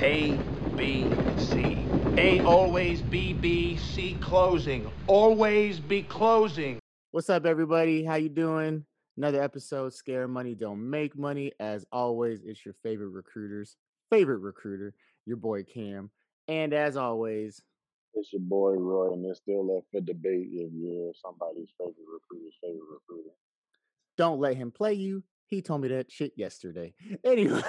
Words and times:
A, 0.00 0.38
B, 0.76 1.10
C. 1.38 1.76
A 2.16 2.40
always 2.44 3.02
B, 3.02 3.32
B, 3.32 3.76
C 3.76 4.16
closing. 4.20 4.88
Always 5.08 5.80
be 5.80 6.02
closing. 6.02 6.78
What's 7.10 7.28
up, 7.30 7.44
everybody? 7.46 8.04
How 8.04 8.14
you 8.14 8.28
doing? 8.28 8.84
Another 9.16 9.42
episode, 9.42 9.92
Scare 9.92 10.28
Money 10.28 10.54
Don't 10.54 10.88
Make 10.88 11.16
Money. 11.18 11.52
As 11.58 11.84
always, 11.90 12.40
it's 12.44 12.64
your 12.64 12.74
favorite 12.82 13.08
recruiter's 13.08 13.76
favorite 14.10 14.38
recruiter, 14.38 14.94
your 15.26 15.36
boy 15.36 15.64
Cam. 15.64 16.10
And 16.46 16.72
as 16.72 16.96
always, 16.96 17.60
It's 18.14 18.32
your 18.32 18.42
boy 18.42 18.74
Roy, 18.74 19.12
and 19.12 19.26
it's 19.26 19.40
still 19.40 19.76
up 19.76 19.84
for 19.90 20.00
debate 20.00 20.48
if 20.52 20.72
you're 20.72 21.12
somebody's 21.20 21.70
favorite 21.76 21.96
recruiter's 22.12 22.54
favorite 22.62 22.86
recruiter. 22.88 23.34
don't 24.16 24.38
let 24.38 24.56
him 24.56 24.70
play 24.70 24.94
you. 24.94 25.24
He 25.48 25.62
told 25.62 25.80
me 25.80 25.88
that 25.88 26.12
shit 26.12 26.32
yesterday. 26.36 26.94
Anyway, 27.24 27.62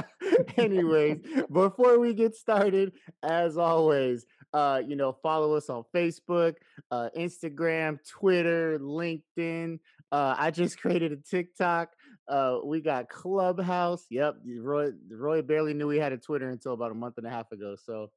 anyways, 0.56 1.18
before 1.52 1.98
we 1.98 2.14
get 2.14 2.34
started, 2.34 2.92
as 3.22 3.58
always, 3.58 4.24
uh, 4.52 4.80
you 4.86 4.96
know, 4.96 5.12
follow 5.12 5.54
us 5.54 5.68
on 5.68 5.84
Facebook, 5.94 6.54
uh, 6.90 7.10
Instagram, 7.16 7.98
Twitter, 8.08 8.78
LinkedIn. 8.78 9.78
Uh, 10.12 10.34
I 10.38 10.50
just 10.50 10.80
created 10.80 11.12
a 11.12 11.16
TikTok. 11.16 11.90
Uh, 12.28 12.58
we 12.64 12.80
got 12.80 13.08
Clubhouse. 13.08 14.06
Yep, 14.10 14.36
Roy. 14.60 14.90
Roy 15.10 15.42
barely 15.42 15.74
knew 15.74 15.88
we 15.88 15.98
had 15.98 16.12
a 16.12 16.18
Twitter 16.18 16.48
until 16.50 16.72
about 16.72 16.92
a 16.92 16.94
month 16.94 17.18
and 17.18 17.26
a 17.26 17.30
half 17.30 17.50
ago. 17.52 17.76
So 17.84 18.10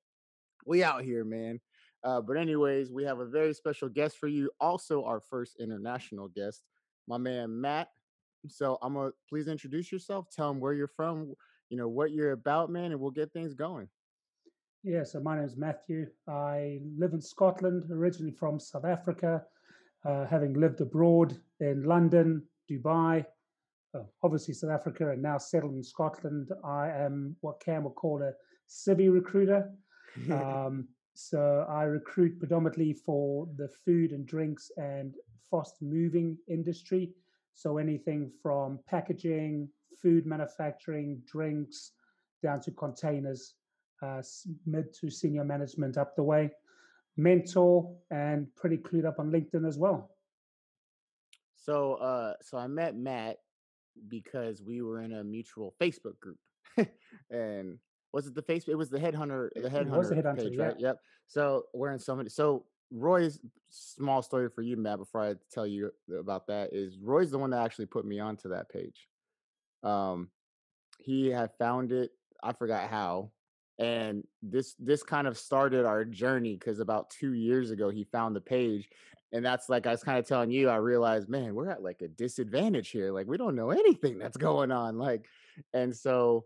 we 0.65 0.83
out 0.83 1.03
here, 1.03 1.25
man. 1.25 1.59
Uh, 2.03 2.21
but 2.21 2.37
anyways, 2.37 2.91
we 2.91 3.03
have 3.03 3.19
a 3.19 3.25
very 3.25 3.53
special 3.53 3.89
guest 3.89 4.17
for 4.17 4.27
you. 4.27 4.49
Also, 4.59 5.03
our 5.03 5.19
first 5.19 5.57
international 5.59 6.27
guest, 6.29 6.61
my 7.07 7.17
man 7.17 7.59
Matt. 7.59 7.89
So 8.49 8.77
I'm 8.81 8.93
gonna 8.93 9.11
please 9.29 9.47
introduce 9.47 9.91
yourself. 9.91 10.27
Tell 10.31 10.49
them 10.49 10.59
where 10.59 10.73
you're 10.73 10.87
from. 10.87 11.33
You 11.69 11.77
know 11.77 11.87
what 11.87 12.11
you're 12.11 12.31
about, 12.31 12.69
man, 12.69 12.91
and 12.91 12.99
we'll 12.99 13.11
get 13.11 13.31
things 13.33 13.53
going. 13.53 13.87
Yeah, 14.83 15.03
so 15.03 15.19
my 15.19 15.35
name 15.35 15.45
is 15.45 15.57
Matthew. 15.57 16.07
I 16.29 16.79
live 16.97 17.13
in 17.13 17.21
Scotland, 17.21 17.83
originally 17.91 18.31
from 18.31 18.59
South 18.59 18.85
Africa, 18.85 19.43
uh, 20.05 20.25
having 20.27 20.53
lived 20.53 20.79
abroad 20.79 21.37
in 21.59 21.83
London, 21.83 22.43
Dubai, 22.71 23.25
uh, 23.93 24.03
obviously 24.23 24.53
South 24.53 24.71
Africa, 24.71 25.09
and 25.11 25.21
now 25.21 25.37
settled 25.37 25.73
in 25.73 25.83
Scotland. 25.83 26.51
I 26.63 26.89
am 26.89 27.35
what 27.41 27.59
Cam 27.59 27.83
would 27.83 27.95
call 27.95 28.21
a 28.21 28.31
civvy 28.69 29.11
recruiter. 29.11 29.69
Um, 30.31 30.87
so 31.13 31.65
I 31.69 31.83
recruit 31.83 32.39
predominantly 32.39 32.93
for 32.93 33.47
the 33.57 33.67
food 33.67 34.11
and 34.11 34.25
drinks 34.25 34.71
and 34.77 35.13
fast 35.49 35.75
moving 35.81 36.37
industry. 36.47 37.11
So 37.57 37.79
anything 37.79 38.29
from 38.43 38.79
packaging, 38.87 39.67
food 39.99 40.27
manufacturing, 40.27 41.23
drinks, 41.25 41.93
down 42.43 42.61
to 42.61 42.71
containers, 42.71 43.55
uh, 44.03 44.21
mid 44.67 44.93
to 44.93 45.09
senior 45.09 45.43
management 45.43 45.97
up 45.97 46.15
the 46.15 46.21
way. 46.21 46.51
Mentor 47.17 47.97
and 48.11 48.45
pretty 48.55 48.77
clued 48.77 49.05
up 49.05 49.17
on 49.19 49.31
LinkedIn 49.31 49.67
as 49.67 49.75
well. 49.79 50.11
so 51.55 51.95
uh 51.95 52.33
so 52.43 52.59
I 52.59 52.67
met 52.67 52.95
Matt 52.95 53.37
because 54.07 54.61
we 54.61 54.83
were 54.83 55.01
in 55.01 55.13
a 55.13 55.23
mutual 55.23 55.73
Facebook 55.81 56.19
group. 56.19 56.37
and 57.31 57.79
was 58.13 58.27
it 58.27 58.35
the 58.35 58.43
Facebook? 58.43 58.69
It 58.69 58.75
was 58.75 58.91
the 58.91 58.99
headhunter, 58.99 59.49
the 59.55 59.65
It 59.65 59.73
headhunter, 59.73 59.97
was 59.97 60.09
the 60.09 60.15
Headhunter, 60.15 60.37
page, 60.37 60.53
yeah. 60.53 60.63
right? 60.63 60.79
Yep. 60.79 60.99
So 61.27 61.63
we're 61.73 61.91
in 61.91 61.97
so 61.97 62.15
many. 62.15 62.29
So 62.29 62.65
Roy's 62.91 63.39
small 63.69 64.21
story 64.21 64.49
for 64.49 64.61
you, 64.61 64.77
Matt. 64.77 64.99
Before 64.99 65.21
I 65.21 65.35
tell 65.51 65.67
you 65.67 65.91
about 66.17 66.47
that, 66.47 66.73
is 66.73 66.97
Roy's 66.99 67.31
the 67.31 67.37
one 67.37 67.51
that 67.51 67.63
actually 67.63 67.87
put 67.87 68.05
me 68.05 68.19
onto 68.19 68.49
that 68.49 68.69
page. 68.69 69.07
Um, 69.83 70.29
he 70.99 71.27
had 71.27 71.51
found 71.57 71.91
it. 71.91 72.11
I 72.43 72.53
forgot 72.53 72.89
how, 72.89 73.31
and 73.79 74.23
this 74.41 74.75
this 74.79 75.03
kind 75.03 75.27
of 75.27 75.37
started 75.37 75.85
our 75.85 76.05
journey 76.05 76.53
because 76.53 76.79
about 76.79 77.09
two 77.09 77.33
years 77.33 77.71
ago 77.71 77.89
he 77.89 78.03
found 78.05 78.35
the 78.35 78.41
page, 78.41 78.89
and 79.31 79.45
that's 79.45 79.69
like 79.69 79.85
I 79.85 79.91
was 79.91 80.03
kind 80.03 80.19
of 80.19 80.27
telling 80.27 80.51
you. 80.51 80.69
I 80.69 80.77
realized, 80.77 81.29
man, 81.29 81.55
we're 81.55 81.69
at 81.69 81.83
like 81.83 82.01
a 82.01 82.07
disadvantage 82.07 82.89
here. 82.89 83.11
Like 83.11 83.27
we 83.27 83.37
don't 83.37 83.55
know 83.55 83.71
anything 83.71 84.17
that's 84.17 84.37
going 84.37 84.71
on. 84.71 84.97
Like, 84.97 85.27
and 85.73 85.95
so 85.95 86.45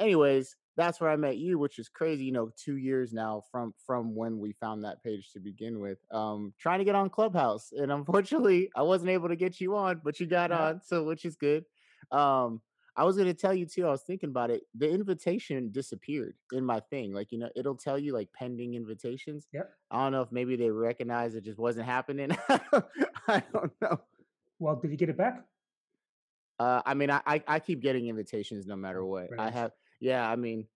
anyways 0.00 0.56
that's 0.78 1.00
where 1.00 1.10
i 1.10 1.16
met 1.16 1.36
you 1.36 1.58
which 1.58 1.78
is 1.78 1.88
crazy 1.88 2.24
you 2.24 2.32
know 2.32 2.50
two 2.56 2.76
years 2.78 3.12
now 3.12 3.42
from 3.50 3.74
from 3.86 4.14
when 4.14 4.38
we 4.38 4.52
found 4.52 4.84
that 4.84 5.02
page 5.02 5.32
to 5.32 5.40
begin 5.40 5.80
with 5.80 5.98
um 6.12 6.54
trying 6.58 6.78
to 6.78 6.84
get 6.86 6.94
on 6.94 7.10
clubhouse 7.10 7.72
and 7.72 7.92
unfortunately 7.92 8.70
i 8.76 8.82
wasn't 8.82 9.10
able 9.10 9.28
to 9.28 9.36
get 9.36 9.60
you 9.60 9.76
on 9.76 10.00
but 10.04 10.18
you 10.20 10.26
got 10.26 10.50
Yeah. 10.50 10.60
on 10.68 10.80
so 10.80 11.04
which 11.04 11.24
is 11.26 11.36
good 11.36 11.64
um 12.12 12.62
i 12.96 13.04
was 13.04 13.16
going 13.16 13.28
to 13.28 13.34
tell 13.34 13.52
you 13.54 13.66
too 13.66 13.86
i 13.86 13.90
was 13.90 14.02
thinking 14.02 14.30
about 14.30 14.50
it 14.50 14.62
the 14.74 14.88
invitation 14.88 15.70
disappeared 15.70 16.34
in 16.52 16.64
my 16.64 16.80
thing 16.90 17.12
like 17.12 17.32
you 17.32 17.38
know 17.38 17.50
it'll 17.56 17.76
tell 17.76 17.98
you 17.98 18.12
like 18.14 18.32
pending 18.32 18.74
invitations 18.74 19.48
Yep. 19.52 19.70
i 19.90 20.02
don't 20.02 20.12
know 20.12 20.22
if 20.22 20.32
maybe 20.32 20.56
they 20.56 20.70
recognize 20.70 21.34
it 21.34 21.44
just 21.44 21.58
wasn't 21.58 21.84
happening 21.86 22.30
i 23.28 23.42
don't 23.52 23.72
know 23.82 24.00
Well, 24.60 24.76
did 24.76 24.90
you 24.90 24.96
get 24.96 25.08
it 25.08 25.16
back? 25.16 25.44
uh, 26.58 26.82
I 26.84 26.94
mean, 26.94 27.10
I, 27.10 27.20
I 27.24 27.42
I 27.46 27.58
keep 27.60 27.80
getting 27.80 28.08
invitations 28.08 28.66
no 28.66 28.74
matter 28.74 29.04
what. 29.04 29.28
I 29.38 29.50
have, 29.50 29.70
yeah. 30.00 30.28
I 30.28 30.36
mean, 30.36 30.66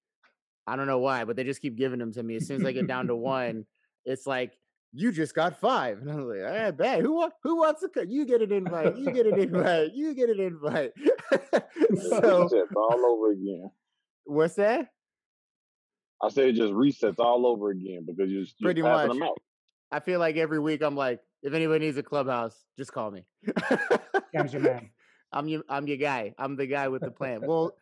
I 0.66 0.77
don't 0.77 0.87
know 0.87 0.99
why, 0.99 1.25
but 1.25 1.37
they 1.37 1.44
just 1.44 1.60
keep 1.62 1.77
giving 1.77 1.99
them 1.99 2.12
to 2.12 2.22
me. 2.22 2.37
As 2.37 2.47
soon 2.47 2.60
as 2.60 2.66
I 2.66 2.72
get 2.72 2.87
down 2.87 3.06
to 3.09 3.16
one, 3.37 3.66
it's 4.05 4.27
like 4.27 4.53
you 4.93 5.10
just 5.12 5.34
got 5.34 5.59
five, 5.59 5.99
and 6.00 6.10
I'm 6.10 6.28
like, 6.28 6.43
I 6.44 6.71
bet 6.71 7.00
who 7.00 7.28
who 7.43 7.56
wants 7.56 7.81
to? 7.81 7.88
co- 7.88 8.03
You 8.06 8.27
get 8.27 8.43
an 8.43 8.53
invite. 8.53 8.97
You 8.97 9.11
get 9.12 9.27
an 9.27 9.38
invite. 9.38 9.91
You 9.94 10.15
get 10.15 10.28
an 10.31 10.41
invite. 10.41 10.93
So 12.11 12.21
resets 12.49 12.75
all 12.77 13.05
over 13.06 13.31
again. 13.32 13.71
what's 14.25 14.55
that? 14.55 14.88
I 16.22 16.28
say 16.28 16.50
it 16.50 16.55
just 16.55 16.72
resets 16.72 17.19
all 17.19 17.47
over 17.47 17.71
again 17.71 18.05
because 18.06 18.31
you're, 18.31 18.43
you're 18.43 18.66
Pretty 18.69 18.82
much. 18.82 19.09
them 19.09 19.22
out. 19.22 19.38
I 19.91 20.00
feel 20.00 20.21
like 20.21 20.37
every 20.37 20.59
week 20.61 20.82
I'm 20.82 20.94
like, 20.97 21.21
if 21.43 21.53
anybody 21.53 21.84
needs 21.87 21.97
a 21.99 22.03
clubhouse, 22.03 22.56
just 22.78 22.93
call 22.93 23.11
me. 23.11 23.25
Cam's 24.34 24.53
your 24.53 24.62
man. 24.62 24.91
I'm 25.32 25.49
your 25.49 25.62
I'm 25.69 25.87
your 25.87 25.97
guy. 25.97 26.34
I'm 26.38 26.56
the 26.56 26.66
guy 26.66 26.88
with 26.88 27.03
the 27.03 27.11
plan. 27.11 27.41
Well, 27.44 27.72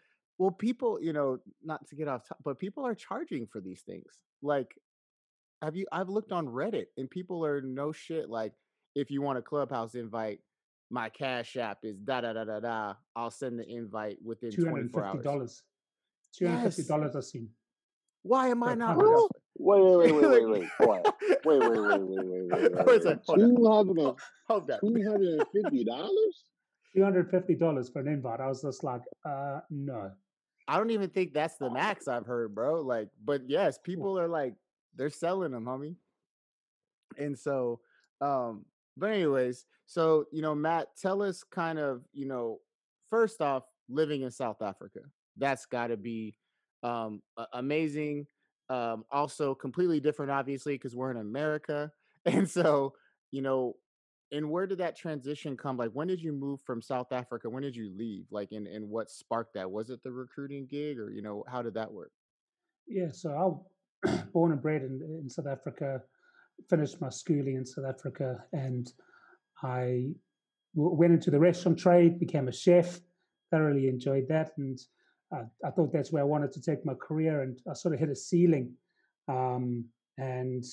well, 0.40 0.50
people, 0.50 0.98
you 1.02 1.12
know, 1.12 1.38
not 1.62 1.86
to 1.88 1.94
get 1.94 2.08
off 2.08 2.26
top, 2.26 2.38
but 2.42 2.58
people 2.58 2.86
are 2.86 2.94
charging 2.94 3.46
for 3.46 3.60
these 3.60 3.82
things. 3.82 4.06
Like, 4.40 4.74
have 5.60 5.76
you? 5.76 5.84
I've 5.92 6.08
looked 6.08 6.32
on 6.32 6.46
Reddit, 6.46 6.86
and 6.96 7.10
people 7.10 7.44
are 7.44 7.60
no 7.60 7.92
shit. 7.92 8.30
Like, 8.30 8.54
if 8.94 9.10
you 9.10 9.20
want 9.20 9.36
a 9.36 9.42
clubhouse 9.42 9.94
invite, 9.94 10.40
my 10.88 11.10
cash 11.10 11.58
app 11.58 11.80
is 11.82 11.98
da 11.98 12.22
da 12.22 12.32
da 12.32 12.44
da 12.44 12.58
da. 12.58 12.94
I'll 13.14 13.30
send 13.30 13.58
the 13.58 13.68
invite 13.68 14.16
within 14.24 14.50
Two 14.50 14.64
hundred 14.64 14.90
24 14.92 15.04
hours. 15.04 15.24
dollars. 15.24 15.62
Two 16.34 16.46
hundred 16.46 16.54
and 16.62 16.64
fifty 16.74 16.80
Yes. 16.82 16.88
dollars 16.88 17.16
I've 17.16 17.24
seen. 17.24 17.50
Why 18.22 18.48
am 18.48 18.62
I 18.62 18.74
not? 18.76 18.96
Wait, 19.58 19.82
wait, 19.82 19.96
wait, 19.98 20.12
wait, 20.14 20.26
wait, 20.26 20.48
wait. 20.48 20.70
Wait, 20.80 21.02
wait, 21.44 21.60
wait, 21.66 21.80
wait, 21.82 22.00
wait, 22.00 22.24
wait, 22.24 22.72
wait. 22.72 22.86
Wait 22.86 22.96
a 22.96 23.02
sec, 23.02 23.18
hold 23.26 23.42
on. 23.42 23.56
Two 23.56 23.66
hundred 23.70 24.14
Hold 24.48 24.70
up. 24.70 24.80
and 24.82 24.96
two 24.96 25.02
hundred 25.10 25.28
and 25.34 25.46
fifty 25.52 25.84
dollars? 25.84 26.44
Two 26.96 27.02
hundred 27.04 27.20
and 27.26 27.30
fifty 27.30 27.54
dollars 27.56 27.90
for 27.90 28.00
an 28.00 28.08
invite. 28.08 28.40
I 28.40 28.46
was 28.48 28.62
just 28.62 28.82
like, 28.82 29.02
uh, 29.28 29.60
no. 29.68 30.12
I 30.70 30.76
don't 30.76 30.92
even 30.92 31.10
think 31.10 31.34
that's 31.34 31.56
the 31.56 31.68
max 31.68 32.06
I've 32.06 32.26
heard, 32.26 32.54
bro. 32.54 32.80
Like, 32.80 33.08
but 33.24 33.42
yes, 33.48 33.76
people 33.82 34.16
are 34.16 34.28
like 34.28 34.54
they're 34.94 35.10
selling 35.10 35.50
them, 35.50 35.64
homie. 35.64 35.96
And 37.18 37.36
so, 37.36 37.80
um, 38.20 38.64
but 38.96 39.10
anyways, 39.10 39.66
so 39.86 40.26
you 40.30 40.42
know, 40.42 40.54
Matt, 40.54 40.96
tell 40.96 41.22
us 41.22 41.42
kind 41.42 41.80
of, 41.80 42.02
you 42.12 42.24
know, 42.26 42.58
first 43.10 43.40
off, 43.40 43.64
living 43.88 44.22
in 44.22 44.30
South 44.30 44.62
Africa, 44.62 45.00
that's 45.36 45.66
got 45.66 45.88
to 45.88 45.96
be 45.96 46.36
um 46.84 47.20
amazing. 47.52 48.28
Um, 48.68 49.04
also 49.10 49.56
completely 49.56 49.98
different, 49.98 50.30
obviously, 50.30 50.74
because 50.74 50.94
we're 50.94 51.10
in 51.10 51.16
America, 51.16 51.90
and 52.24 52.48
so 52.48 52.94
you 53.32 53.42
know. 53.42 53.74
And 54.32 54.48
where 54.48 54.66
did 54.66 54.78
that 54.78 54.96
transition 54.96 55.56
come? 55.56 55.76
Like, 55.76 55.90
when 55.90 56.06
did 56.06 56.20
you 56.20 56.32
move 56.32 56.60
from 56.62 56.80
South 56.80 57.12
Africa? 57.12 57.50
When 57.50 57.62
did 57.62 57.74
you 57.74 57.90
leave? 57.96 58.26
Like, 58.30 58.52
and, 58.52 58.66
and 58.66 58.88
what 58.88 59.10
sparked 59.10 59.54
that? 59.54 59.70
Was 59.70 59.90
it 59.90 60.02
the 60.02 60.12
recruiting 60.12 60.66
gig, 60.70 60.98
or 60.98 61.10
you 61.10 61.22
know, 61.22 61.44
how 61.48 61.62
did 61.62 61.74
that 61.74 61.90
work? 61.90 62.12
Yeah, 62.86 63.10
so 63.12 63.30
I 63.30 64.12
was 64.12 64.22
born 64.32 64.52
and 64.52 64.62
bred 64.62 64.82
in, 64.82 65.00
in 65.22 65.28
South 65.28 65.46
Africa, 65.46 66.02
finished 66.68 67.00
my 67.00 67.08
schooling 67.08 67.56
in 67.56 67.66
South 67.66 67.86
Africa, 67.86 68.44
and 68.52 68.92
I 69.62 70.10
w- 70.74 70.94
went 70.94 71.12
into 71.12 71.30
the 71.30 71.38
restaurant 71.38 71.78
trade, 71.78 72.20
became 72.20 72.48
a 72.48 72.52
chef, 72.52 73.00
thoroughly 73.50 73.88
enjoyed 73.88 74.28
that, 74.28 74.52
and 74.58 74.78
uh, 75.34 75.44
I 75.64 75.70
thought 75.70 75.92
that's 75.92 76.12
where 76.12 76.22
I 76.22 76.26
wanted 76.26 76.52
to 76.52 76.62
take 76.62 76.84
my 76.84 76.94
career, 76.94 77.42
and 77.42 77.58
I 77.68 77.74
sort 77.74 77.94
of 77.94 78.00
hit 78.00 78.10
a 78.10 78.16
ceiling, 78.16 78.74
um, 79.28 79.84
and 80.18 80.64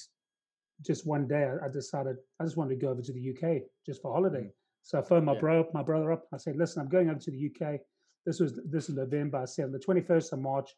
just 0.86 1.08
one 1.08 1.28
day 1.28 1.44
I, 1.44 1.66
I 1.66 1.70
decided 1.70 2.18
I 2.40 2.44
just 2.44 2.58
wanted 2.58 2.80
to 2.80 2.86
go 2.86 2.92
over 2.92 3.02
to 3.02 3.14
the 3.14 3.30
UK 3.32 3.64
just 3.86 4.02
for 4.02 4.14
holiday. 4.14 4.52
So 4.84 5.00
I 5.00 5.02
phoned 5.02 5.26
my 5.26 5.34
Yeah. 5.34 5.40
bro, 5.40 5.68
my 5.74 5.84
brother 5.84 6.12
up. 6.12 6.28
I 6.34 6.38
said, 6.38 6.56
"Listen, 6.56 6.82
I'm 6.82 6.90
going 6.90 7.10
over 7.10 7.20
to 7.20 7.32
the 7.32 7.46
UK. 7.52 7.80
This 8.26 8.40
was 8.40 8.60
this 8.66 8.90
is 8.90 8.96
November. 8.96 9.38
I 9.40 9.46
said 9.46 9.66
on 9.66 9.72
the 9.72 9.80
21st 9.80 10.34
of 10.34 10.40
March, 10.40 10.70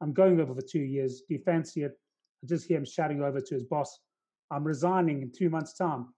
I'm 0.00 0.12
going 0.12 0.40
over 0.40 0.54
for 0.54 0.62
two 0.62 0.80
years. 0.82 1.22
Do 1.26 1.34
you 1.34 1.40
fancy 1.40 1.82
it? 1.82 1.92
I 2.42 2.46
just 2.46 2.66
hear 2.66 2.78
him 2.78 2.84
shouting 2.84 3.22
over 3.22 3.40
to 3.40 3.54
his 3.54 3.64
boss, 3.64 4.00
I'm 4.50 4.64
resigning 4.64 5.22
in 5.22 5.32
two 5.32 5.50
months' 5.50 5.74
time. 5.74 6.12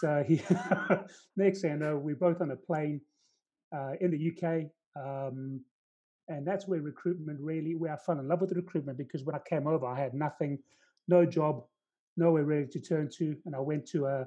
So 0.00 0.22
he 0.26 0.42
next 1.36 1.62
thing 1.62 1.72
I 1.72 1.76
know, 1.76 1.96
we're 1.96 2.14
both 2.16 2.40
on 2.40 2.50
a 2.50 2.56
plane 2.56 3.00
uh, 3.74 3.92
in 4.00 4.10
the 4.10 4.30
UK. 4.30 4.66
Um, 4.96 5.64
And 6.28 6.46
that's 6.46 6.68
where 6.68 6.80
recruitment 6.80 7.40
really, 7.40 7.74
where 7.74 7.92
I 7.92 7.96
fell 7.96 8.18
in 8.20 8.28
love 8.28 8.40
with 8.40 8.52
recruitment 8.52 8.96
because 8.98 9.24
when 9.24 9.34
I 9.34 9.40
came 9.48 9.66
over, 9.66 9.86
I 9.86 9.98
had 9.98 10.14
nothing, 10.14 10.58
no 11.08 11.26
job, 11.26 11.64
nowhere 12.16 12.44
really 12.44 12.66
to 12.66 12.80
turn 12.80 13.08
to. 13.18 13.36
And 13.46 13.54
I 13.54 13.60
went 13.60 13.86
to 13.88 14.06
a 14.06 14.26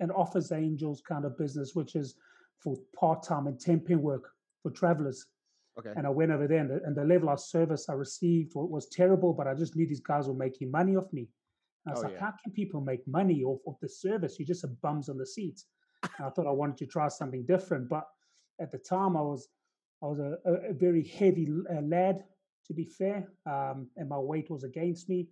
an 0.00 0.10
Office 0.10 0.50
Angels 0.50 1.00
kind 1.06 1.24
of 1.24 1.38
business, 1.38 1.74
which 1.74 1.94
is 1.94 2.16
for 2.58 2.76
part 2.96 3.22
time 3.22 3.46
and 3.46 3.58
temping 3.58 3.98
work 3.98 4.30
for 4.62 4.70
travelers. 4.70 5.26
Okay. 5.78 5.92
And 5.96 6.06
I 6.06 6.10
went 6.10 6.32
over 6.32 6.46
there, 6.46 6.58
and 6.58 6.70
the, 6.70 6.80
and 6.84 6.94
the 6.94 7.04
level 7.04 7.30
of 7.30 7.40
service 7.40 7.88
I 7.88 7.94
received 7.94 8.54
was, 8.54 8.68
was 8.70 8.88
terrible, 8.88 9.32
but 9.32 9.46
I 9.46 9.54
just 9.54 9.74
knew 9.76 9.86
these 9.86 10.00
guys 10.00 10.28
were 10.28 10.34
making 10.34 10.70
money 10.70 10.96
off 10.96 11.12
me. 11.12 11.28
And 11.86 11.92
I 11.92 11.94
was 11.94 12.00
Oh, 12.00 12.08
like, 12.08 12.14
yeah. 12.14 12.20
how 12.20 12.34
can 12.42 12.52
people 12.52 12.80
make 12.80 13.06
money 13.06 13.42
off 13.42 13.60
of 13.66 13.76
the 13.80 13.88
service? 13.88 14.38
You're 14.38 14.46
just 14.46 14.64
a 14.64 14.68
bums 14.68 15.08
on 15.08 15.18
the 15.18 15.26
seats. 15.26 15.66
And 16.18 16.26
I 16.26 16.30
thought 16.30 16.46
I 16.46 16.50
wanted 16.50 16.78
to 16.78 16.86
try 16.86 17.08
something 17.08 17.46
different, 17.46 17.88
but 17.88 18.06
at 18.60 18.70
the 18.70 18.78
time 18.78 19.16
I 19.16 19.22
was 19.22 19.48
I 20.02 20.06
was 20.06 20.18
a, 20.18 20.36
a, 20.44 20.70
a 20.70 20.72
very 20.72 21.04
heavy 21.04 21.48
uh, 21.70 21.80
lad, 21.80 22.24
to 22.66 22.74
be 22.74 22.84
fair, 22.84 23.28
um, 23.46 23.88
and 23.96 24.08
my 24.08 24.18
weight 24.18 24.50
was 24.50 24.64
against 24.64 25.08
me, 25.08 25.28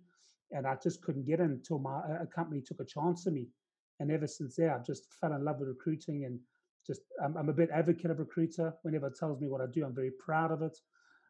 and 0.51 0.67
I 0.67 0.75
just 0.81 1.01
couldn't 1.01 1.25
get 1.25 1.39
in 1.39 1.51
until 1.51 1.79
my 1.79 2.01
a 2.21 2.25
company 2.25 2.61
took 2.61 2.79
a 2.79 2.85
chance 2.85 3.27
on 3.27 3.33
me. 3.33 3.47
And 3.99 4.11
ever 4.11 4.27
since 4.27 4.55
there, 4.55 4.73
I've 4.73 4.85
just 4.85 5.13
fell 5.19 5.33
in 5.33 5.43
love 5.43 5.59
with 5.59 5.69
recruiting 5.69 6.25
and 6.25 6.39
just 6.85 7.01
I'm, 7.23 7.37
I'm 7.37 7.49
a 7.49 7.53
bit 7.53 7.69
advocate 7.71 8.11
of 8.11 8.19
recruiter. 8.19 8.73
Whenever 8.81 9.07
it 9.07 9.15
tells 9.15 9.39
me 9.39 9.47
what 9.47 9.61
I 9.61 9.67
do, 9.71 9.85
I'm 9.85 9.95
very 9.95 10.11
proud 10.19 10.51
of 10.51 10.61
it. 10.61 10.77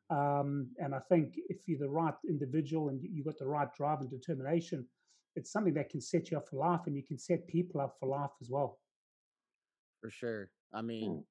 Um, 0.09 0.69
and 0.77 0.93
I 0.95 0.99
think 1.09 1.35
if 1.49 1.67
you're 1.67 1.79
the 1.79 1.89
right 1.89 2.13
individual 2.27 2.89
and 2.89 3.01
you- 3.01 3.09
you've 3.13 3.25
got 3.25 3.37
the 3.37 3.47
right 3.47 3.73
drive 3.73 4.01
and 4.01 4.09
determination, 4.09 4.87
it's 5.35 5.51
something 5.51 5.73
that 5.75 5.89
can 5.89 6.01
set 6.01 6.31
you 6.31 6.37
up 6.37 6.49
for 6.49 6.57
life, 6.57 6.81
and 6.87 6.95
you 6.95 7.03
can 7.03 7.17
set 7.17 7.47
people 7.47 7.79
up 7.79 7.97
for 7.99 8.07
life 8.07 8.31
as 8.41 8.49
well. 8.49 8.79
For 10.01 10.09
sure. 10.09 10.51
I 10.73 10.81
mean, 10.81 11.25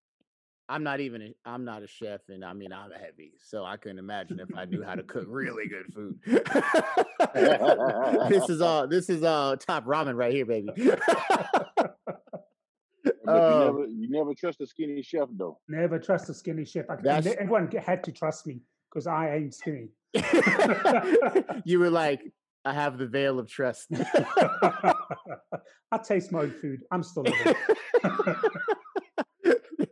I'm 0.70 0.84
not 0.84 1.00
even 1.00 1.20
a, 1.20 1.34
I'm 1.44 1.64
not 1.64 1.82
a 1.82 1.88
chef 1.88 2.20
and 2.28 2.44
I 2.44 2.52
mean 2.52 2.72
I'm 2.72 2.92
heavy. 2.92 3.32
So 3.42 3.64
I 3.64 3.76
couldn't 3.76 3.98
imagine 3.98 4.38
if 4.38 4.56
I 4.56 4.66
knew 4.66 4.84
how 4.84 4.94
to 4.94 5.02
cook 5.02 5.24
really 5.26 5.64
good 5.66 5.92
food. 5.92 6.20
this 8.30 8.48
is 8.48 8.60
all 8.60 8.86
this 8.86 9.10
is 9.10 9.24
all 9.24 9.56
top 9.56 9.84
ramen 9.84 10.14
right 10.14 10.32
here, 10.32 10.46
baby. 10.46 10.70
But 13.02 13.14
you 13.24 13.32
Um, 13.32 13.60
never 13.60 13.86
you 13.86 14.10
never 14.10 14.34
trust 14.34 14.60
a 14.60 14.66
skinny 14.66 15.02
chef 15.02 15.28
though. 15.32 15.58
Never 15.68 15.98
trust 15.98 16.28
a 16.30 16.34
skinny 16.34 16.64
chef. 16.64 16.86
I, 16.88 16.94
everyone 17.04 17.70
had 17.70 18.04
to 18.04 18.12
trust 18.12 18.46
me 18.46 18.60
because 18.90 19.06
I 19.06 19.34
ain't 19.34 19.54
skinny. 19.54 19.88
you 21.64 21.78
were 21.78 21.90
like, 21.90 22.20
I 22.64 22.74
have 22.74 22.98
the 22.98 23.06
veil 23.06 23.38
of 23.38 23.48
trust. 23.48 23.88
I 23.92 24.94
taste 26.04 26.32
my 26.32 26.40
own 26.40 26.54
food. 26.60 26.80
I'm 26.90 27.02
still 27.02 27.24
living. 27.24 27.54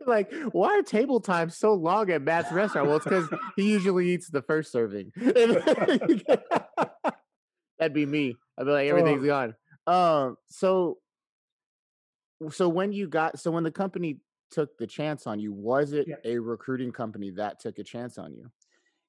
Like, 0.09 0.33
why 0.51 0.77
are 0.77 0.81
table 0.81 1.19
times 1.21 1.55
so 1.57 1.73
long 1.73 2.09
at 2.11 2.21
Matt's 2.21 2.51
restaurant? 2.51 2.87
Well, 2.87 2.97
it's 2.97 3.05
because 3.05 3.29
he 3.55 3.69
usually 3.71 4.09
eats 4.09 4.29
the 4.29 4.41
first 4.41 4.71
serving. 4.71 5.11
That'd 7.79 7.93
be 7.93 8.05
me. 8.05 8.35
I'd 8.57 8.65
be 8.65 8.71
like, 8.71 8.89
everything's 8.89 9.23
Oh. 9.23 9.27
gone. 9.27 9.55
Um, 9.87 10.37
so, 10.49 10.97
so 12.51 12.67
when 12.69 12.91
you 12.91 13.07
got, 13.07 13.39
so 13.39 13.51
when 13.51 13.63
the 13.63 13.71
company 13.71 14.19
took 14.51 14.77
the 14.77 14.87
chance 14.87 15.27
on 15.27 15.39
you, 15.39 15.53
was 15.53 15.93
it 15.93 16.07
Yeah. 16.07 16.15
a 16.25 16.39
recruiting 16.39 16.91
company 16.91 17.29
that 17.31 17.59
took 17.59 17.79
a 17.79 17.83
chance 17.83 18.17
on 18.17 18.33
you? 18.33 18.51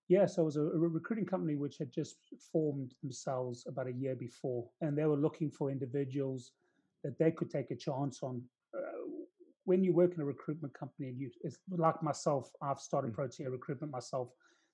Yeah, 0.08 0.26
so 0.26 0.42
it 0.42 0.44
was 0.44 0.56
a, 0.56 0.62
a 0.62 0.78
recruiting 0.78 1.24
company 1.26 1.54
which 1.54 1.78
had 1.78 1.92
just 1.92 2.16
formed 2.52 2.94
themselves 3.02 3.64
about 3.68 3.86
a 3.86 3.92
year 3.92 4.16
before, 4.16 4.68
and 4.80 4.96
they 4.98 5.04
were 5.04 5.16
looking 5.16 5.50
for 5.50 5.70
individuals 5.70 6.52
that 7.04 7.16
they 7.18 7.30
could 7.30 7.48
take 7.50 7.70
a 7.70 7.76
chance 7.76 8.20
on. 8.22 8.42
Uh, 8.76 8.80
when 9.70 9.84
you 9.84 9.92
work 9.92 10.12
in 10.16 10.20
a 10.20 10.24
recruitment 10.24 10.74
company, 10.74 11.06
and 11.10 11.18
you, 11.20 11.30
it's 11.46 11.58
like 11.86 12.02
myself, 12.02 12.50
I've 12.60 12.80
started 12.80 13.12
Mm. 13.12 13.14
Protea 13.18 13.48
recruitment 13.58 13.92
myself. 13.92 14.28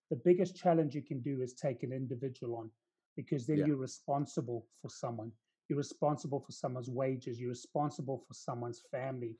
The 0.09 0.21
biggest 0.29 0.57
challenge 0.57 0.95
you 0.95 1.03
can 1.11 1.21
do 1.21 1.43
is 1.45 1.53
take 1.53 1.83
an 1.83 1.93
individual 1.93 2.57
on, 2.61 2.71
because 3.15 3.47
then 3.47 3.59
Yeah. 3.59 3.67
you're 3.67 3.87
responsible 3.91 4.61
for 4.81 4.89
someone. 4.89 5.31
You're 5.69 5.85
responsible 5.89 6.41
for 6.47 6.53
someone's 6.63 6.89
wages. 7.03 7.39
You're 7.39 7.57
responsible 7.61 8.19
for 8.27 8.33
someone's 8.47 8.81
family. 8.97 9.33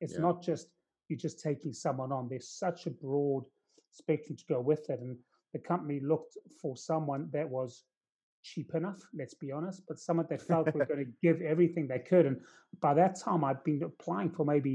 It's 0.00 0.14
Yeah. 0.14 0.26
not 0.28 0.42
just 0.42 0.64
you're 1.08 1.24
just 1.28 1.38
taking 1.48 1.72
someone 1.84 2.10
on. 2.16 2.28
There's 2.28 2.48
such 2.64 2.80
a 2.86 2.90
broad 2.90 3.44
spectrum 3.90 4.36
to 4.36 4.46
go 4.54 4.60
with 4.70 4.84
it, 4.90 4.98
and 5.00 5.16
the 5.52 5.60
company 5.60 6.00
looked 6.00 6.34
for 6.60 6.76
someone 6.76 7.22
that 7.36 7.48
was 7.48 7.84
cheap 8.42 8.74
enough, 8.74 9.00
let's 9.20 9.36
be 9.44 9.52
honest, 9.52 9.86
but 9.86 9.98
someone 9.98 10.26
that 10.30 10.42
felt 10.42 10.74
were 10.74 10.86
going 10.92 11.04
to 11.06 11.12
give 11.26 11.40
everything 11.42 11.86
they 11.86 12.00
could. 12.10 12.26
And 12.26 12.36
by 12.86 12.92
that 12.94 13.14
time, 13.26 13.44
I'd 13.44 13.62
been 13.70 13.82
applying 13.84 14.30
for 14.36 14.44
maybe 14.44 14.74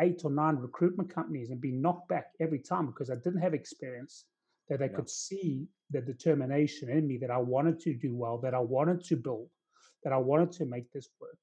eight 0.00 0.22
or 0.24 0.30
nine 0.30 0.56
recruitment 0.56 1.12
companies 1.12 1.50
and 1.50 1.60
be 1.60 1.72
knocked 1.72 2.08
back 2.08 2.32
every 2.40 2.58
time 2.58 2.86
because 2.86 3.10
I 3.10 3.16
didn't 3.16 3.40
have 3.40 3.54
experience. 3.54 4.26
That 4.68 4.80
they 4.80 4.88
Yeah. 4.88 4.96
could 4.96 5.08
see 5.08 5.66
the 5.90 6.02
determination 6.02 6.90
in 6.90 7.06
me 7.06 7.16
that 7.18 7.30
I 7.30 7.38
wanted 7.38 7.80
to 7.80 7.94
do 7.94 8.14
well, 8.14 8.36
that 8.38 8.52
I 8.52 8.58
wanted 8.58 9.02
to 9.04 9.16
build, 9.16 9.48
that 10.04 10.12
I 10.12 10.18
wanted 10.18 10.52
to 10.52 10.66
make 10.66 10.92
this 10.92 11.08
work. 11.18 11.38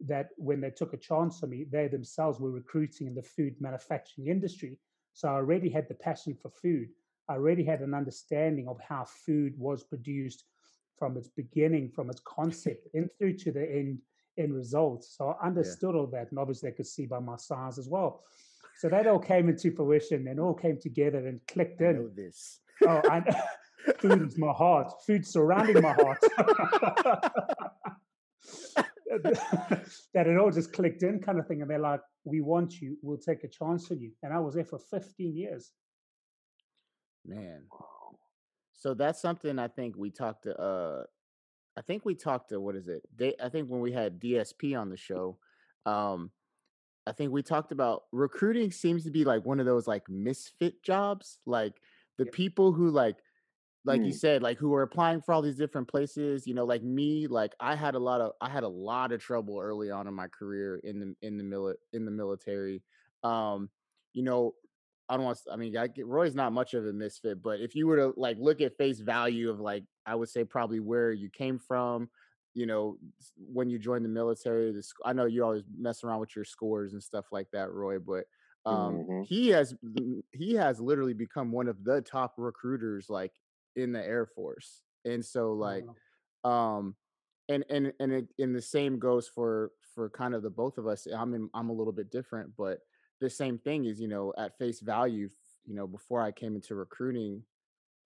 That 0.00 0.28
when 0.36 0.60
they 0.60 0.70
took 0.70 0.92
a 0.94 0.96
chance 0.96 1.42
on 1.42 1.50
me, 1.50 1.64
they 1.64 1.88
themselves 1.88 2.38
were 2.38 2.52
recruiting 2.52 3.08
in 3.08 3.14
the 3.16 3.22
food 3.22 3.60
manufacturing 3.60 4.28
industry. 4.28 4.78
So 5.12 5.28
I 5.28 5.32
already 5.32 5.70
had 5.70 5.88
the 5.88 5.94
passion 5.94 6.36
for 6.36 6.50
food. 6.50 6.88
I 7.28 7.34
already 7.34 7.64
had 7.64 7.80
an 7.80 7.94
understanding 7.94 8.68
of 8.68 8.80
how 8.80 9.04
food 9.04 9.58
was 9.58 9.82
produced 9.82 10.44
from 10.98 11.16
its 11.16 11.28
beginning, 11.28 11.90
from 11.90 12.10
its 12.10 12.20
concept, 12.24 12.86
and 12.94 13.10
through 13.18 13.38
to 13.38 13.50
the 13.50 13.68
end 13.68 13.98
end 14.38 14.54
results. 14.54 15.14
So 15.16 15.36
I 15.40 15.46
understood 15.46 15.94
all 15.94 16.06
that, 16.08 16.30
and 16.30 16.38
obviously 16.38 16.70
I 16.70 16.72
could 16.72 16.86
see 16.86 17.06
by 17.06 17.18
my 17.18 17.36
size 17.36 17.78
as 17.78 17.88
well. 17.88 18.22
So 18.78 18.88
that 18.88 19.06
all 19.06 19.18
came 19.18 19.48
into 19.48 19.70
fruition 19.70 20.26
and 20.28 20.40
all 20.40 20.54
came 20.54 20.78
together 20.78 21.26
and 21.26 21.40
clicked 21.46 21.80
I 21.82 21.86
in. 21.86 21.96
know 21.96 22.08
this. 22.08 22.60
Oh, 22.86 23.00
and 23.10 23.24
food 23.98 24.26
is 24.26 24.38
my 24.38 24.52
heart. 24.52 24.92
Food 25.06 25.26
surrounding 25.26 25.82
my 25.82 25.92
heart. 25.92 26.18
that 30.14 30.26
it 30.26 30.38
all 30.38 30.50
just 30.50 30.72
clicked 30.72 31.02
in, 31.02 31.20
kind 31.20 31.38
of 31.38 31.46
thing. 31.46 31.62
And 31.62 31.70
they're 31.70 31.78
like, 31.78 32.00
"We 32.24 32.40
want 32.40 32.80
you. 32.80 32.96
We'll 33.02 33.18
take 33.18 33.44
a 33.44 33.48
chance 33.48 33.90
on 33.90 34.00
you." 34.00 34.12
And 34.22 34.32
I 34.32 34.38
was 34.40 34.54
there 34.54 34.64
for 34.64 34.78
15 34.78 35.36
years. 35.36 35.70
Man. 37.24 37.62
So 38.72 38.94
that's 38.94 39.20
something 39.22 39.58
I 39.60 39.68
think 39.68 39.96
we 39.96 40.10
talked 40.10 40.44
to 40.44 40.58
uh 40.60 41.04
I 41.76 41.82
think 41.82 42.04
we 42.04 42.14
talked 42.14 42.50
to 42.50 42.60
what 42.60 42.76
is 42.76 42.88
it? 42.88 43.02
They 43.14 43.34
I 43.40 43.48
think 43.48 43.68
when 43.70 43.80
we 43.80 43.92
had 43.92 44.20
DSP 44.20 44.74
on 44.74 44.90
the 44.90 44.96
show, 44.96 45.38
um 45.86 46.32
I 47.06 47.12
think 47.12 47.32
we 47.32 47.42
talked 47.42 47.72
about 47.72 48.04
recruiting 48.12 48.72
seems 48.72 49.04
to 49.04 49.10
be 49.10 49.24
like 49.24 49.44
one 49.44 49.60
of 49.60 49.66
those 49.66 49.88
like 49.88 50.08
misfit 50.08 50.82
jobs. 50.84 51.38
Like 51.46 51.82
the 52.18 52.26
people 52.26 52.72
who 52.72 52.90
like 52.90 53.18
like 53.84 54.04
you 54.04 54.12
Mm. 54.12 54.14
said, 54.14 54.42
like 54.42 54.58
who 54.58 54.74
are 54.74 54.82
applying 54.82 55.20
for 55.22 55.32
all 55.34 55.42
these 55.42 55.56
different 55.56 55.88
places, 55.88 56.46
you 56.46 56.54
know, 56.54 56.64
like 56.64 56.82
me, 56.84 57.26
like 57.26 57.54
I 57.60 57.74
had 57.76 57.94
a 57.96 57.98
lot 57.98 58.20
of 58.20 58.32
I 58.40 58.48
had 58.50 58.62
a 58.64 58.68
lot 58.68 59.12
of 59.12 59.20
trouble 59.22 59.60
early 59.60 59.90
on 59.90 60.06
in 60.06 60.14
my 60.14 60.28
career 60.28 60.76
in 60.84 61.00
the 61.00 61.16
in 61.22 61.36
the 61.38 61.44
mili- 61.44 61.76
in 61.92 62.04
the 62.04 62.10
military. 62.12 62.82
Um, 63.24 63.70
you 64.14 64.22
know, 64.22 64.54
I 65.12 65.16
don't 65.16 65.26
want 65.26 65.38
to, 65.44 65.52
I 65.52 65.56
mean, 65.56 65.76
I 65.76 65.88
get, 65.88 66.06
Roy's 66.06 66.34
not 66.34 66.52
much 66.54 66.74
of 66.74 66.86
a 66.86 66.92
misfit, 66.92 67.42
but 67.42 67.60
if 67.60 67.74
you 67.74 67.86
were 67.86 67.96
to 67.98 68.14
like 68.16 68.38
look 68.40 68.60
at 68.62 68.76
face 68.78 69.00
value 69.00 69.50
of 69.50 69.60
like, 69.60 69.84
I 70.06 70.14
would 70.14 70.30
say 70.30 70.44
probably 70.44 70.80
where 70.80 71.12
you 71.12 71.28
came 71.30 71.58
from, 71.58 72.10
you 72.54 72.66
know, 72.66 72.98
when 73.36 73.70
you 73.70 73.78
joined 73.78 74.04
the 74.04 74.10
military, 74.10 74.72
the, 74.72 74.84
I 75.04 75.12
know 75.12 75.26
you 75.26 75.44
always 75.44 75.64
mess 75.76 76.04
around 76.04 76.20
with 76.20 76.34
your 76.36 76.44
scores 76.46 76.94
and 76.94 77.02
stuff 77.02 77.26
like 77.32 77.50
that, 77.52 77.72
Roy, 77.72 77.98
but 77.98 78.26
um, 78.66 79.04
Mhm. 79.08 79.26
he 79.26 79.48
has, 79.50 79.74
he 80.32 80.54
has 80.54 80.80
literally 80.80 81.14
become 81.14 81.52
one 81.52 81.68
of 81.68 81.84
the 81.84 82.00
top 82.02 82.34
recruiters 82.38 83.10
like 83.10 83.32
in 83.76 83.92
the 83.92 84.04
Air 84.04 84.26
Force. 84.26 84.82
And 85.04 85.24
so 85.24 85.52
like, 85.54 85.84
Uh, 86.44 86.48
um 86.48 86.96
and 87.48 87.64
and 87.70 87.92
and 88.00 88.12
it, 88.12 88.28
and 88.38 88.54
the 88.54 88.62
same 88.62 88.98
goes 88.98 89.28
for 89.28 89.72
for 89.94 90.10
kind 90.10 90.34
of 90.34 90.42
the 90.42 90.50
both 90.50 90.78
of 90.78 90.86
us 90.86 91.06
i'm 91.06 91.34
in, 91.34 91.50
i'm 91.54 91.70
a 91.70 91.72
little 91.72 91.92
bit 91.92 92.10
different 92.10 92.54
but 92.56 92.80
the 93.22 93.30
same 93.30 93.56
thing 93.56 93.84
is 93.84 94.00
you 94.00 94.08
know 94.08 94.32
at 94.36 94.58
face 94.58 94.80
value 94.80 95.28
you 95.64 95.74
know 95.74 95.86
before 95.86 96.20
i 96.20 96.30
came 96.30 96.56
into 96.56 96.74
recruiting 96.74 97.42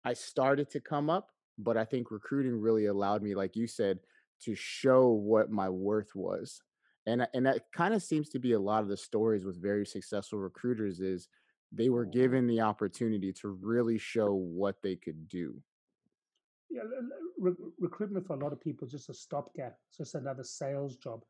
i 0.04 0.12
started 0.12 0.70
to 0.70 0.78
come 0.78 1.08
up 1.08 1.30
but 1.58 1.76
i 1.76 1.84
think 1.84 2.10
recruiting 2.10 2.60
really 2.60 2.86
allowed 2.86 3.22
me 3.22 3.34
like 3.34 3.56
you 3.56 3.66
said 3.66 3.98
to 4.42 4.54
show 4.54 5.08
what 5.08 5.50
my 5.50 5.68
worth 5.68 6.14
was 6.14 6.60
and 7.06 7.26
and 7.32 7.46
that 7.46 7.62
kind 7.74 7.94
of 7.94 8.02
seems 8.02 8.28
to 8.28 8.38
be 8.38 8.52
a 8.52 8.60
lot 8.60 8.82
of 8.82 8.88
the 8.88 8.96
stories 8.96 9.44
with 9.44 9.60
very 9.60 9.86
successful 9.86 10.38
recruiters 10.38 11.00
is 11.00 11.28
they 11.72 11.88
were 11.88 12.04
given 12.04 12.46
the 12.46 12.60
opportunity 12.60 13.32
to 13.32 13.48
really 13.48 13.98
show 13.98 14.34
what 14.34 14.76
they 14.82 14.96
could 14.96 15.26
do 15.28 15.54
yeah, 16.68 16.82
re- 17.38 17.52
recruitment 17.78 18.26
for 18.26 18.34
a 18.34 18.38
lot 18.38 18.52
of 18.52 18.60
people 18.60 18.86
is 18.86 18.92
just 18.92 19.08
a 19.08 19.14
stopgap. 19.14 19.76
It's 19.88 19.98
just 19.98 20.14
another 20.14 20.42
sales 20.42 20.96
job. 20.96 21.22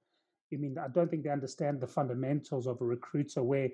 I 0.52 0.56
mean, 0.56 0.76
I 0.78 0.88
don't 0.88 1.10
think 1.10 1.24
they 1.24 1.30
understand 1.30 1.80
the 1.80 1.86
fundamentals 1.86 2.66
of 2.66 2.80
a 2.80 2.84
recruiter, 2.84 3.42
where 3.42 3.68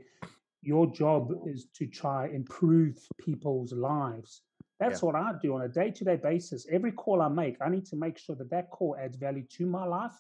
your 0.63 0.87
job 0.87 1.33
is 1.47 1.67
to 1.75 1.87
try 1.87 2.29
improve 2.29 2.97
people's 3.19 3.73
lives. 3.73 4.43
That's 4.81 5.03
what 5.03 5.15
I 5.15 5.33
do 5.41 5.55
on 5.55 5.63
a 5.63 5.69
day-to-day 5.69 6.17
basis. 6.17 6.67
Every 6.71 6.93
call 6.93 7.23
I 7.23 7.29
make, 7.29 7.57
I 7.61 7.69
need 7.69 7.85
to 7.87 7.97
make 7.97 8.19
sure 8.19 8.35
that 8.37 8.51
that 8.51 8.71
call 8.71 8.97
adds 8.99 9.17
value 9.17 9.45
to 9.59 9.67
my 9.67 9.85
life 9.85 10.13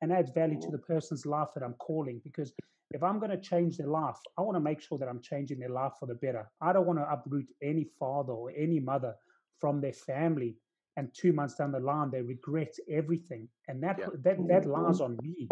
and 0.00 0.12
adds 0.12 0.30
value 0.30 0.60
to 0.60 0.70
the 0.70 0.78
person's 0.78 1.26
life 1.26 1.48
that 1.54 1.62
I'm 1.62 1.74
calling. 1.74 2.20
Because 2.24 2.54
if 2.92 3.02
I'm 3.02 3.18
going 3.18 3.30
to 3.32 3.40
change 3.40 3.76
their 3.76 3.88
life, 3.88 4.16
I 4.38 4.42
want 4.42 4.56
to 4.56 4.60
make 4.60 4.80
sure 4.80 4.96
that 4.98 5.08
I'm 5.08 5.20
changing 5.20 5.58
their 5.58 5.70
life 5.70 5.94
for 6.00 6.06
the 6.06 6.14
better. 6.14 6.50
I 6.62 6.72
don't 6.72 6.86
want 6.86 6.98
to 6.98 7.10
uproot 7.10 7.46
any 7.62 7.84
father 7.98 8.32
or 8.32 8.52
any 8.56 8.80
mother 8.80 9.14
from 9.58 9.80
their 9.80 9.92
family, 9.92 10.56
and 10.96 11.12
two 11.12 11.32
months 11.32 11.56
down 11.56 11.72
the 11.72 11.80
line 11.80 12.10
they 12.10 12.22
regret 12.22 12.74
everything, 12.88 13.48
and 13.68 13.82
that 13.82 13.98
Yeah. 13.98 14.08
that 14.22 14.38
that 14.48 14.64
Mhm. 14.64 14.66
lies 14.66 15.00
on 15.00 15.18
me 15.20 15.48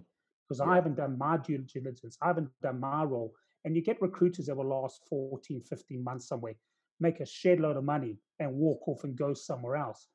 because 0.48 0.60
I 0.60 0.74
haven't 0.74 0.96
done 0.96 1.16
my 1.18 1.36
due 1.38 1.58
diligence. 1.58 2.16
I 2.20 2.26
haven't 2.28 2.50
done 2.62 2.80
my 2.80 3.04
role. 3.04 3.34
And 3.64 3.74
you 3.74 3.82
get 3.82 4.00
recruiters 4.02 4.46
that 4.46 4.56
will 4.56 4.68
last 4.68 5.00
14, 5.08 5.62
15 5.62 6.04
months 6.04 6.28
somewhere, 6.28 6.54
make 7.00 7.20
a 7.20 7.26
shed 7.26 7.60
load 7.60 7.76
of 7.76 7.84
money 7.84 8.18
and 8.40 8.52
walk 8.54 8.86
off 8.86 9.04
and 9.04 9.16
go 9.16 9.32
somewhere 9.32 9.76
else. 9.76 10.08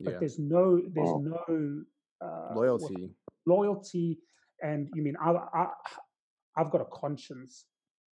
But 0.00 0.14
Yeah. 0.14 0.18
there's 0.20 0.38
no 0.38 0.80
there's 0.94 1.08
Oh. 1.08 1.18
no 1.18 1.84
uh, 2.20 2.48
what- 2.54 2.56
Loyalty. 2.56 3.14
loyalty 3.46 4.18
and 4.62 4.88
you 4.94 5.02
mean 5.02 5.16
I, 5.20 5.30
I 5.32 5.72
I've 6.56 6.70
got 6.70 6.80
a 6.80 6.86
conscience. 6.86 7.66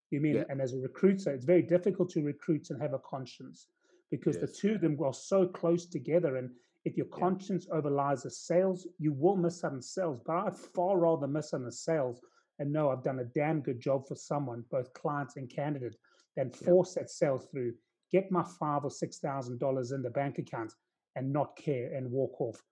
You 0.09 0.21
mean 0.21 0.35
Yeah. 0.37 0.45
and 0.49 0.59
as 0.61 0.73
a 0.73 0.79
recruiter, 0.79 1.31
it's 1.33 1.45
very 1.45 1.61
difficult 1.61 2.09
to 2.11 2.23
recruit 2.23 2.69
and 2.71 2.81
have 2.81 2.93
a 2.93 2.99
conscience 2.99 3.67
because 4.09 4.37
the 4.39 4.47
two 4.47 4.73
of 4.75 4.81
them 4.81 4.97
are 5.03 5.13
so 5.13 5.47
close 5.47 5.85
together. 5.85 6.37
And 6.37 6.49
if 6.85 6.97
your 6.97 7.07
Yeah. 7.07 7.17
conscience 7.17 7.67
overlies 7.67 8.23
the 8.23 8.29
sales, 8.29 8.87
you 8.97 9.11
will 9.13 9.35
miss 9.35 9.63
out 9.63 9.73
on 9.73 9.81
sales. 9.81 10.21
But 10.25 10.37
I'd 10.47 10.55
far 10.57 10.97
rather 10.97 11.27
miss 11.27 11.53
on 11.53 11.63
the 11.63 11.71
sales 11.71 12.21
and 12.59 12.71
know 12.71 12.89
I've 12.89 13.03
done 13.03 13.19
a 13.19 13.25
damn 13.25 13.61
good 13.61 13.79
job 13.79 14.07
for 14.07 14.15
someone, 14.15 14.63
both 14.69 14.93
clients 14.93 15.37
and 15.37 15.49
candidate, 15.49 15.95
than 16.35 16.49
Yeah. 16.49 16.67
force 16.67 16.93
that 16.95 17.09
sale 17.09 17.37
through, 17.37 17.77
get 18.11 18.31
my 18.31 18.43
five 18.43 18.83
or 18.85 18.91
six 18.91 19.19
thousand 19.19 19.59
dollars 19.59 19.91
in 19.91 20.01
the 20.01 20.09
bank 20.09 20.37
account 20.39 20.73
and 21.15 21.31
not 21.33 21.55
care 21.55 21.93
and 21.93 22.11
walk 22.11 22.39
off. 22.39 22.63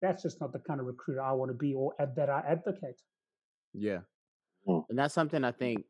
That's 0.00 0.22
just 0.22 0.40
not 0.40 0.52
the 0.52 0.60
kind 0.60 0.78
of 0.80 0.86
recruiter 0.86 1.20
I 1.20 1.32
want 1.32 1.50
to 1.50 1.56
be 1.56 1.74
or 1.74 1.94
ad- 2.00 2.14
that 2.16 2.30
I 2.30 2.40
advocate. 2.40 3.02
Yeah. 3.72 4.02
Mm. 4.66 4.84
And 4.88 4.98
that's 4.98 5.14
something 5.14 5.42
I 5.42 5.50
think 5.52 5.84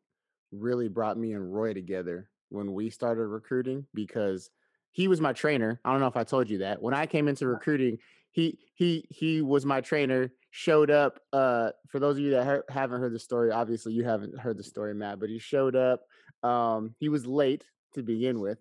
really 0.53 0.89
brought 0.89 1.19
me 1.19 1.35
and 1.35 1.53
Roy 1.53 1.75
together 1.75 2.31
when 2.49 2.73
we 2.73 2.89
started 2.89 3.27
recruiting 3.27 3.87
because 3.93 4.51
he 4.93 5.09
was 5.09 5.21
my 5.21 5.33
trainer. 5.33 5.81
I 5.85 5.93
don't 5.93 6.01
know 6.01 6.07
if 6.07 6.17
I 6.17 6.25
told 6.25 6.49
you 6.49 6.59
that. 6.59 6.83
When 6.83 6.95
I 6.95 7.07
came 7.07 7.29
into 7.29 7.47
recruiting, 7.47 7.99
he 8.31 8.59
he 8.75 9.07
he 9.11 9.43
was 9.43 9.65
my 9.65 9.81
trainer, 9.81 10.33
showed 10.51 10.91
up 10.91 11.21
uh 11.33 11.71
for 11.89 11.99
those 11.99 12.17
of 12.17 12.23
you 12.23 12.31
that 12.33 12.65
haven't 12.69 13.01
heard 13.01 13.13
the 13.13 13.19
story, 13.19 13.51
obviously 13.51 13.93
you 13.93 14.05
haven't 14.05 14.39
heard 14.39 14.57
the 14.59 14.65
story, 14.65 14.95
Matt, 14.95 15.21
but 15.21 15.29
he 15.29 15.39
showed 15.39 15.77
up 15.77 16.03
um 16.43 16.95
he 16.99 17.09
was 17.09 17.27
late 17.27 17.65
to 17.95 18.03
begin 18.03 18.41
with. 18.41 18.59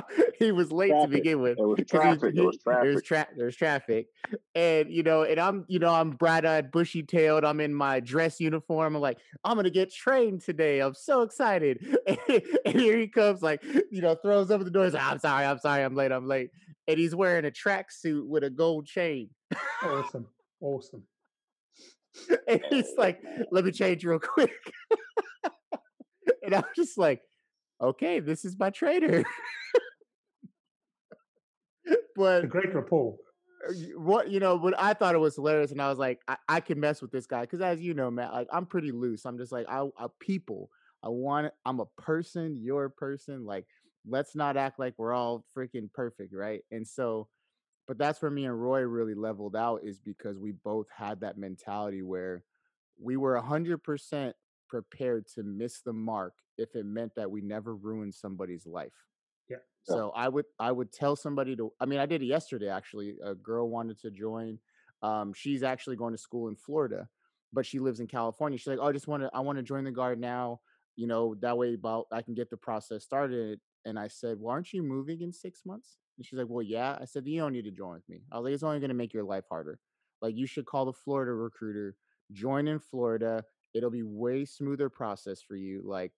he 0.38 0.52
was 0.52 0.72
late 0.72 0.90
to 0.90 1.06
begin 1.06 1.40
with. 1.40 1.58
It 1.58 1.64
was 1.64 1.80
traffic. 1.88 2.34
He- 2.34 2.40
was 2.40 2.58
traffic. 2.58 2.82
There's, 2.82 3.02
tra- 3.02 3.28
there's 3.36 3.56
traffic, 3.56 4.06
and 4.54 4.90
you 4.90 5.02
know, 5.02 5.22
and 5.22 5.38
I'm, 5.38 5.64
you 5.68 5.78
know, 5.78 5.92
I'm 5.92 6.10
bright-eyed, 6.10 6.70
bushy-tailed. 6.70 7.44
I'm 7.44 7.60
in 7.60 7.74
my 7.74 8.00
dress 8.00 8.40
uniform. 8.40 8.96
I'm 8.96 9.02
like, 9.02 9.18
I'm 9.44 9.56
gonna 9.56 9.70
get 9.70 9.92
trained 9.92 10.42
today. 10.42 10.80
I'm 10.80 10.94
so 10.94 11.22
excited. 11.22 11.96
and 12.06 12.80
here 12.80 12.98
he 12.98 13.08
comes, 13.08 13.42
like, 13.42 13.62
you 13.90 14.00
know, 14.02 14.14
throws 14.14 14.50
over 14.50 14.64
the 14.64 14.70
door. 14.70 14.84
He's 14.84 14.94
like, 14.94 15.04
I'm 15.04 15.18
sorry, 15.18 15.44
I'm 15.44 15.58
sorry, 15.58 15.84
I'm 15.84 15.94
late, 15.94 16.12
I'm 16.12 16.26
late. 16.26 16.50
And 16.88 16.98
he's 16.98 17.14
wearing 17.14 17.44
a 17.44 17.50
tracksuit 17.50 18.26
with 18.26 18.42
a 18.44 18.50
gold 18.50 18.86
chain. 18.86 19.30
Awesome. 19.84 20.26
Awesome. 20.60 21.04
and 22.48 22.60
he's 22.70 22.92
like, 22.96 23.22
let 23.50 23.64
me 23.64 23.70
change 23.70 24.04
real 24.04 24.18
quick. 24.18 24.52
and 26.42 26.54
I'm 26.54 26.64
just 26.76 26.98
like, 26.98 27.22
okay, 27.82 28.20
this 28.20 28.44
is 28.44 28.58
my 28.58 28.70
trader. 28.70 29.24
but 32.16 32.44
A 32.44 32.46
great 32.46 32.74
rapport. 32.74 33.16
uh, 33.68 33.72
what 33.96 34.30
you 34.30 34.40
know 34.40 34.58
but 34.58 34.74
i 34.78 34.92
thought 34.94 35.14
it 35.14 35.18
was 35.18 35.34
hilarious 35.34 35.72
and 35.72 35.80
i 35.80 35.88
was 35.88 35.98
like 35.98 36.20
i, 36.28 36.36
I 36.48 36.60
can 36.60 36.78
mess 36.80 37.00
with 37.02 37.10
this 37.10 37.26
guy 37.26 37.42
because 37.42 37.60
as 37.60 37.80
you 37.80 37.94
know 37.94 38.10
matt 38.10 38.32
like 38.32 38.48
i'm 38.52 38.66
pretty 38.66 38.92
loose 38.92 39.24
i'm 39.24 39.38
just 39.38 39.52
like 39.52 39.66
i, 39.68 39.80
I 39.98 40.06
people 40.20 40.70
i 41.02 41.08
want 41.08 41.52
i'm 41.64 41.80
a 41.80 41.86
person 41.98 42.58
you're 42.60 42.84
a 42.86 42.90
person 42.90 43.44
like 43.44 43.66
let's 44.06 44.34
not 44.34 44.56
act 44.56 44.78
like 44.78 44.94
we're 44.98 45.12
all 45.12 45.44
freaking 45.56 45.92
perfect 45.92 46.34
right 46.34 46.60
and 46.70 46.86
so 46.86 47.28
but 47.88 47.98
that's 47.98 48.20
where 48.22 48.30
me 48.30 48.44
and 48.44 48.60
roy 48.60 48.80
really 48.80 49.14
leveled 49.14 49.56
out 49.56 49.80
is 49.84 49.98
because 49.98 50.38
we 50.38 50.52
both 50.52 50.86
had 50.96 51.20
that 51.20 51.38
mentality 51.38 52.02
where 52.02 52.44
we 53.00 53.16
were 53.16 53.34
100% 53.40 54.32
prepared 54.72 55.24
to 55.34 55.42
miss 55.42 55.82
the 55.82 55.92
mark 55.92 56.34
if 56.56 56.74
it 56.74 56.86
meant 56.86 57.12
that 57.14 57.30
we 57.30 57.40
never 57.42 57.72
ruined 57.88 58.14
somebody's 58.14 58.66
life 58.66 58.98
Yeah. 59.50 59.58
So 59.82 60.12
I 60.24 60.28
would 60.34 60.46
I 60.58 60.70
would 60.72 60.90
tell 60.92 61.16
somebody 61.16 61.56
to 61.56 61.72
I 61.80 61.84
mean 61.86 62.00
I 62.00 62.06
did 62.06 62.22
it 62.22 62.26
yesterday 62.36 62.68
actually. 62.78 63.08
A 63.32 63.34
girl 63.34 63.68
wanted 63.76 63.98
to 64.00 64.10
join. 64.10 64.58
Um, 65.02 65.32
she's 65.34 65.62
actually 65.62 65.96
going 65.96 66.14
to 66.14 66.18
school 66.28 66.48
in 66.48 66.56
Florida, 66.56 67.08
but 67.52 67.66
she 67.66 67.78
lives 67.80 68.00
in 68.00 68.06
California. 68.06 68.58
She's 68.58 68.68
like, 68.68 68.78
Oh, 68.80 68.88
I 68.88 68.92
just 68.92 69.08
want 69.08 69.22
to 69.24 69.30
I 69.34 69.40
want 69.40 69.58
to 69.58 69.62
join 69.72 69.84
the 69.84 69.90
guard 70.00 70.18
now. 70.20 70.60
You 70.96 71.06
know, 71.06 71.34
that 71.40 71.58
way 71.58 71.74
about 71.74 72.06
I 72.12 72.22
can 72.22 72.34
get 72.34 72.48
the 72.50 72.56
process 72.56 73.04
started. 73.04 73.60
And 73.84 73.98
I 73.98 74.08
said, 74.08 74.38
Well, 74.40 74.52
aren't 74.54 74.72
you 74.72 74.82
moving 74.82 75.20
in 75.22 75.32
six 75.32 75.62
months? 75.66 75.98
And 76.16 76.24
she's 76.26 76.38
like, 76.38 76.48
Well, 76.48 76.62
yeah. 76.76 76.96
I 77.00 77.06
said, 77.06 77.26
You 77.26 77.40
don't 77.40 77.52
need 77.52 77.64
to 77.70 77.72
join 77.82 77.94
with 77.94 78.08
me. 78.08 78.22
I 78.30 78.38
was 78.38 78.44
like, 78.44 78.54
It's 78.54 78.62
only 78.62 78.80
gonna 78.80 78.94
make 79.02 79.12
your 79.14 79.24
life 79.34 79.46
harder. 79.50 79.78
Like 80.22 80.36
you 80.36 80.46
should 80.46 80.66
call 80.66 80.84
the 80.86 80.92
Florida 80.92 81.32
recruiter, 81.32 81.96
join 82.32 82.68
in 82.68 82.78
Florida. 82.78 83.44
It'll 83.74 83.90
be 83.90 84.02
way 84.02 84.44
smoother 84.44 84.88
process 84.88 85.42
for 85.42 85.56
you. 85.56 85.82
Like, 85.84 86.12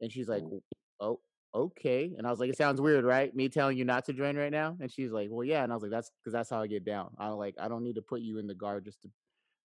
and 0.00 0.10
she's 0.10 0.28
like, 0.28 0.42
Mm. 0.42 0.60
Oh, 1.02 1.18
okay. 1.54 2.14
And 2.16 2.26
I 2.26 2.30
was 2.30 2.38
like, 2.38 2.48
it 2.48 2.56
sounds 2.56 2.80
weird, 2.80 3.04
right? 3.04 3.34
Me 3.34 3.48
telling 3.48 3.76
you 3.76 3.84
not 3.84 4.04
to 4.06 4.12
join 4.12 4.36
right 4.36 4.52
now. 4.52 4.76
And 4.80 4.90
she's 4.90 5.10
like, 5.10 5.28
well, 5.30 5.44
yeah. 5.44 5.64
And 5.64 5.72
I 5.72 5.74
was 5.74 5.82
like, 5.82 5.90
that's 5.90 6.10
because 6.20 6.32
that's 6.32 6.48
how 6.48 6.62
I 6.62 6.68
get 6.68 6.84
down. 6.84 7.10
I 7.18 7.28
like, 7.28 7.56
I 7.60 7.68
don't 7.68 7.82
need 7.82 7.96
to 7.96 8.02
put 8.02 8.20
you 8.20 8.38
in 8.38 8.46
the 8.46 8.54
guard 8.54 8.84
just 8.84 9.02
to, 9.02 9.10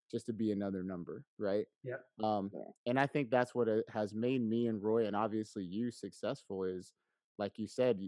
just 0.10 0.26
to 0.26 0.34
be 0.34 0.52
another 0.52 0.84
number, 0.84 1.24
right? 1.38 1.66
Yeah. 1.84 1.98
Um, 2.24 2.50
and 2.88 3.00
I 3.00 3.06
think 3.06 3.30
that's 3.30 3.54
what 3.54 3.68
it 3.68 3.86
has 3.94 4.14
made 4.14 4.42
me 4.42 4.68
and 4.68 4.82
Roy, 4.82 5.06
and 5.06 5.16
obviously 5.16 5.64
you, 5.64 5.92
successful. 5.92 6.64
Is 6.64 6.94
like 7.38 7.60
you 7.60 7.68
said, 7.68 8.00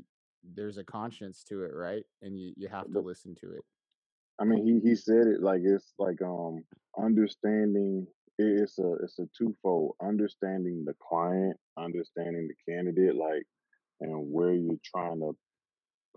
there's 0.56 0.78
a 0.78 0.84
conscience 0.84 1.44
to 1.50 1.64
it, 1.64 1.72
right? 1.74 2.04
And 2.22 2.40
you 2.40 2.54
you 2.58 2.68
have 2.70 2.92
to 2.92 3.00
listen 3.00 3.36
to 3.42 3.52
it. 3.52 3.64
I 4.40 4.46
mean, 4.46 4.66
he 4.66 4.90
he 4.90 4.96
said 4.96 5.28
it 5.28 5.42
like 5.42 5.62
it's 5.64 5.94
like 6.00 6.22
um 6.22 6.64
understanding. 6.98 8.08
It- 8.40 8.62
It's 8.64 8.80
a 8.80 8.94
it's 9.04 9.20
a 9.20 9.28
twofold 9.38 9.96
understanding 10.02 10.86
the 10.86 10.96
client, 10.96 11.58
understanding 11.78 12.50
the 12.50 12.74
candidate, 12.74 13.16
like 13.16 13.44
and 14.02 14.32
where 14.32 14.54
you're 14.54 14.80
trying 14.84 15.20
to 15.22 15.38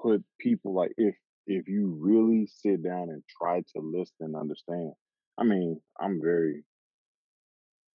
put 0.01 0.25
people. 0.41 0.75
Like 0.75 0.93
if 0.99 1.17
if 1.47 1.69
you 1.69 1.89
really 2.01 2.47
sit 2.47 2.83
down 2.85 3.11
and 3.11 3.25
try 3.29 3.61
to 3.63 3.81
listen 3.81 4.17
and 4.21 4.37
understand. 4.37 4.93
I 5.39 5.45
mean, 5.45 5.81
I'm 6.01 6.21
very 6.23 6.65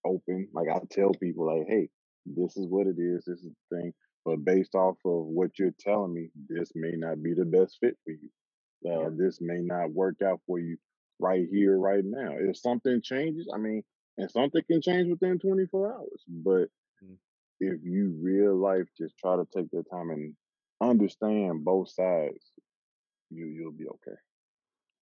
open. 0.05 0.50
Like 0.53 0.67
I 0.69 0.79
tell 0.91 1.12
people, 1.12 1.46
like, 1.48 1.67
hey, 1.67 1.89
this 2.25 2.57
is 2.57 2.67
what 2.67 2.88
it 2.88 2.98
is. 3.00 3.25
This 3.25 3.39
is 3.43 3.51
the 3.72 3.77
thing. 3.77 3.93
But 4.25 4.43
based 4.46 4.75
off 4.75 4.98
of 5.05 5.25
what 5.27 5.57
you're 5.60 5.75
telling 5.79 6.13
me, 6.13 6.29
this 6.50 6.72
may 6.75 6.93
not 6.96 7.24
be 7.24 7.34
the 7.34 7.46
best 7.46 7.77
fit 7.81 7.98
for 8.03 8.12
you. 8.12 8.29
Uh, 8.86 9.03
Yeah. 9.03 9.10
This 9.17 9.39
may 9.41 9.62
not 9.62 9.91
work 9.91 10.22
out 10.22 10.41
for 10.48 10.60
you 10.60 10.77
right 11.19 11.48
here, 11.51 11.77
right 11.79 12.03
now. 12.05 12.34
If 12.38 12.57
something 12.57 13.01
changes, 13.01 13.50
I 13.53 13.57
mean, 13.57 13.84
and 14.17 14.29
something 14.31 14.62
can 14.69 14.81
change 14.81 15.09
within 15.09 15.39
24 15.39 15.93
hours. 15.93 16.24
But 16.27 16.69
Mm. 17.03 17.17
if 17.59 17.83
you 17.83 18.09
real 18.21 18.55
life 18.55 18.88
just 18.97 19.17
try 19.17 19.36
to 19.36 19.45
take 19.45 19.69
the 19.71 19.83
time 19.83 20.09
and 20.09 20.36
understand 20.81 21.63
both 21.63 21.89
sides, 21.89 22.53
you 23.29 23.45
you'll 23.45 23.71
be 23.71 23.88
okay. 23.88 24.15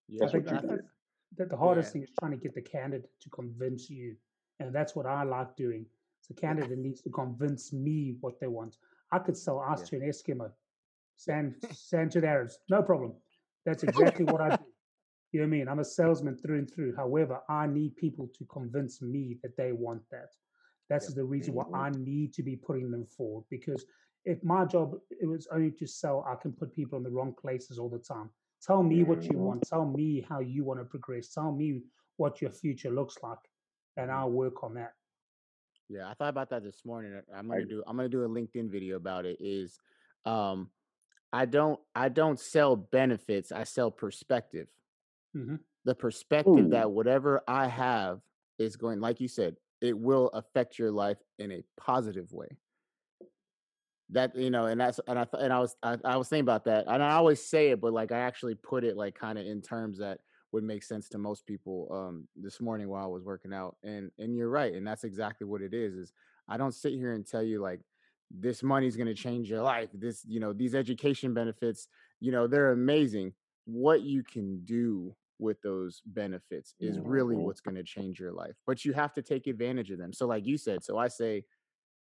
Yeah, 0.08 0.20
That's 0.22 0.34
I 0.34 0.38
what 0.38 0.48
think 0.48 0.64
you 0.64 0.70
I- 0.70 0.76
did. 0.76 0.90
that 1.38 1.50
the 1.50 1.58
hardest 1.58 1.90
Yeah. 1.90 1.94
thing 1.94 2.04
is 2.04 2.12
trying 2.20 2.32
to 2.32 2.38
get 2.38 2.54
the 2.54 2.62
candidate 2.62 3.10
to 3.22 3.30
convince 3.30 3.90
you, 3.90 4.18
and 4.60 4.74
that's 4.74 4.96
what 4.96 5.06
I 5.06 5.24
like 5.24 5.56
doing. 5.56 5.86
So 6.22 6.34
candidate 6.34 6.78
needs 6.78 7.02
to 7.02 7.10
convince 7.10 7.72
me 7.74 8.18
what 8.22 8.40
they 8.40 8.48
want. 8.48 8.78
I 9.12 9.20
could 9.20 9.38
sell 9.38 9.60
ice 9.60 9.82
Yeah. 9.82 9.86
to 10.00 10.06
an 10.06 10.10
Eskimo, 10.10 10.54
sand 11.18 11.56
sand 11.72 12.12
to 12.12 12.22
the 12.22 12.28
Arabs, 12.28 12.60
no 12.70 12.82
problem. 12.84 13.22
That's 13.64 13.84
exactly 13.84 14.26
what 14.26 14.42
I 14.42 14.56
do. 14.58 14.65
You 15.32 15.42
know 15.42 15.48
what 15.48 15.56
I 15.56 15.58
mean? 15.58 15.68
I'm 15.68 15.80
a 15.80 15.86
salesman 15.86 16.38
through 16.38 16.60
and 16.60 16.74
through. 16.74 16.96
However, 16.96 17.42
I 17.50 17.68
need 17.68 17.96
people 17.98 18.30
to 18.38 18.46
convince 18.46 19.02
me 19.02 19.38
that 19.44 19.58
they 19.58 19.72
want 19.72 20.02
that. 20.12 20.30
That's 20.90 21.08
Yep. 21.10 21.16
the 21.16 21.26
reason 21.26 21.54
why 21.56 21.66
Mhm. 21.66 21.74
I 21.74 21.90
need 21.90 22.34
to 22.36 22.44
be 22.44 22.56
putting 22.56 22.92
them 22.92 23.06
forward. 23.06 23.44
Because 23.50 23.86
if 24.24 24.44
my 24.44 24.66
job 24.66 25.00
it 25.10 25.26
was 25.26 25.48
only 25.48 25.72
to 25.72 25.88
sell, 25.88 26.24
I 26.28 26.36
can 26.36 26.54
put 26.54 26.74
people 26.74 26.98
in 26.98 27.04
the 27.04 27.10
wrong 27.10 27.34
places 27.34 27.80
all 27.80 27.90
the 27.90 28.00
time. 28.00 28.30
Tell 28.62 28.82
me 28.82 29.04
what 29.04 29.24
you 29.24 29.38
Mhm. 29.38 29.42
want. 29.42 29.64
Tell 29.68 29.86
me 29.86 30.22
how 30.22 30.40
you 30.40 30.64
want 30.64 30.80
to 30.80 30.86
progress. 30.86 31.34
Tell 31.34 31.52
me 31.52 31.84
what 32.18 32.42
your 32.42 32.52
future 32.52 32.90
looks 32.92 33.22
like, 33.22 33.40
and 33.98 34.10
Mhm. 34.10 34.16
I'll 34.16 34.32
work 34.32 34.64
on 34.64 34.76
that. 34.76 34.94
Yeah, 35.90 36.10
I 36.10 36.14
thought 36.16 36.30
about 36.30 36.50
that 36.50 36.64
this 36.64 36.86
morning. 36.86 37.22
I'm 37.34 37.48
gonna 37.48 37.66
do 37.66 37.84
I'm 37.86 37.98
gonna 37.98 38.10
do 38.10 38.24
a 38.24 38.30
LinkedIn 38.30 38.70
video 38.72 38.96
about 38.96 39.26
it. 39.26 39.38
Is 39.40 39.80
um 40.24 40.72
I 41.34 41.46
don't 41.46 41.80
I 41.94 42.10
don't 42.10 42.40
sell 42.40 42.76
benefits, 42.76 43.52
I 43.52 43.66
sell 43.66 43.92
perspective. 43.92 44.68
Hmm 45.36 45.56
The 45.84 45.96
perspective 45.96 46.66
Ooh. 46.66 46.70
that 46.70 46.92
whatever 46.92 47.42
I 47.48 47.68
have 47.68 48.22
is 48.58 48.76
going, 48.78 49.00
like 49.02 49.20
you 49.20 49.28
said, 49.28 49.58
it 49.82 49.98
will 49.98 50.30
affect 50.30 50.80
your 50.80 50.92
life 50.92 51.18
in 51.38 51.52
a 51.52 51.64
positive 51.78 52.32
way. 52.32 52.48
That 54.12 54.36
you 54.36 54.52
know, 54.52 54.68
and 54.68 54.80
that's 54.80 55.00
and 55.08 55.18
I 55.18 55.26
and 55.34 55.52
I 55.52 55.60
was 55.60 55.76
I, 55.82 55.98
I 56.06 56.18
was 56.18 56.30
thinking 56.30 56.44
about 56.46 56.66
that, 56.66 56.86
and 56.88 57.02
I 57.02 57.14
always 57.14 57.44
say 57.44 57.70
it, 57.72 57.82
but 57.82 57.92
like 57.92 58.12
I 58.12 58.20
actually 58.20 58.54
put 58.54 58.84
it 58.84 58.96
like 58.96 59.16
kind 59.16 59.40
of 59.40 59.48
in 59.48 59.62
terms 59.62 59.98
that 59.98 60.20
would 60.52 60.64
make 60.64 60.84
sense 60.84 61.10
to 61.10 61.18
most 61.18 61.46
people 61.48 61.90
um 61.92 62.28
this 62.36 62.62
morning 62.62 62.88
while 62.88 63.04
I 63.04 63.08
was 63.08 63.24
working 63.24 63.52
out. 63.52 63.78
And 63.84 64.12
and 64.20 64.36
you're 64.36 64.50
right, 64.50 64.74
and 64.74 64.86
that's 64.86 65.04
exactly 65.04 65.48
what 65.48 65.62
it 65.64 65.74
is 65.74 65.96
is 65.96 66.14
I 66.48 66.58
don't 66.58 66.72
sit 66.74 66.94
here 66.94 67.14
and 67.14 67.26
tell 67.26 67.42
you 67.42 67.60
like 67.60 67.82
this 68.30 68.62
money's 68.62 68.96
going 68.96 69.08
to 69.08 69.16
change 69.16 69.50
your 69.50 69.62
life. 69.62 69.90
This, 69.94 70.24
you 70.28 70.40
know, 70.40 70.54
these 70.54 70.76
education 70.76 71.34
benefits, 71.34 71.88
you 72.20 72.32
know, 72.32 72.48
they're 72.48 72.72
amazing. 72.72 73.34
What 73.66 74.02
you 74.04 74.24
can 74.24 74.64
do 74.66 75.16
with 75.40 75.62
those 75.62 76.02
benefits 76.06 76.76
is 76.80 77.00
really 77.00 77.36
what's 77.36 77.62
going 77.62 77.76
to 77.76 77.84
change 77.84 78.20
your 78.20 78.32
life. 78.32 78.56
But 78.66 78.86
you 78.86 78.94
have 78.94 79.14
to 79.16 79.22
take 79.22 79.48
advantage 79.48 79.92
of 79.92 79.98
them. 79.98 80.14
So 80.14 80.28
like 80.28 80.46
you 80.46 80.58
said, 80.58 80.84
so 80.84 80.98
I 80.98 81.08
say 81.08 81.44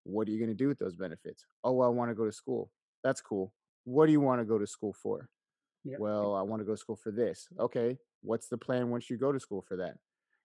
what 0.04 0.28
are 0.28 0.30
you 0.30 0.38
going 0.38 0.50
to 0.50 0.54
do 0.54 0.68
with 0.68 0.78
those 0.78 0.94
benefits? 0.94 1.44
Oh, 1.64 1.80
I 1.80 1.88
want 1.88 2.10
to 2.10 2.14
go 2.14 2.26
to 2.26 2.32
school. 2.32 2.70
That's 3.02 3.20
cool. 3.20 3.52
What 3.84 4.06
do 4.06 4.12
you 4.12 4.20
want 4.20 4.40
to 4.40 4.44
go 4.44 4.58
to 4.58 4.66
school 4.66 4.92
for? 4.92 5.28
Yep. 5.84 5.98
Well, 5.98 6.34
I 6.34 6.42
want 6.42 6.60
to 6.60 6.64
go 6.64 6.72
to 6.72 6.78
school 6.78 6.96
for 6.96 7.10
this. 7.10 7.48
Okay. 7.58 7.98
What's 8.22 8.48
the 8.48 8.56
plan 8.56 8.90
once 8.90 9.10
you 9.10 9.16
go 9.16 9.32
to 9.32 9.40
school 9.40 9.62
for 9.66 9.76
that? 9.76 9.96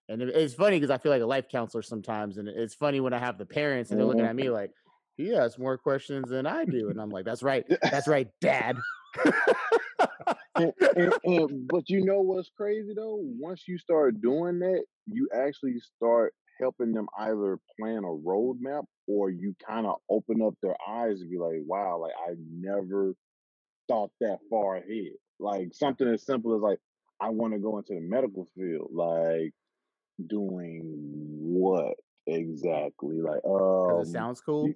And 0.10 0.22
it's 0.22 0.55
funny 0.55 0.77
because 0.77 0.89
I 0.89 0.98
feel 0.98 1.12
like 1.12 1.22
a 1.22 1.25
life 1.25 1.48
counselor 1.50 1.84
sometimes. 1.84 2.38
And 2.38 2.48
it's 2.48 2.74
funny 2.74 3.00
when 3.00 3.13
I 3.13 3.19
have 3.19 3.38
the 3.38 3.46
parents 3.46 3.91
and 3.91 4.00
they're 4.00 4.08
looking 4.08 4.25
at 4.25 4.36
me 4.36 4.50
like, 4.50 4.72
he 5.17 5.29
has 5.29 5.58
more 5.60 5.77
questions 5.77 6.29
than 6.29 6.48
I 6.48 6.65
do. 6.65 6.89
And 6.89 7.00
I'm 7.00 7.10
like, 7.10 7.25
that's 7.25 7.43
right. 7.43 7.65
That's 7.84 8.08
right, 8.08 8.29
dad. 8.41 8.77
and, 10.59 10.73
and, 10.95 11.13
and 11.23 11.67
but 11.67 11.89
you 11.89 12.05
know 12.05 12.21
what's 12.21 12.49
crazy 12.57 12.93
though? 12.95 13.17
Once 13.19 13.67
you 13.67 13.77
start 13.77 14.21
doing 14.21 14.59
that, 14.59 14.85
you 15.07 15.29
actually 15.33 15.79
start 15.79 16.33
helping 16.59 16.93
them 16.93 17.07
either 17.17 17.57
plan 17.79 18.03
a 18.03 18.07
roadmap 18.07 18.83
or 19.07 19.29
you 19.29 19.55
kind 19.65 19.87
of 19.87 19.95
open 20.09 20.41
up 20.41 20.55
their 20.61 20.75
eyes 20.87 21.21
and 21.21 21.31
be 21.31 21.37
like, 21.37 21.59
wow, 21.65 21.99
like 21.99 22.13
I 22.17 22.35
never 22.39 23.13
thought 23.87 24.11
that 24.21 24.39
far 24.49 24.77
ahead. 24.77 25.13
Like 25.39 25.69
something 25.73 26.07
as 26.07 26.25
simple 26.25 26.55
as 26.55 26.61
like, 26.61 26.79
I 27.21 27.29
want 27.29 27.53
to 27.53 27.59
go 27.59 27.77
into 27.77 27.95
the 27.95 28.01
medical 28.01 28.47
field. 28.55 28.89
Like 28.93 29.53
doing 30.27 30.81
what 31.41 31.95
exactly? 32.27 33.21
Like, 33.21 33.41
Because 33.85 33.99
it 33.99 34.05
um, 34.05 34.11
sounds 34.11 34.41
cool. 34.41 34.75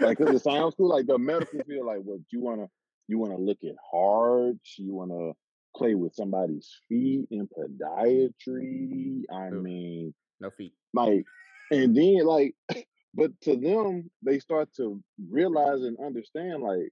like 0.00 0.18
'cause 0.18 0.30
it 0.30 0.40
sounds 0.42 0.74
cool. 0.74 0.88
Like 0.88 1.06
the 1.06 1.18
medical 1.18 1.62
field, 1.62 1.86
like 1.86 2.00
what 2.00 2.20
you 2.30 2.40
wanna 2.40 2.68
you 3.08 3.18
wanna 3.18 3.38
look 3.38 3.58
at 3.64 3.74
hearts, 3.90 4.78
you 4.78 4.94
wanna 4.94 5.32
play 5.76 5.94
with 5.94 6.14
somebody's 6.14 6.68
mm. 6.68 6.88
feet 6.88 7.28
in 7.30 7.48
mm. 7.48 8.32
podiatry. 8.48 9.22
I 9.32 9.50
mean, 9.50 10.14
no 10.40 10.50
feet. 10.50 10.74
like, 10.92 11.24
and 11.70 11.96
then 11.96 12.24
like, 12.24 12.54
but 13.14 13.32
to 13.42 13.56
them, 13.56 14.10
they 14.22 14.38
start 14.38 14.68
to 14.76 15.02
realize 15.30 15.82
and 15.82 15.96
understand, 16.04 16.62
like, 16.62 16.90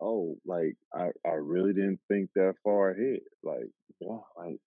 oh, 0.00 0.36
like 0.46 0.76
I 0.94 1.10
I 1.26 1.34
really 1.34 1.72
didn't 1.72 2.00
think 2.08 2.30
that 2.34 2.54
far 2.64 2.90
ahead. 2.90 3.20
Like, 3.42 3.70
yeah, 4.00 4.18
like 4.36 4.58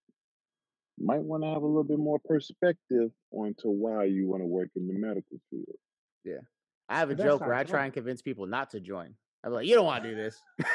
might 0.99 1.23
want 1.23 1.43
to 1.43 1.49
have 1.49 1.63
a 1.63 1.67
little 1.67 1.83
bit 1.83 1.99
more 1.99 2.19
perspective 2.19 3.11
onto 3.31 3.69
why 3.69 4.05
you 4.05 4.27
want 4.27 4.41
to 4.41 4.47
work 4.47 4.69
in 4.75 4.87
the 4.87 4.93
medical 4.93 5.39
field. 5.49 5.77
Yeah. 6.23 6.41
I 6.89 6.99
have 6.99 7.09
a 7.09 7.15
that's 7.15 7.27
joke 7.27 7.41
where 7.41 7.53
I 7.53 7.63
try 7.63 7.85
and 7.85 7.93
convince 7.93 8.21
people 8.21 8.45
not 8.45 8.71
to 8.71 8.79
join. 8.79 9.15
I'm 9.43 9.51
like, 9.51 9.65
you 9.65 9.75
don't 9.75 9.85
want 9.85 10.03
to 10.03 10.09
do 10.09 10.15
this. 10.15 10.39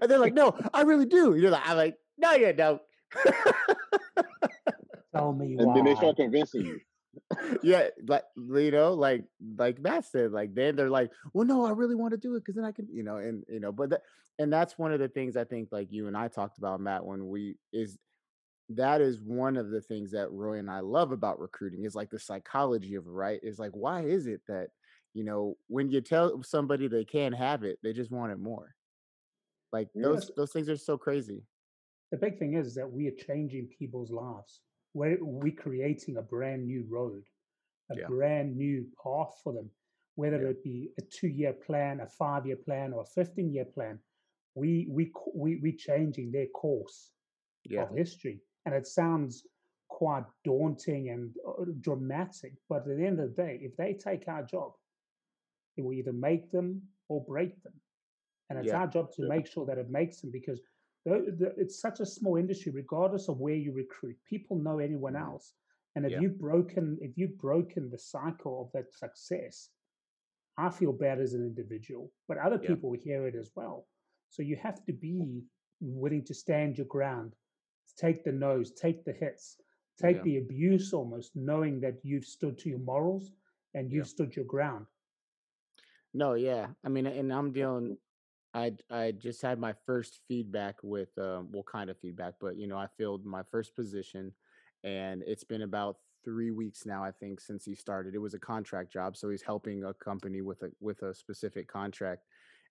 and 0.00 0.10
they're 0.10 0.18
like, 0.18 0.34
no, 0.34 0.56
I 0.72 0.82
really 0.82 1.06
do. 1.06 1.34
You're 1.36 1.50
like, 1.50 1.68
I'm 1.68 1.76
like, 1.76 1.96
no, 2.18 2.32
you 2.32 2.52
don't. 2.52 2.80
Tell 5.14 5.32
me 5.32 5.56
And 5.58 5.76
then 5.76 5.84
they 5.84 5.94
start 5.94 6.16
convincing 6.16 6.66
you. 6.66 6.80
yeah, 7.62 7.88
like 8.08 8.24
you 8.36 8.70
know, 8.72 8.92
like 8.92 9.24
like 9.56 9.80
Matt 9.80 10.04
said, 10.06 10.32
like 10.32 10.54
then 10.54 10.74
they're 10.76 10.90
like, 10.90 11.10
well, 11.32 11.46
no, 11.46 11.64
I 11.64 11.70
really 11.70 11.94
want 11.94 12.12
to 12.12 12.16
do 12.16 12.34
it 12.34 12.40
because 12.40 12.56
then 12.56 12.64
I 12.64 12.72
can, 12.72 12.88
you 12.92 13.04
know, 13.04 13.16
and 13.16 13.44
you 13.48 13.60
know, 13.60 13.70
but 13.70 13.90
that, 13.90 14.02
and 14.38 14.52
that's 14.52 14.76
one 14.78 14.92
of 14.92 14.98
the 14.98 15.08
things 15.08 15.36
I 15.36 15.44
think, 15.44 15.68
like 15.70 15.92
you 15.92 16.08
and 16.08 16.16
I 16.16 16.28
talked 16.28 16.58
about, 16.58 16.80
Matt, 16.80 17.04
when 17.04 17.28
we 17.28 17.56
is 17.72 17.98
that 18.70 19.00
is 19.00 19.20
one 19.20 19.56
of 19.56 19.70
the 19.70 19.80
things 19.80 20.10
that 20.12 20.32
Roy 20.32 20.58
and 20.58 20.70
I 20.70 20.80
love 20.80 21.12
about 21.12 21.38
recruiting 21.38 21.84
is 21.84 21.94
like 21.94 22.10
the 22.10 22.18
psychology 22.18 22.94
of 22.94 23.06
it, 23.06 23.10
right? 23.10 23.40
Is 23.42 23.58
like, 23.58 23.72
why 23.72 24.02
is 24.02 24.26
it 24.26 24.40
that 24.48 24.68
you 25.12 25.24
know 25.24 25.56
when 25.68 25.90
you 25.90 26.00
tell 26.00 26.42
somebody 26.42 26.88
they 26.88 27.04
can't 27.04 27.34
have 27.34 27.62
it, 27.62 27.78
they 27.82 27.92
just 27.92 28.10
want 28.10 28.32
it 28.32 28.40
more? 28.40 28.74
Like 29.74 29.88
Yeah. 29.92 30.02
those 30.04 30.30
those 30.36 30.52
things 30.52 30.68
are 30.68 30.76
so 30.76 30.96
crazy. 30.96 31.42
the 32.12 32.16
big 32.16 32.38
thing 32.38 32.54
is 32.54 32.74
that 32.76 32.90
we 32.96 33.08
are 33.08 33.24
changing 33.28 33.66
people's 33.76 34.12
lives. 34.12 34.60
We're, 34.94 35.18
we're 35.20 35.62
creating 35.66 36.16
a 36.16 36.22
brand 36.22 36.64
new 36.64 36.86
road, 36.88 37.24
a 37.90 37.96
Yeah, 37.96 38.06
brand 38.06 38.56
new 38.56 38.86
path 39.02 39.32
for 39.42 39.52
them, 39.52 39.68
whether 40.14 40.40
yeah, 40.40 40.50
it 40.50 40.62
be 40.62 40.90
a 41.00 41.02
two 41.02 41.26
year 41.26 41.52
plan, 41.66 41.98
a 42.00 42.06
five 42.06 42.46
year 42.46 42.60
plan, 42.68 42.92
or 42.92 43.02
a 43.02 43.06
15 43.20 43.52
year 43.52 43.64
plan. 43.64 43.98
We, 44.54 44.86
we, 44.88 45.10
we, 45.34 45.56
we're 45.60 45.76
changing 45.76 46.30
their 46.30 46.46
course 46.62 47.10
yeah, 47.64 47.82
of 47.82 47.96
history. 47.96 48.38
And 48.66 48.74
it 48.76 48.86
sounds 48.86 49.42
quite 49.88 50.26
daunting 50.44 51.08
and 51.10 51.30
uh, 51.48 51.64
dramatic, 51.80 52.52
but 52.68 52.86
at 52.88 52.96
the 52.96 53.04
end 53.04 53.18
of 53.18 53.34
the 53.34 53.42
day, 53.42 53.58
if 53.60 53.76
they 53.76 53.94
take 53.94 54.28
our 54.28 54.44
job, 54.44 54.70
it 55.76 55.82
will 55.82 55.94
either 55.94 56.12
make 56.12 56.52
them 56.52 56.82
or 57.08 57.24
break 57.24 57.60
them. 57.64 57.72
And 58.50 58.58
it's 58.58 58.72
yeah, 58.72 58.74
our 58.74 58.86
job 58.86 59.10
to 59.12 59.22
make 59.22 59.46
sure 59.46 59.66
that 59.66 59.78
it 59.78 59.90
makes 59.90 60.20
them 60.20 60.30
because 60.30 60.60
the, 61.04 61.34
the, 61.38 61.54
it's 61.56 61.80
such 61.80 62.00
a 62.00 62.06
small 62.06 62.36
industry, 62.36 62.72
regardless 62.72 63.28
of 63.28 63.38
where 63.38 63.54
you 63.54 63.72
recruit. 63.72 64.16
People 64.28 64.58
know 64.58 64.78
anyone 64.78 65.16
mhm, 65.16 65.16
else, 65.16 65.54
and 65.96 66.04
if 66.06 66.14
yeah, 66.14 66.18
you've 66.18 66.38
broken 66.38 66.98
if 67.00 67.16
you've 67.16 67.38
broken 67.38 67.90
the 67.90 67.98
cycle 67.98 68.62
of 68.62 68.72
that 68.72 68.92
success, 68.92 69.70
I 70.58 70.70
feel 70.70 70.92
bad 70.92 71.20
as 71.20 71.34
an 71.34 71.42
individual, 71.42 72.12
but 72.28 72.38
other 72.38 72.58
yeah, 72.60 72.74
people 72.74 72.92
hear 72.92 73.26
it 73.26 73.34
as 73.34 73.50
well. 73.54 73.86
So 74.30 74.42
you 74.42 74.56
have 74.56 74.84
to 74.84 74.92
be 74.92 75.42
willing 75.80 76.24
to 76.24 76.34
stand 76.34 76.76
your 76.78 76.86
ground, 76.86 77.34
take 77.96 78.24
the 78.24 78.32
nose, 78.32 78.70
take 78.72 79.04
the 79.04 79.12
hits, 79.12 79.58
take 79.98 80.22
yeah, 80.22 80.24
the 80.24 80.36
abuse 80.38 80.92
almost, 80.92 81.36
knowing 81.36 81.80
that 81.80 81.98
you've 82.04 82.24
stood 82.26 82.58
to 82.58 82.68
your 82.68 82.78
morals 82.80 83.32
and 83.74 83.92
you've 83.92 84.08
stood 84.08 84.36
your 84.36 84.44
ground. 84.46 84.86
No, 86.14 86.34
yeah. 86.34 86.68
I 86.84 86.88
mean, 86.88 87.06
and 87.06 87.32
I'm 87.32 87.52
dealing. 87.52 87.98
I 88.54 88.72
I 88.90 89.12
just 89.12 89.42
had 89.42 89.58
my 89.58 89.74
first 89.86 90.20
feedback 90.28 90.76
with 90.82 91.16
um, 91.18 91.48
well, 91.52 91.64
kind 91.64 91.90
of 91.90 91.98
feedback, 91.98 92.34
but 92.40 92.56
you 92.56 92.66
know, 92.68 92.76
I 92.78 92.86
filled 92.96 93.24
my 93.26 93.42
first 93.50 93.74
position, 93.74 94.32
and 94.84 95.22
it's 95.26 95.44
been 95.44 95.62
about 95.62 95.96
three 96.24 96.50
weeks 96.52 96.86
now, 96.86 97.04
I 97.04 97.10
think, 97.10 97.40
since 97.40 97.64
he 97.64 97.74
started. 97.74 98.14
It 98.14 98.18
was 98.18 98.34
a 98.34 98.38
contract 98.38 98.92
job, 98.92 99.16
so 99.16 99.28
he's 99.28 99.42
helping 99.42 99.84
a 99.84 99.92
company 99.94 100.40
with 100.40 100.62
a 100.62 100.70
with 100.80 101.02
a 101.02 101.14
specific 101.14 101.66
contract. 101.68 102.22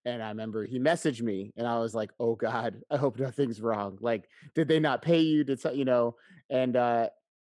And 0.05 0.21
I 0.21 0.29
remember 0.29 0.65
he 0.65 0.79
messaged 0.79 1.21
me, 1.21 1.51
and 1.57 1.67
I 1.67 1.79
was 1.79 1.93
like, 1.93 2.11
"Oh 2.19 2.35
God, 2.35 2.81
I 2.89 2.97
hope 2.97 3.19
nothing's 3.19 3.61
wrong. 3.61 3.97
Like, 4.01 4.25
did 4.55 4.67
they 4.69 4.79
not 4.79 5.01
pay 5.01 5.19
you? 5.19 5.43
Did 5.43 5.61
you 5.73 5.85
know?" 5.85 6.15
And 6.49 6.75
uh, 6.77 7.09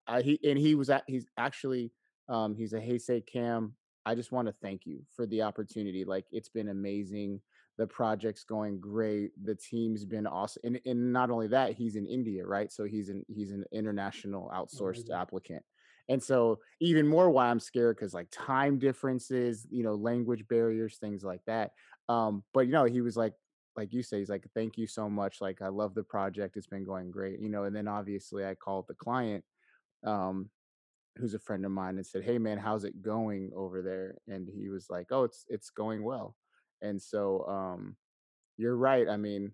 uh, 0.08 0.22
he 0.22 0.40
and 0.44 0.58
he 0.58 0.76
was 0.76 0.90
at, 0.90 1.04
he's 1.08 1.26
actually 1.38 1.92
um, 2.30 2.56
he's 2.56 2.74
a 2.74 2.80
Hey 2.80 2.98
Say 2.98 3.22
Cam. 3.22 3.74
I 4.06 4.16
just 4.16 4.32
want 4.32 4.48
to 4.48 4.56
thank 4.64 4.86
you 4.86 5.02
for 5.16 5.28
the 5.28 5.44
opportunity. 5.44 6.04
Like, 6.06 6.26
it's 6.32 6.50
been 6.50 6.70
amazing. 6.70 7.40
The 7.82 7.88
project's 7.88 8.44
going 8.44 8.80
great. 8.80 9.32
The 9.44 9.56
team's 9.56 10.06
been 10.06 10.28
awesome. 10.28 10.62
And, 10.64 10.80
and 10.86 11.12
not 11.12 11.32
only 11.32 11.48
that, 11.48 11.74
he's 11.74 11.96
in 11.96 12.06
India, 12.06 12.46
right? 12.46 12.72
So 12.72 12.84
he's 12.84 13.10
an 13.10 13.26
he's 13.28 13.50
an 13.50 13.66
international 13.72 14.52
outsourced 14.54 15.08
Amazing. 15.08 15.16
applicant. 15.16 15.64
And 16.08 16.22
so 16.22 16.60
even 16.80 17.08
more 17.08 17.32
why 17.32 17.48
I'm 17.48 17.60
scared 17.60 17.96
because 17.96 18.14
like 18.14 18.28
time 18.32 18.78
differences, 18.78 19.66
you 19.72 19.82
know, 19.82 19.96
language 19.96 20.48
barriers, 20.48 20.98
things 21.00 21.24
like 21.24 21.42
that. 21.48 21.72
Um, 22.08 22.44
but 22.54 22.68
you 22.68 22.72
know, 22.72 22.84
he 22.84 23.02
was 23.02 23.18
like, 23.18 23.34
like 23.76 23.94
you 23.94 24.04
say, 24.04 24.20
he's 24.20 24.30
like, 24.30 24.46
thank 24.54 24.78
you 24.78 24.86
so 24.86 25.10
much. 25.10 25.42
Like, 25.42 25.64
I 25.64 25.70
love 25.70 25.96
the 25.96 26.04
project. 26.04 26.56
It's 26.56 26.68
been 26.68 26.86
going 26.86 27.10
great. 27.10 27.40
You 27.40 27.50
know, 27.50 27.64
and 27.64 27.76
then 27.76 27.88
obviously 27.88 28.46
I 28.46 28.54
called 28.54 28.86
the 28.88 28.94
client, 28.94 29.44
um, 30.06 30.52
who's 31.16 31.34
a 31.34 31.40
friend 31.40 31.66
of 31.66 31.72
mine 31.72 31.96
and 31.98 32.06
said, 32.06 32.22
Hey 32.24 32.38
man, 32.38 32.60
how's 32.60 32.84
it 32.84 33.02
going 33.02 33.50
over 33.56 33.82
there? 33.82 34.20
And 34.28 34.48
he 34.48 34.70
was 34.70 34.86
like, 34.88 35.08
Oh, 35.10 35.24
it's 35.24 35.46
it's 35.50 35.72
going 35.72 36.04
well. 36.04 36.36
And 36.82 37.02
so 37.02 37.46
um 37.48 37.96
you're 38.58 38.76
right. 38.76 39.08
I 39.10 39.18
mean, 39.18 39.54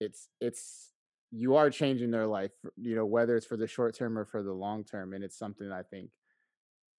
it's 0.00 0.28
it's 0.40 0.92
you 1.32 1.56
are 1.56 1.70
changing 1.70 2.10
their 2.10 2.26
life, 2.26 2.52
you 2.76 2.94
know, 2.94 3.06
whether 3.06 3.36
it's 3.36 3.46
for 3.46 3.56
the 3.56 3.66
short 3.66 3.94
term 3.94 4.16
or 4.18 4.24
for 4.24 4.42
the 4.42 4.52
long 4.52 4.84
term. 4.84 5.12
And 5.12 5.24
it's 5.24 5.38
something 5.38 5.70
I 5.72 5.82
think 5.82 6.10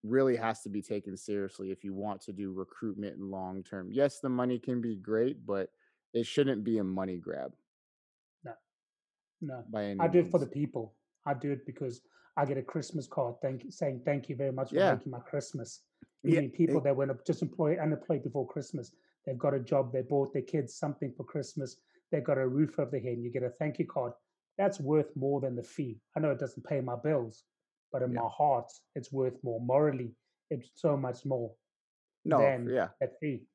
really 0.03 0.35
has 0.35 0.61
to 0.61 0.69
be 0.69 0.81
taken 0.81 1.17
seriously 1.17 1.71
if 1.71 1.83
you 1.83 1.93
want 1.93 2.21
to 2.21 2.31
do 2.33 2.51
recruitment 2.53 3.19
long 3.19 3.63
term. 3.63 3.89
Yes, 3.91 4.19
the 4.19 4.29
money 4.29 4.59
can 4.59 4.81
be 4.81 4.95
great, 4.95 5.45
but 5.45 5.69
it 6.13 6.25
shouldn't 6.25 6.63
be 6.63 6.77
a 6.77 6.83
money 6.83 7.17
grab 7.17 7.53
No, 8.43 8.53
no. 9.41 9.63
by 9.69 9.83
any 9.85 9.99
I 9.99 10.07
do 10.07 10.19
it 10.19 10.31
for 10.31 10.39
the 10.39 10.47
people. 10.47 10.95
I 11.25 11.33
do 11.33 11.51
it 11.51 11.65
because 11.65 12.01
I 12.37 12.45
get 12.45 12.57
a 12.57 12.63
Christmas 12.63 13.07
card 13.07 13.35
thank 13.41 13.65
saying 13.69 14.01
thank 14.05 14.29
you 14.29 14.35
very 14.35 14.51
much 14.51 14.69
for 14.69 14.75
Yeah. 14.75 14.93
making 14.95 15.11
my 15.11 15.19
Christmas. 15.19 15.81
Yeah. 16.23 16.35
Meaning 16.41 16.51
people 16.51 16.77
it- 16.77 16.83
that 16.83 16.95
were 16.95 17.07
just 17.25 17.41
employed 17.41 17.79
unemployed 17.79 18.23
before 18.23 18.47
Christmas. 18.47 18.91
They've 19.27 19.37
got 19.37 19.53
a 19.53 19.59
job, 19.59 19.91
they 19.91 20.01
bought 20.01 20.31
their 20.31 20.41
kids 20.41 20.75
something 20.75 21.11
for 21.15 21.25
Christmas, 21.25 21.75
they've 22.11 22.23
got 22.23 22.37
a 22.37 22.47
roof 22.47 22.79
over 22.79 22.89
their 22.89 23.01
head, 23.01 23.13
and 23.13 23.23
you 23.25 23.29
get 23.29 23.43
a 23.43 23.49
thank 23.49 23.77
you 23.77 23.85
card. 23.85 24.13
That's 24.57 24.79
worth 24.79 25.13
more 25.17 25.41
than 25.41 25.55
the 25.55 25.63
fee. 25.63 25.99
I 26.15 26.21
know 26.21 26.31
it 26.31 26.39
doesn't 26.39 26.65
pay 26.65 26.79
my 26.79 26.95
bills, 26.95 27.43
but 27.91 28.01
in 28.01 28.13
Yeah. 28.13 28.21
my 28.21 28.29
heart, 28.29 28.71
it's 28.95 29.11
worth 29.11 29.37
more. 29.43 29.59
Morally, 29.59 30.15
it's 30.49 30.69
so 30.75 30.95
much 30.95 31.25
more 31.25 31.53
No, 32.23 32.39
than 32.39 32.69
yeah. 32.69 32.87
that 33.01 33.19
fee. 33.19 33.45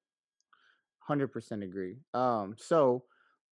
100% 1.09 1.65
agree. 1.65 1.97
Um, 2.15 2.55
so 2.59 3.05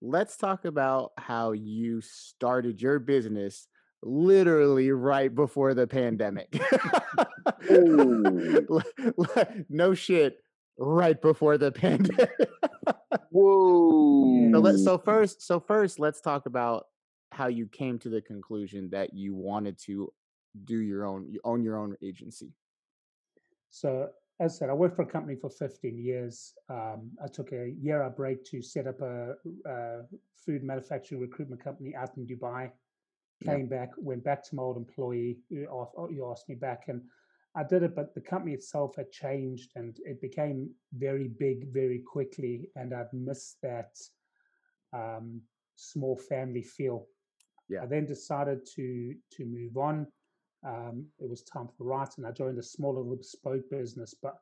let's 0.02 0.36
talk 0.38 0.66
about 0.66 1.14
how 1.18 1.54
you 1.54 2.02
started 2.02 2.82
your 2.82 3.00
business 3.00 3.68
literally 4.04 4.92
right 4.92 5.34
before 5.34 5.74
the 5.74 5.88
pandemic. 5.88 6.54
no 9.70 9.94
shit, 9.94 10.42
right 10.80 11.22
before 11.22 11.58
the 11.58 11.72
pandemic. 11.84 12.30
Whoa. 13.30 14.52
So, 14.52 14.60
let, 14.60 14.80
so 14.80 14.98
first, 14.98 15.42
so 15.42 15.60
first, 15.60 16.00
let's 16.00 16.22
talk 16.22 16.46
about 16.46 16.86
how 17.32 17.48
you 17.48 17.68
came 17.68 18.00
to 18.00 18.10
the 18.10 18.22
conclusion 18.22 18.90
that 18.92 19.14
you 19.14 19.36
wanted 19.36 19.78
to 19.86 20.12
do 20.64 20.78
your 20.78 21.06
own, 21.06 21.28
you 21.30 21.40
own 21.44 21.64
your 21.64 21.78
own 21.78 21.96
agency. 22.02 22.54
So, 23.70 24.10
as 24.40 24.56
I 24.56 24.58
said, 24.58 24.70
I 24.70 24.74
worked 24.74 24.96
for 24.96 25.02
a 25.04 25.06
company 25.06 25.36
for 25.36 25.50
15 25.50 25.98
years. 25.98 26.54
Um, 26.70 27.12
I 27.24 27.28
took 27.28 27.52
a 27.52 27.74
year 27.80 28.02
a 28.04 28.10
break 28.10 28.46
to 28.46 28.62
set 28.62 28.88
up 28.88 29.02
a, 29.02 29.34
a, 29.66 30.00
food 30.46 30.64
manufacturing 30.64 31.20
recruitment 31.20 31.62
company 31.62 31.94
out 31.94 32.16
in 32.18 32.26
Dubai. 32.26 32.72
Came 33.44 33.68
yeah. 33.72 33.78
back, 33.78 33.90
went 33.98 34.24
back 34.24 34.44
to 34.46 34.56
my 34.56 34.64
old 34.64 34.78
employee. 34.78 35.38
You 35.50 35.68
asked, 35.82 36.14
you 36.14 36.30
asked 36.32 36.50
me 36.50 36.56
back, 36.56 36.86
and 36.88 37.02
I 37.56 37.64
did 37.64 37.84
it, 37.84 37.96
but 37.96 38.14
the 38.14 38.22
company 38.22 38.54
itself 38.54 38.96
had 38.96 39.12
changed 39.12 39.72
and 39.76 39.98
it 40.06 40.22
became 40.22 40.70
very 40.94 41.28
big 41.28 41.74
very 41.74 42.00
quickly, 42.00 42.70
and 42.76 42.94
I'd 42.94 43.12
missed 43.12 43.58
that 43.64 43.98
um, 44.94 45.42
small 45.76 46.16
family 46.16 46.62
feel. 46.62 47.08
Yeah. 47.68 47.84
I 47.84 47.86
then 47.88 48.06
decided 48.06 48.66
to 48.76 49.16
to 49.34 49.46
move 49.46 49.78
on. 49.78 50.08
Um, 50.66 51.06
it 51.20 51.30
was 51.30 51.44
time 51.44 51.68
for 51.68 51.76
the 51.80 51.86
right, 51.86 52.10
and 52.18 52.28
I 52.28 52.32
joined 52.32 52.60
a 52.60 52.64
smaller 52.64 53.04
bespoke 53.16 53.70
business. 53.72 54.14
But 54.22 54.36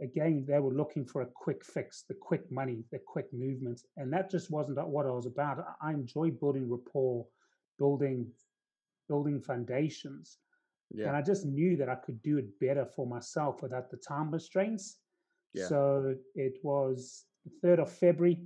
again, 0.00 0.44
they 0.46 0.58
were 0.58 0.74
looking 0.74 1.06
for 1.06 1.22
a 1.22 1.26
quick 1.26 1.64
fix, 1.64 2.04
the 2.08 2.14
quick 2.14 2.50
money, 2.50 2.84
the 2.90 2.98
quick 2.98 3.32
movement, 3.32 3.82
and 3.96 4.12
that 4.12 4.30
just 4.30 4.50
wasn't 4.50 4.86
what 4.88 5.06
I 5.06 5.10
was 5.10 5.26
about. 5.26 5.64
I 5.80 5.92
enjoy 5.92 6.30
building 6.30 6.70
rapport, 6.70 7.26
building 7.78 8.26
building 9.08 9.40
foundations 9.40 10.38
yeah. 10.94 11.08
And 11.08 11.16
I 11.16 11.22
just 11.22 11.46
knew 11.46 11.74
that 11.76 11.88
I 11.88 11.94
could 11.94 12.20
do 12.22 12.36
it 12.38 12.58
better 12.60 12.84
for 12.84 13.06
myself 13.06 13.62
without 13.62 13.90
the 13.90 13.96
time 13.96 14.30
restraints. 14.30 14.98
Yeah. 15.54 15.66
So 15.66 16.14
it 16.34 16.58
was 16.62 17.24
the 17.44 17.50
3rd 17.66 17.78
of 17.80 17.90
February 17.90 18.38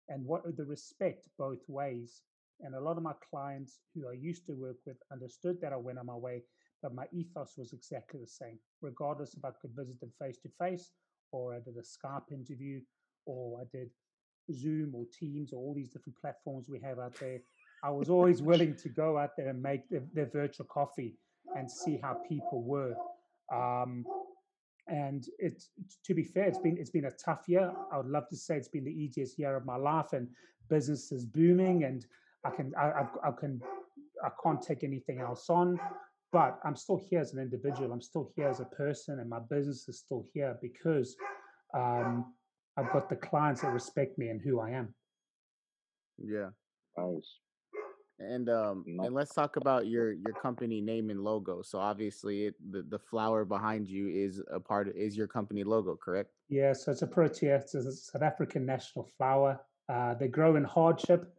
and 0.08 0.24
what 0.24 0.42
the 0.56 0.64
respect 0.64 1.28
both 1.38 1.60
ways. 1.68 2.22
And 2.60 2.74
a 2.74 2.80
lot 2.80 2.96
of 2.96 3.02
my 3.02 3.12
clients 3.30 3.80
who 3.94 4.08
I 4.08 4.12
used 4.12 4.46
to 4.46 4.54
work 4.54 4.76
with 4.86 4.96
understood 5.12 5.60
that 5.60 5.72
I 5.72 5.76
went 5.76 5.98
on 5.98 6.06
my 6.06 6.14
way, 6.14 6.42
but 6.82 6.94
my 6.94 7.04
ethos 7.12 7.54
was 7.56 7.72
exactly 7.72 8.20
the 8.20 8.26
same, 8.26 8.58
regardless 8.80 9.34
if 9.34 9.44
I 9.44 9.50
could 9.60 9.72
visit 9.76 10.00
them 10.00 10.12
face 10.20 10.38
to 10.38 10.48
face 10.58 10.90
or 11.32 11.54
I 11.54 11.58
did 11.58 11.76
a 11.76 11.82
Skype 11.82 12.32
interview 12.32 12.80
or 13.26 13.60
I 13.60 13.64
did 13.76 13.90
Zoom 14.52 14.94
or 14.94 15.04
Teams 15.18 15.52
or 15.52 15.56
all 15.56 15.74
these 15.74 15.90
different 15.90 16.18
platforms 16.20 16.68
we 16.68 16.80
have 16.80 16.98
out 16.98 17.14
there. 17.18 17.40
I 17.82 17.90
was 17.90 18.08
always 18.08 18.42
willing 18.42 18.74
to 18.76 18.88
go 18.88 19.18
out 19.18 19.36
there 19.36 19.48
and 19.48 19.62
make 19.62 19.82
their, 19.90 20.26
virtual 20.26 20.66
coffee 20.66 21.16
and 21.56 21.70
see 21.70 21.98
how 22.02 22.14
people 22.28 22.62
were. 22.62 22.94
Um, 23.52 24.04
and 24.88 25.26
it, 25.38 25.62
to 26.04 26.14
be 26.14 26.22
fair, 26.22 26.44
it's 26.44 26.58
been 26.58 26.76
it's 26.78 26.90
been 26.90 27.06
a 27.06 27.10
tough 27.10 27.44
year. 27.48 27.72
I 27.92 27.96
would 27.96 28.06
love 28.06 28.28
to 28.28 28.36
say 28.36 28.56
it's 28.56 28.68
been 28.68 28.84
the 28.84 28.90
easiest 28.90 29.38
year 29.38 29.56
of 29.56 29.64
my 29.64 29.76
life, 29.76 30.12
and 30.12 30.28
business 30.68 31.12
is 31.12 31.24
booming, 31.24 31.84
and 31.84 32.06
I 32.44 32.50
can 32.50 32.72
I, 32.78 32.90
I, 32.90 33.28
I 33.28 33.30
can 33.38 33.60
I 34.24 34.30
can't 34.42 34.62
take 34.62 34.84
anything 34.84 35.20
else 35.20 35.50
on. 35.50 35.80
But 36.32 36.58
I'm 36.64 36.76
still 36.76 37.00
here 37.08 37.20
as 37.20 37.32
an 37.32 37.40
individual. 37.40 37.92
I'm 37.92 38.02
still 38.02 38.30
here 38.34 38.48
as 38.48 38.60
a 38.60 38.64
person, 38.64 39.20
and 39.20 39.28
my 39.30 39.38
business 39.50 39.88
is 39.88 39.98
still 39.98 40.24
here 40.32 40.56
because 40.60 41.16
um, 41.74 42.32
I've 42.76 42.92
got 42.92 43.08
the 43.08 43.16
clients 43.16 43.62
that 43.62 43.72
respect 43.72 44.18
me 44.18 44.28
and 44.28 44.40
who 44.40 44.60
I 44.60 44.70
am. 44.70 44.94
Yeah. 46.18 46.50
Nice. 46.96 47.38
And 48.18 48.48
um 48.48 48.84
and 48.86 49.14
let's 49.14 49.34
talk 49.34 49.56
about 49.56 49.86
your 49.88 50.12
your 50.12 50.32
company 50.40 50.80
name 50.80 51.10
and 51.10 51.20
logo. 51.20 51.60
So 51.60 51.78
obviously 51.78 52.46
it, 52.46 52.54
the 52.70 52.82
the 52.82 52.98
flower 52.98 53.44
behind 53.44 53.88
you 53.88 54.08
is 54.08 54.42
a 54.50 54.58
part 54.58 54.88
of, 54.88 54.96
is 54.96 55.16
your 55.16 55.26
company 55.26 55.64
logo, 55.64 55.96
correct? 55.96 56.30
Yeah, 56.48 56.72
so 56.72 56.92
it's 56.92 57.02
a 57.02 57.06
protea, 57.06 57.56
it's 57.56 57.74
a 57.74 57.92
South 57.92 58.22
African 58.22 58.64
national 58.64 59.04
flower. 59.18 59.60
Uh, 59.88 60.14
they 60.14 60.28
grow 60.28 60.56
in 60.56 60.64
hardship, 60.64 61.34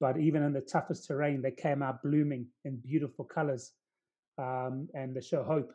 but 0.00 0.18
even 0.18 0.42
in 0.42 0.52
the 0.52 0.60
toughest 0.60 1.06
terrain, 1.06 1.40
they 1.40 1.50
came 1.50 1.82
out 1.82 2.02
blooming 2.02 2.46
in 2.64 2.76
beautiful 2.76 3.24
colors, 3.24 3.72
um, 4.36 4.88
and 4.94 5.16
they 5.16 5.22
show 5.22 5.42
hope. 5.42 5.72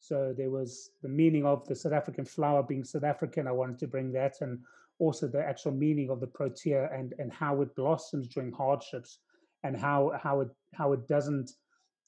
So 0.00 0.32
there 0.36 0.50
was 0.50 0.90
the 1.02 1.08
meaning 1.08 1.44
of 1.44 1.66
the 1.68 1.74
South 1.74 1.92
African 1.92 2.24
flower 2.24 2.62
being 2.62 2.84
South 2.84 3.04
African. 3.04 3.46
I 3.46 3.52
wanted 3.52 3.78
to 3.80 3.86
bring 3.86 4.12
that, 4.12 4.36
and 4.40 4.60
also 4.98 5.28
the 5.28 5.44
actual 5.44 5.72
meaning 5.72 6.08
of 6.08 6.20
the 6.20 6.26
protea 6.26 6.88
and 6.90 7.12
and 7.18 7.30
how 7.32 7.60
it 7.60 7.76
blossoms 7.76 8.28
during 8.28 8.50
hardships 8.50 9.18
and 9.68 9.76
how 9.76 10.12
how 10.20 10.40
it 10.40 10.48
how 10.74 10.92
it 10.92 11.06
doesn't 11.06 11.50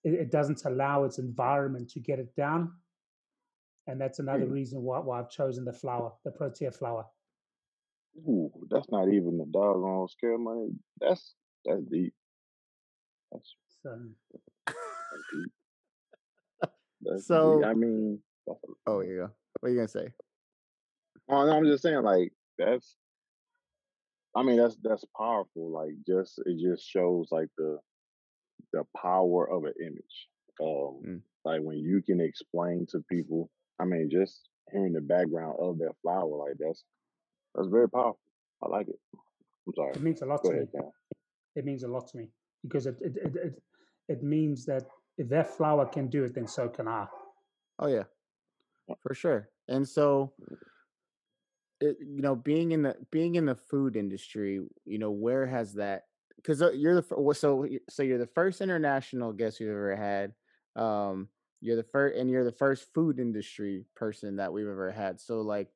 it, 0.03 0.15
it 0.15 0.31
doesn't 0.31 0.65
allow 0.65 1.05
its 1.05 1.19
environment 1.19 1.91
to 1.91 2.01
get 2.01 2.19
it 2.19 2.35
down 2.35 2.73
and 3.87 4.01
that's 4.01 4.19
another 4.19 4.47
mm. 4.47 4.53
reason 4.53 4.83
why, 4.83 4.99
why 5.01 5.19
I've 5.19 5.31
chosen 5.31 5.65
the 5.65 5.73
flower, 5.73 6.13
the 6.25 6.31
protea 6.31 6.71
flower. 6.71 7.07
Ooh, 8.19 8.51
that's 8.71 8.91
not 8.91 9.09
even 9.09 9.39
the 9.39 9.47
doggone 9.47 10.09
scare 10.09 10.39
money. 10.39 10.69
That's 11.01 11.35
that's 11.65 11.83
deep. 11.91 12.15
That's, 13.33 13.55
so, 13.83 13.99
that's 14.67 14.77
deep. 15.33 15.53
That's 17.03 17.27
so 17.27 17.59
deep. 17.59 17.67
I 17.67 17.75
mean, 17.75 18.21
oh 18.87 19.01
yeah, 19.01 19.29
what 19.59 19.69
are 19.69 19.71
you 19.71 19.77
gonna 19.77 19.89
say? 19.89 20.13
Oh, 21.29 21.47
no, 21.47 21.53
I'm 21.53 21.65
just 21.65 21.83
saying, 21.83 22.03
like 22.03 22.33
that's 22.59 22.97
I 24.37 24.43
mean, 24.43 24.57
that's 24.57 24.77
that's 24.83 25.05
powerful. 25.17 25.73
Like, 25.73 25.93
just 26.07 26.41
it 26.47 26.59
just 26.61 26.89
shows 26.89 27.29
like 27.31 27.49
the 27.59 27.79
the 28.73 28.85
power 28.97 29.51
of 29.51 29.65
an 29.65 29.75
image. 29.81 30.29
Um, 30.61 31.03
mm. 31.07 31.21
Like 31.45 31.61
when 31.63 31.79
you 31.79 32.03
can 32.03 32.21
explain 32.21 32.87
to 32.91 33.05
people. 33.11 33.51
I 33.81 33.85
mean, 33.87 34.11
just 34.11 34.51
hearing 34.71 34.93
the 34.93 35.01
background 35.01 35.57
of 35.59 35.79
that 35.79 35.95
flower, 36.03 36.37
like 36.37 36.57
that's 36.59 36.85
that's 37.55 37.69
very 37.69 37.89
powerful. 37.89 38.21
I 38.63 38.69
like 38.69 38.89
it. 38.89 38.99
I'm 39.67 39.75
sorry. 39.75 39.93
It 39.95 40.03
means 40.03 40.23
a 40.23 40.27
lot 40.27 40.43
Go 40.43 40.51
to 40.51 40.57
ahead, 40.57 40.69
me. 40.75 40.81
It 41.57 41.65
means 41.65 41.83
a 41.83 41.89
lot 41.89 42.09
to 42.09 42.17
me 42.19 42.29
because 42.63 42.87
it 42.87 42.97
it, 43.01 43.17
it 43.17 43.37
it 43.37 43.63
it 44.09 44.23
means 44.23 44.67
that 44.67 44.85
if 45.17 45.29
that 45.29 45.57
flower 45.57 45.87
can 45.87 46.09
do 46.09 46.25
it, 46.25 46.35
then 46.35 46.47
so 46.47 46.69
can 46.69 46.89
I. 46.89 47.07
Oh 47.79 47.87
yeah, 47.87 48.05
for 49.01 49.15
sure. 49.15 49.49
And 49.69 49.89
so 49.89 50.33
it, 50.51 50.59
you 51.81 52.21
know, 52.21 52.35
being 52.35 52.73
in 52.73 52.83
the 52.83 52.97
being 53.11 53.37
in 53.37 53.47
the 53.47 53.55
food 53.55 53.97
industry, 53.97 54.61
you 54.85 54.99
know, 54.99 55.11
where 55.11 55.47
has 55.47 55.75
that? 55.75 56.05
Because 56.37 56.63
uh, 56.63 56.73
you're 56.73 57.01
the 57.01 57.35
so 57.35 57.67
so 57.89 58.03
you're 58.03 58.19
the 58.19 58.27
first 58.27 58.61
international 58.61 59.33
guest 59.33 59.61
we've 59.61 59.69
ever 59.69 59.97
had. 59.97 60.35
Um, 60.81 61.29
you're 61.61 61.77
the 61.77 61.83
first, 61.83 62.17
and 62.17 62.31
you're 62.31 62.45
the 62.45 62.53
first 62.53 62.93
food 62.95 63.19
industry 63.19 63.85
person 63.95 64.37
that 64.37 64.53
we've 64.53 64.67
ever 64.67 64.91
had. 64.91 65.21
So, 65.21 65.41
like, 65.41 65.69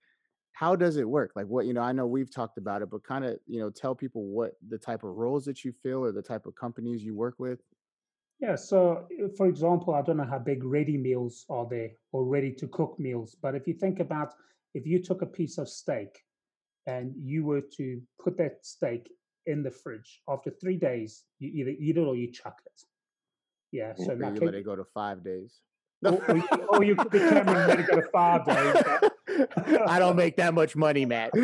how 0.52 0.76
does 0.76 0.96
it 0.96 1.08
work? 1.08 1.32
Like, 1.36 1.46
what 1.46 1.66
you 1.66 1.74
know, 1.74 1.82
I 1.82 1.92
know 1.92 2.06
we've 2.06 2.32
talked 2.32 2.58
about 2.58 2.82
it, 2.82 2.90
but 2.90 3.04
kind 3.04 3.24
of, 3.24 3.38
you 3.46 3.60
know, 3.60 3.70
tell 3.70 3.94
people 3.94 4.24
what 4.24 4.52
the 4.66 4.78
type 4.78 5.04
of 5.04 5.16
roles 5.16 5.44
that 5.44 5.64
you 5.64 5.72
fill 5.82 6.04
or 6.04 6.12
the 6.12 6.22
type 6.22 6.46
of 6.46 6.54
companies 6.54 7.02
you 7.02 7.14
work 7.14 7.34
with. 7.38 7.60
Yeah. 8.40 8.56
So, 8.56 9.06
uh, 9.22 9.28
for 9.36 9.46
example, 9.46 9.94
I 9.94 10.02
don't 10.02 10.16
know 10.16 10.24
how 10.24 10.38
big 10.38 10.64
ready 10.64 10.96
meals 10.96 11.44
are 11.48 11.66
there 11.68 11.90
or 12.12 12.24
ready 12.24 12.52
to 12.52 12.68
cook 12.68 12.98
meals, 12.98 13.36
but 13.40 13.54
if 13.54 13.66
you 13.66 13.74
think 13.74 14.00
about 14.00 14.34
if 14.74 14.86
you 14.86 15.02
took 15.02 15.22
a 15.22 15.26
piece 15.26 15.58
of 15.58 15.68
steak 15.68 16.20
and 16.86 17.12
you 17.16 17.44
were 17.44 17.62
to 17.76 18.00
put 18.22 18.36
that 18.38 18.58
steak 18.62 19.10
in 19.46 19.62
the 19.62 19.70
fridge 19.70 20.20
after 20.28 20.50
three 20.50 20.76
days, 20.76 21.22
you 21.38 21.48
either 21.54 21.70
eat 21.70 21.96
it 21.96 22.00
or 22.00 22.16
you 22.16 22.30
chuck 22.32 22.60
it. 22.66 22.82
Yeah. 23.72 23.94
So 23.96 24.12
okay, 24.12 24.34
you 24.34 24.46
let 24.46 24.54
it 24.54 24.64
go 24.64 24.76
to 24.76 24.84
five 24.94 25.24
days. 25.24 25.60
Or, 26.04 26.22
or, 26.28 26.36
you, 26.36 26.48
or 26.68 26.84
you 26.84 26.96
put 26.96 27.10
the 27.10 27.18
camera 27.18 27.60
and 27.60 27.68
let 27.68 27.80
it 27.80 27.86
go 27.86 27.96
to 27.96 28.08
five 28.12 28.44
days. 28.44 29.46
I 29.86 29.98
don't 29.98 30.16
make 30.16 30.36
that 30.36 30.52
much 30.52 30.76
money, 30.76 31.06
Matt. 31.06 31.32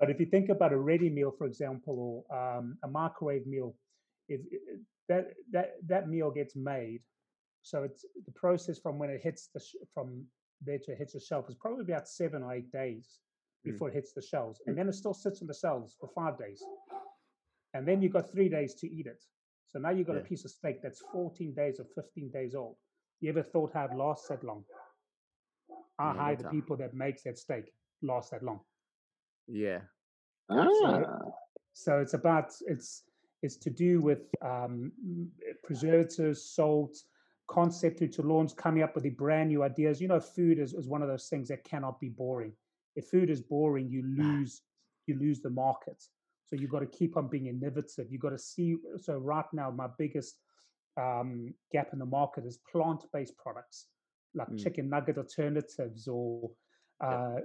But 0.00 0.08
if 0.08 0.18
you 0.18 0.24
think 0.24 0.48
about 0.48 0.72
a 0.72 0.78
ready 0.78 1.10
meal, 1.10 1.30
for 1.36 1.46
example, 1.46 2.24
or 2.32 2.58
um, 2.58 2.78
a 2.82 2.88
microwave 2.88 3.46
meal, 3.46 3.76
if 4.28 4.40
that 5.10 5.34
that 5.52 5.74
that 5.86 6.08
meal 6.08 6.30
gets 6.30 6.56
made, 6.56 7.02
so 7.62 7.82
it's 7.82 8.04
the 8.26 8.32
process 8.32 8.78
from 8.78 8.98
when 8.98 9.10
it 9.10 9.20
hits 9.22 9.48
the 9.54 9.60
sh- 9.60 9.76
from 9.92 10.24
there 10.62 10.78
to 10.78 10.92
it 10.92 10.98
hits 10.98 11.12
the 11.14 11.20
shelf 11.20 11.48
is 11.48 11.54
probably 11.54 11.82
about 11.92 12.08
seven 12.08 12.42
or 12.42 12.52
eight 12.52 12.70
days 12.72 13.18
Mm. 13.66 13.72
before 13.72 13.88
it 13.90 13.94
hits 13.94 14.14
the 14.14 14.22
shelves, 14.22 14.62
and 14.66 14.76
then 14.78 14.88
it 14.88 14.94
still 14.94 15.12
sits 15.12 15.42
on 15.42 15.46
the 15.46 15.52
shelves 15.54 15.94
for 16.00 16.08
five 16.14 16.38
days, 16.38 16.62
and 17.74 17.86
then 17.86 18.00
you've 18.00 18.12
got 18.14 18.30
three 18.32 18.48
days 18.48 18.74
to 18.76 18.86
eat 18.88 19.06
it. 19.06 19.22
So 19.68 19.78
now 19.78 19.90
you've 19.90 20.06
got 20.06 20.16
Yeah. 20.16 20.22
a 20.22 20.24
piece 20.24 20.46
of 20.46 20.50
steak 20.50 20.80
that's 20.82 21.02
14 21.12 21.52
days 21.54 21.78
or 21.78 21.84
15 21.84 22.30
days 22.30 22.54
old. 22.54 22.78
You 23.20 23.28
ever 23.28 23.42
thought 23.42 23.74
how 23.74 23.84
it 23.84 23.94
lasts 23.94 24.28
that 24.28 24.42
long? 24.42 24.64
I 25.98 26.06
Yeah, 26.06 26.12
hire 26.14 26.36
the 26.36 26.42
time. 26.44 26.52
people 26.52 26.76
that 26.78 26.94
makes 26.94 27.22
that 27.24 27.36
steak 27.36 27.70
last 28.00 28.30
that 28.30 28.42
long. 28.42 28.60
yeah. 29.46 29.82
Ah, 30.48 31.04
So 31.74 32.00
it's 32.00 32.14
about 32.14 32.50
it's 32.66 33.04
it's 33.42 33.56
to 33.58 33.70
do 33.70 34.00
with 34.00 34.22
um, 34.40 34.92
m- 35.04 35.32
preservatives, 35.64 36.42
salt, 36.54 36.96
concept 37.50 37.98
to, 37.98 38.08
to 38.08 38.22
launch, 38.22 38.54
coming 38.56 38.82
up 38.82 38.94
with 38.94 39.04
the 39.04 39.10
brand 39.10 39.48
new 39.50 39.62
ideas. 39.62 40.00
You 40.00 40.08
know, 40.08 40.20
food 40.20 40.58
is, 40.58 40.72
is 40.74 40.86
one 40.86 41.02
of 41.02 41.08
those 41.08 41.28
things 41.28 41.48
that 41.48 41.64
cannot 41.64 42.00
be 42.00 42.08
boring. 42.08 42.52
If 42.96 43.08
food 43.08 43.30
is 43.30 43.40
boring, 43.40 43.88
you 43.88 44.02
lose 44.02 44.62
you 45.06 45.18
lose 45.18 45.40
the 45.40 45.50
market. 45.50 46.00
So 46.46 46.56
you've 46.56 46.70
got 46.70 46.80
to 46.80 46.98
keep 46.98 47.16
on 47.16 47.28
being 47.28 47.46
innovative. 47.46 48.06
You've 48.10 48.20
got 48.20 48.30
to 48.30 48.38
see. 48.38 48.76
So 49.00 49.14
right 49.16 49.50
now, 49.52 49.70
my 49.70 49.88
biggest 49.98 50.36
um, 50.96 51.54
gap 51.72 51.88
in 51.92 51.98
the 51.98 52.06
market 52.06 52.44
is 52.44 52.58
plant-based 52.70 53.36
products 53.36 53.86
like 54.34 54.48
Mm. 54.48 54.62
chicken 54.62 54.88
nugget 54.88 55.18
alternatives 55.18 56.06
or 56.06 56.50
uh, 57.00 57.36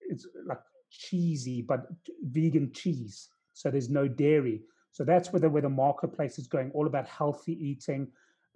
it's 0.00 0.26
like 0.46 0.60
cheesy 0.90 1.62
but 1.62 1.86
vegan 2.22 2.72
cheese. 2.72 3.28
So 3.52 3.70
there's 3.70 3.90
no 3.90 4.06
dairy. 4.08 4.62
So 4.92 5.04
that's 5.04 5.32
where 5.32 5.40
the 5.40 5.48
where 5.48 5.62
the 5.62 5.68
marketplace 5.86 6.38
is 6.38 6.46
going. 6.46 6.70
All 6.72 6.86
about 6.86 7.06
healthy 7.06 7.54
eating, 7.70 8.08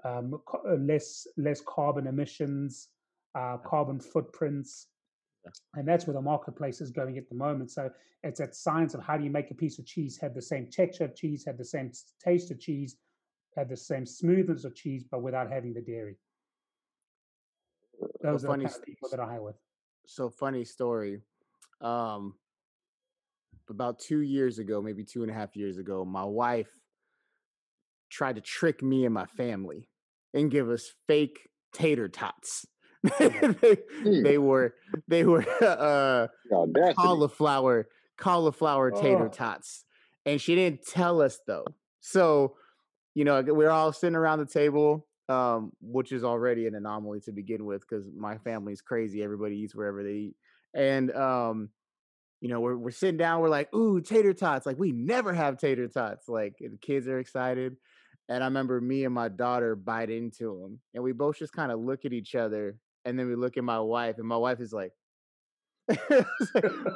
um, 0.05 0.41
uh, 0.53 0.75
less 0.75 1.27
less 1.37 1.61
carbon 1.67 2.07
emissions, 2.07 2.89
uh, 3.35 3.57
carbon 3.59 3.99
footprints, 3.99 4.89
and 5.75 5.87
that's 5.89 6.07
where 6.07 6.15
the 6.15 6.21
marketplace 6.21 6.81
is 6.81 6.91
going 6.91 7.19
at 7.19 7.29
the 7.29 7.35
moment. 7.35 7.71
So 7.71 7.91
it's 8.23 8.41
that 8.41 8.55
science 8.55 8.95
of 8.95 9.03
how 9.03 9.17
do 9.17 9.25
you 9.25 9.31
make 9.31 9.51
a 9.51 9.55
piece 9.55 9.79
of 9.79 9.87
cheese 9.87 10.19
have 10.21 10.35
the 10.35 10.43
same 10.43 10.69
texture 10.71 11.05
of 11.05 11.15
cheese, 11.15 11.45
have 11.47 11.59
the 11.59 11.65
same 11.65 11.91
taste 12.23 12.51
of 12.51 12.61
cheese, 12.61 12.97
have 13.57 13.69
the 13.69 13.77
same 13.77 14.07
smoothness 14.07 14.65
of 14.65 14.75
cheese, 14.75 15.05
but 15.11 15.23
without 15.23 15.51
having 15.51 15.73
the 15.73 15.81
dairy. 15.81 16.17
Those 18.23 18.45
are 18.45 18.49
the 18.49 18.65
kind 18.65 18.67
of 18.67 18.85
people 18.85 19.09
that 19.11 19.21
I 19.21 19.39
with. 19.39 19.57
so 20.07 20.29
funny 20.29 20.65
story. 20.65 21.21
Um, 21.81 22.35
about 23.71 23.99
two 23.99 24.21
years 24.21 24.59
ago, 24.59 24.83
maybe 24.83 25.05
two 25.05 25.23
and 25.23 25.31
a 25.31 25.35
half 25.35 25.57
years 25.57 25.79
ago, 25.79 26.05
my 26.05 26.25
wife 26.25 26.71
tried 28.11 28.37
to 28.37 28.41
trick 28.41 28.83
me 28.83 29.05
and 29.05 29.15
my 29.15 29.27
family 29.27 29.89
and 30.35 30.51
give 30.51 30.69
us 30.69 30.93
fake 31.07 31.49
tater 31.73 32.09
tots. 32.09 32.67
they, 33.19 33.77
they 34.23 34.39
were 34.39 34.75
they 35.09 35.25
were 35.25 35.41
uh 35.63 36.27
the 36.51 36.95
cauliflower 36.97 37.87
cauliflower 38.17 38.91
tater 38.91 39.27
Oh. 39.27 39.29
tots 39.29 39.85
and 40.25 40.41
she 40.41 40.55
didn't 40.55 40.87
tell 40.87 41.21
us 41.21 41.39
though 41.47 41.67
so 42.01 42.57
you 43.15 43.25
know 43.25 43.43
we're 43.43 43.69
all 43.69 43.93
sitting 43.93 44.17
around 44.17 44.39
the 44.39 44.47
table 44.47 45.07
um 45.29 45.73
which 45.83 46.13
is 46.13 46.25
already 46.25 46.67
an 46.67 46.75
anomaly 46.75 47.21
to 47.21 47.33
begin 47.33 47.67
with 47.67 47.83
because 47.83 48.07
my 48.17 48.39
family's 48.39 48.81
crazy 48.81 49.23
everybody 49.23 49.57
eats 49.57 49.75
wherever 49.75 50.03
they 50.03 50.13
eat 50.13 50.37
and 50.75 51.15
um 51.15 51.69
you 52.41 52.49
know 52.49 52.61
we're, 52.61 52.77
we're 52.77 52.91
sitting 52.91 53.19
down 53.19 53.41
we're 53.43 53.51
like 53.51 53.69
ooh 53.75 54.01
tater 54.01 54.33
tots 54.33 54.65
like 54.65 54.79
we 54.79 54.93
never 54.93 55.35
have 55.35 55.59
tater 55.59 55.89
tots 55.89 56.27
like 56.27 56.55
the 56.59 56.79
kids 56.81 57.07
are 57.07 57.19
excited 57.19 57.77
and 58.29 58.43
i 58.43 58.47
remember 58.47 58.81
me 58.81 59.05
and 59.05 59.15
my 59.15 59.29
daughter 59.29 59.77
bite 59.77 60.11
into 60.11 60.61
them 60.61 60.81
and 60.95 61.03
we 61.03 61.13
both 61.13 61.39
just 61.39 61.53
kind 61.53 61.71
of 61.73 61.81
look 61.81 62.05
at 62.05 62.13
each 62.13 62.35
other 62.35 62.77
and 63.05 63.19
then 63.19 63.29
we 63.29 63.35
look 63.35 63.57
at 63.57 63.65
my 63.65 63.81
wife 63.81 64.17
and 64.19 64.27
my 64.27 64.37
wife 64.37 64.61
is 64.61 64.73
like 64.73 64.93
like, 65.89 66.27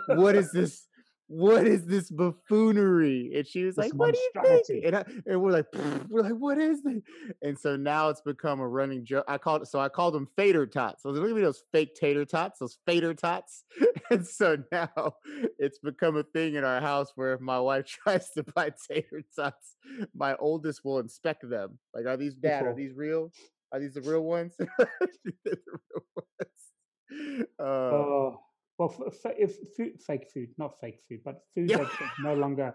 what 0.08 0.34
is 0.34 0.50
this? 0.52 0.87
What 1.28 1.66
is 1.66 1.84
this 1.86 2.10
buffoonery? 2.10 3.32
And 3.36 3.46
she 3.46 3.62
was 3.64 3.76
This 3.76 3.84
like, 3.86 3.92
"What 3.94 4.14
do 4.14 4.18
you 4.18 4.30
think?" 4.42 4.84
And, 4.86 4.96
I, 4.96 5.04
and 5.26 5.42
we're 5.42 5.50
like, 5.52 5.66
"We're 6.08 6.22
like, 6.22 6.32
what 6.32 6.56
is 6.58 6.82
this?" 6.82 7.02
And 7.42 7.58
so 7.58 7.76
now 7.76 8.08
it's 8.08 8.22
become 8.22 8.60
a 8.60 8.68
running 8.68 9.04
joke. 9.04 9.26
I 9.28 9.36
called 9.36 9.68
so 9.68 9.78
I 9.78 9.90
called 9.90 10.14
them 10.14 10.26
fader 10.36 10.66
tots. 10.66 11.02
So 11.02 11.10
was 11.10 11.18
like, 11.18 11.24
"Look 11.28 11.32
at 11.32 11.36
me 11.36 11.42
those 11.42 11.62
fake 11.70 11.94
tater 11.94 12.24
tots, 12.24 12.58
those 12.60 12.78
fader 12.86 13.14
tots." 13.14 13.64
And 14.10 14.26
so 14.26 14.56
now 14.72 15.16
it's 15.58 15.78
become 15.80 16.16
a 16.16 16.22
thing 16.22 16.54
in 16.54 16.64
our 16.64 16.80
house 16.80 17.12
where 17.14 17.34
if 17.34 17.42
my 17.42 17.60
wife 17.60 17.84
tries 18.04 18.30
to 18.30 18.42
buy 18.42 18.72
tater 18.90 19.22
tots, 19.36 19.76
my 20.14 20.34
oldest 20.36 20.82
will 20.82 20.98
inspect 20.98 21.46
them. 21.46 21.78
Like, 21.92 22.06
are 22.06 22.16
these 22.16 22.34
dad? 22.34 22.64
Are 22.64 22.72
these 22.72 22.94
real? 22.94 23.30
Are 23.70 23.78
these 23.78 23.92
the 23.94 24.00
real 24.00 24.22
ones? 24.22 24.56
The 25.44 25.58
real 25.66 26.04
ones. 26.16 27.48
Uh, 27.58 27.62
Oh, 27.64 28.40
well, 28.78 28.94
f- 29.06 29.14
fa- 29.22 29.34
if 29.36 29.56
food, 29.76 30.00
fake 30.00 30.28
food, 30.32 30.50
not 30.56 30.78
fake 30.80 31.00
food, 31.08 31.20
but 31.24 31.42
food 31.54 31.70
Yeah. 31.70 31.78
that's 31.78 31.92
no 32.20 32.34
longer. 32.34 32.74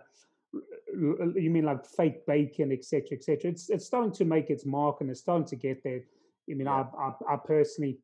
l- 0.53 1.17
l- 1.21 1.37
You 1.37 1.49
mean 1.49 1.65
like 1.65 1.83
fake 1.85 2.25
bacon, 2.27 2.71
etc., 2.71 3.17
etc. 3.17 3.49
It's 3.51 3.69
it's 3.69 3.85
starting 3.85 4.11
to 4.13 4.25
make 4.25 4.49
its 4.51 4.65
mark, 4.65 5.01
and 5.01 5.09
it's 5.09 5.21
starting 5.21 5.47
to 5.47 5.55
get 5.55 5.83
there. 5.83 6.01
I 6.49 6.53
mean, 6.53 6.67
Yeah. 6.67 6.85
I, 6.97 7.05
I 7.29 7.33
I 7.33 7.37
personally 7.37 7.97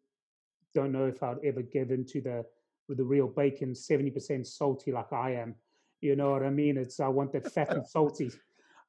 don't 0.73 0.91
know 0.91 1.05
if 1.05 1.21
I'd 1.21 1.37
ever 1.43 1.61
get 1.61 1.91
into 1.91 2.21
the 2.21 2.45
with 2.87 2.97
the 2.97 3.03
real 3.03 3.27
bacon, 3.27 3.75
seventy 3.75 4.09
percent 4.11 4.47
salty 4.47 4.91
like 4.91 5.11
I 5.13 5.31
am. 5.35 5.55
You 6.01 6.15
know 6.15 6.31
what 6.31 6.43
I 6.43 6.49
mean? 6.49 6.77
It's 6.77 6.99
I 6.99 7.07
want 7.09 7.33
that 7.33 7.51
fat 7.51 7.69
and 7.75 7.85
salty. 7.85 8.31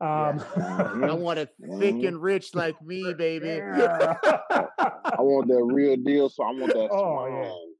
Um, 0.00 0.40
I 0.56 1.12
want 1.12 1.38
it 1.40 1.50
thick 1.78 2.02
and 2.04 2.16
rich 2.22 2.54
like 2.54 2.80
me, 2.80 3.12
baby. 3.12 3.48
Yeah. 3.60 4.14
I 5.18 5.20
want 5.20 5.48
that 5.48 5.62
real 5.64 5.96
deal, 5.96 6.28
so 6.30 6.44
I 6.44 6.52
want 6.52 6.72
that 6.72 6.88
Oh, 6.92 7.26
yeah. 7.26 7.44
strong. 7.44 7.74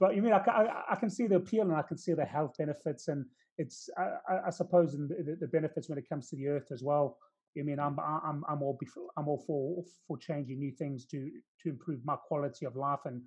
But 0.00 0.14
you 0.14 0.22
mean 0.22 0.32
I, 0.32 0.38
I, 0.38 0.84
I 0.92 0.96
can 0.96 1.10
see 1.10 1.26
the 1.26 1.36
appeal 1.36 1.62
and 1.62 1.74
I 1.74 1.82
can 1.82 1.98
see 1.98 2.12
the 2.14 2.24
health 2.24 2.54
benefits 2.58 3.08
and 3.08 3.24
it's 3.58 3.88
I, 3.98 4.04
I- 4.32 4.46
I 4.46 4.50
suppose 4.50 4.94
in 4.94 5.08
the, 5.08 5.36
the- 5.40 5.46
benefits 5.48 5.88
when 5.88 5.98
it 5.98 6.08
comes 6.08 6.28
to 6.30 6.36
the 6.36 6.48
earth 6.48 6.70
as 6.72 6.82
well. 6.82 7.18
You 7.54 7.64
mean 7.64 7.80
I'm 7.80 7.98
I- 7.98 8.20
I'm 8.24 8.44
I'm 8.48 8.62
all 8.62 8.78
I'm 9.16 9.26
all 9.28 9.42
for 9.46 9.82
for 10.06 10.16
changing 10.18 10.58
new 10.60 10.70
things 10.72 11.04
to 11.06 11.30
to 11.62 11.68
improve 11.68 12.00
my 12.04 12.16
quality 12.16 12.66
of 12.66 12.76
life 12.76 13.00
and 13.04 13.22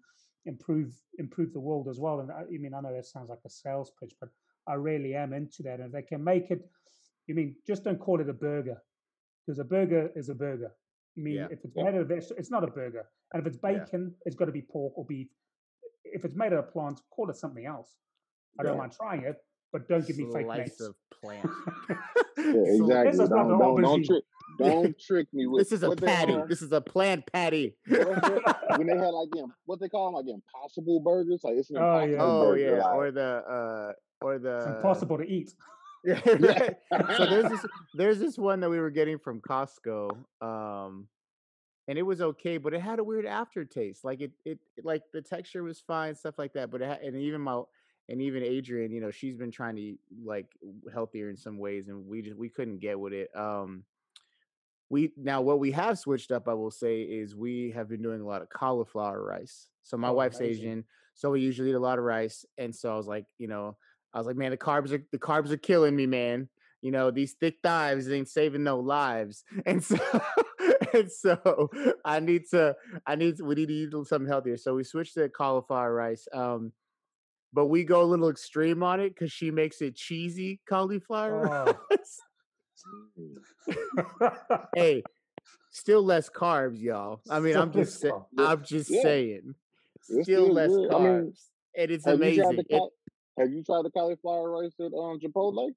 improve 0.45 0.93
improve 1.19 1.51
the 1.53 1.59
world 1.59 1.87
as 1.89 1.99
well. 1.99 2.21
And 2.21 2.31
I, 2.31 2.43
you 2.49 2.59
mean 2.59 2.73
I 2.73 2.81
know 2.81 2.93
that 2.93 3.05
sounds 3.05 3.29
like 3.29 3.43
a 3.45 3.49
sales 3.49 3.91
pitch, 3.99 4.13
but 4.21 4.29
I 4.67 4.75
really 4.75 5.15
am 5.15 5.33
into 5.33 5.63
that. 5.63 5.79
And 5.79 5.87
if 5.87 5.91
they 5.91 6.01
can 6.03 6.23
make 6.23 6.49
it, 6.51 6.61
you 7.27 7.35
mean 7.35 7.55
just 7.67 7.83
don't 7.83 7.99
call 7.99 8.21
it 8.21 8.29
a 8.29 8.33
burger 8.33 8.77
because 9.45 9.59
a 9.59 9.63
burger 9.65 10.09
is 10.15 10.29
a 10.29 10.35
burger. 10.35 10.71
You 11.15 11.23
mean 11.23 11.35
Yeah. 11.35 11.47
if 11.51 11.59
it's 11.65 11.75
Yeah. 11.75 11.83
made 11.85 11.95
of 11.95 12.07
vegetable, 12.07 12.39
it's 12.39 12.51
not 12.51 12.63
a 12.63 12.67
burger. 12.67 13.05
And 13.33 13.41
if 13.41 13.47
it's 13.47 13.57
Yeah. 13.61 13.79
bacon, 13.79 14.15
it's 14.25 14.35
got 14.35 14.45
to 14.45 14.51
be 14.51 14.61
pork 14.61 14.93
or 14.97 15.05
beef. 15.05 15.27
If 16.11 16.25
it's 16.25 16.35
made 16.35 16.53
out 16.53 16.59
of 16.59 16.71
plants, 16.73 17.01
call 17.09 17.29
it 17.29 17.35
something 17.35 17.65
else. 17.65 17.95
I 18.59 18.63
don't 18.63 18.73
Yeah. 18.73 18.79
mind 18.79 18.91
trying 18.93 19.23
it, 19.23 19.37
but 19.71 19.87
don't 19.87 20.05
give 20.05 20.17
me 20.17 20.25
fake 20.33 20.45
Slice 20.45 20.57
names. 20.57 20.81
of 20.81 20.95
plant. 21.21 21.49
Yeah, 21.89 21.95
exactly. 22.37 23.11
This 23.11 23.19
is 23.19 23.29
Don't, 23.29 23.47
don't, 23.47 23.59
don't 23.59 23.77
aubergine. 23.77 24.05
trick, 24.05 24.23
don't 24.59 24.99
trick 25.07 25.27
me 25.33 25.47
with 25.47 25.61
This 25.61 25.71
is 25.71 25.83
a 25.83 25.95
patty. 25.95 26.37
This 26.49 26.61
is 26.61 26.71
a 26.71 26.81
plant 26.81 27.23
patty. 27.31 27.77
when 27.87 28.87
they 28.87 28.97
had 28.97 29.09
like 29.13 29.29
them, 29.31 29.53
what 29.65 29.79
they 29.79 29.87
call 29.89 30.07
them, 30.07 30.15
like 30.15 30.25
impossible 30.27 30.99
burgers. 30.99 31.41
Like 31.43 31.55
it's 31.55 31.69
an 31.69 31.77
Oh, 31.77 31.99
impossible 31.99 32.57
yeah. 32.57 32.71
Oh 32.73 32.75
yeah, 32.77 32.83
like, 32.83 32.95
or 32.95 33.11
the 33.11 33.23
uh, 33.49 33.93
or 34.25 34.39
the 34.39 34.57
It's 34.57 34.65
impossible 34.67 35.17
to 35.17 35.23
eat. 35.25 35.53
Yeah, 36.03 36.19
so 36.25 37.25
there's 37.27 37.49
this 37.49 37.65
there's 37.93 38.19
this 38.19 38.35
one 38.37 38.59
that 38.61 38.69
we 38.71 38.79
were 38.79 38.89
getting 38.89 39.19
from 39.19 39.39
Costco, 39.39 40.17
um, 40.41 41.07
and 41.91 41.99
it 41.99 42.03
was 42.03 42.21
okay, 42.21 42.57
but 42.57 42.73
it 42.73 42.79
had 42.79 42.99
a 42.99 43.03
weird 43.03 43.25
aftertaste. 43.25 44.05
Like 44.05 44.21
it, 44.21 44.31
it, 44.45 44.59
like 44.81 45.03
the 45.11 45.21
texture 45.21 45.61
was 45.61 45.81
fine, 45.81 46.15
stuff 46.15 46.39
like 46.39 46.53
that. 46.53 46.71
But 46.71 46.81
it 46.81 46.87
had, 46.87 47.01
and 47.01 47.17
even 47.17 47.41
my 47.41 47.63
and 48.07 48.21
even 48.21 48.43
Adrian, 48.43 48.93
you 48.93 49.01
know, 49.01 49.11
she's 49.11 49.35
been 49.35 49.51
trying 49.51 49.75
to 49.75 49.81
eat 49.81 49.99
like 50.23 50.47
healthier 50.93 51.29
in 51.29 51.35
some 51.35 51.57
ways, 51.57 51.89
and 51.89 52.07
we 52.07 52.21
just 52.21 52.37
we 52.37 52.47
couldn't 52.47 52.79
get 52.79 52.97
with 52.97 53.11
it. 53.11 53.29
Um, 53.35 53.83
we 54.89 55.11
now 55.17 55.41
what 55.41 55.59
we 55.59 55.71
have 55.73 55.99
switched 55.99 56.31
up, 56.31 56.47
I 56.47 56.53
will 56.53 56.71
say, 56.71 57.01
is 57.01 57.35
we 57.35 57.71
have 57.71 57.89
been 57.89 58.01
doing 58.01 58.21
a 58.21 58.25
lot 58.25 58.41
of 58.41 58.47
cauliflower 58.47 59.21
rice. 59.21 59.67
So 59.83 59.97
my 59.97 60.11
Oh, 60.11 60.13
wife's 60.13 60.37
amazing. 60.37 60.67
Asian, 60.67 60.85
so 61.13 61.31
we 61.31 61.41
usually 61.41 61.71
eat 61.71 61.75
a 61.75 61.79
lot 61.79 61.99
of 61.99 62.05
rice, 62.05 62.45
and 62.57 62.73
so 62.73 62.93
I 62.93 62.95
was 62.95 63.07
like, 63.07 63.25
you 63.37 63.49
know, 63.49 63.77
I 64.13 64.17
was 64.17 64.27
like, 64.27 64.37
man, 64.37 64.51
the 64.51 64.57
carbs 64.57 64.93
are 64.93 65.05
the 65.11 65.19
carbs 65.19 65.51
are 65.51 65.57
killing 65.57 65.95
me, 65.97 66.05
man. 66.07 66.47
You 66.81 66.91
know, 66.91 67.11
these 67.11 67.33
thick 67.33 67.57
thighs 67.61 68.09
ain't 68.09 68.29
saving 68.29 68.63
no 68.63 68.79
lives. 68.79 69.43
And 69.65 69.83
so 69.83 69.97
and 70.93 71.11
so 71.11 71.69
I 72.05 72.19
need 72.19 72.43
to 72.51 72.75
I 73.05 73.15
need 73.15 73.37
to, 73.37 73.45
we 73.45 73.55
need 73.55 73.67
to 73.67 73.73
eat 73.73 74.07
something 74.07 74.27
healthier. 74.27 74.57
So 74.57 74.75
we 74.75 74.83
switched 74.83 75.15
to 75.15 75.29
cauliflower 75.29 75.93
rice. 75.93 76.27
Um 76.33 76.71
but 77.53 77.65
we 77.65 77.83
go 77.83 78.01
a 78.01 78.03
little 78.03 78.29
extreme 78.29 78.81
on 78.81 78.99
it 79.01 79.09
because 79.09 79.31
she 79.31 79.51
makes 79.51 79.81
it 79.81 79.95
cheesy 79.95 80.61
cauliflower 80.67 81.47
Oh. 81.47 81.77
rice. 81.91 82.19
hey, 84.75 85.03
still 85.71 86.03
less 86.03 86.29
carbs, 86.29 86.81
y'all. 86.81 87.21
I 87.29 87.39
mean, 87.39 87.55
I'm 87.57 87.71
just 87.71 87.99
sa- 87.99 88.23
I'm 88.37 88.63
just 88.63 88.89
Yeah. 88.89 89.01
saying. 89.01 89.55
Still 90.23 90.53
less 90.53 90.69
good. 90.69 90.89
I 90.91 90.93
carbs, 90.93 91.03
mean, 91.03 91.33
and 91.77 91.91
it's 91.91 92.05
have 92.05 92.19
you 92.19 92.23
amazing. 92.23 92.63
It, 92.69 92.83
have 93.37 93.51
you 93.51 93.63
tried 93.63 93.83
the 93.83 93.91
cauliflower 93.91 94.49
rice 94.49 94.73
at 94.79 94.93
um 94.93 95.19
Chipotle? 95.19 95.71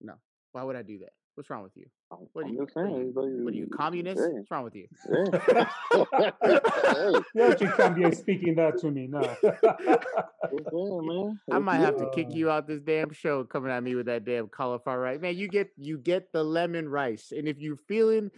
no, 0.00 0.14
why 0.52 0.62
would 0.62 0.76
I 0.76 0.82
do 0.82 0.98
that? 0.98 1.12
What's 1.34 1.48
wrong 1.48 1.62
with 1.62 1.72
you? 1.76 1.86
Oh, 2.10 2.28
what 2.34 2.44
are 2.44 2.48
I'm 2.48 2.54
you? 2.54 2.60
just 2.64 2.74
What 2.74 2.82
are 2.84 2.88
saying. 2.88 3.06
you? 3.06 3.12
What 3.14 3.54
are 3.54 3.56
you, 3.56 3.66
communist? 3.68 4.22
Hey, 4.22 4.32
What's 4.32 4.50
wrong 4.50 4.64
with 4.64 4.76
you? 4.76 4.86
hey. 5.32 5.66
hey, 5.94 7.24
Don't 7.36 7.60
you 7.60 7.68
come 7.70 7.96
here 7.96 8.12
speaking 8.12 8.54
that 8.56 8.78
to 8.80 8.90
me, 8.90 9.06
no. 9.06 9.22
just 9.42 10.70
man. 10.72 11.40
I 11.50 11.56
It's 11.56 11.64
might 11.64 11.78
have 11.78 11.96
to 11.98 12.06
kick 12.14 12.34
you 12.34 12.50
out 12.50 12.66
this 12.66 12.82
damn 12.82 13.12
show 13.12 13.44
coming 13.44 13.70
at 13.70 13.82
me 13.82 13.94
with 13.94 14.06
that 14.06 14.24
damn 14.26 14.48
cauliflower 14.48 15.00
rice. 15.00 15.20
Man, 15.20 15.36
you 15.36 15.48
get 15.48 15.70
you 15.78 15.96
get 15.98 16.30
the 16.32 16.42
lemon 16.44 16.88
rice, 16.88 17.32
and 17.34 17.48
if 17.48 17.58
you're 17.58 17.78
feeling 17.88 18.30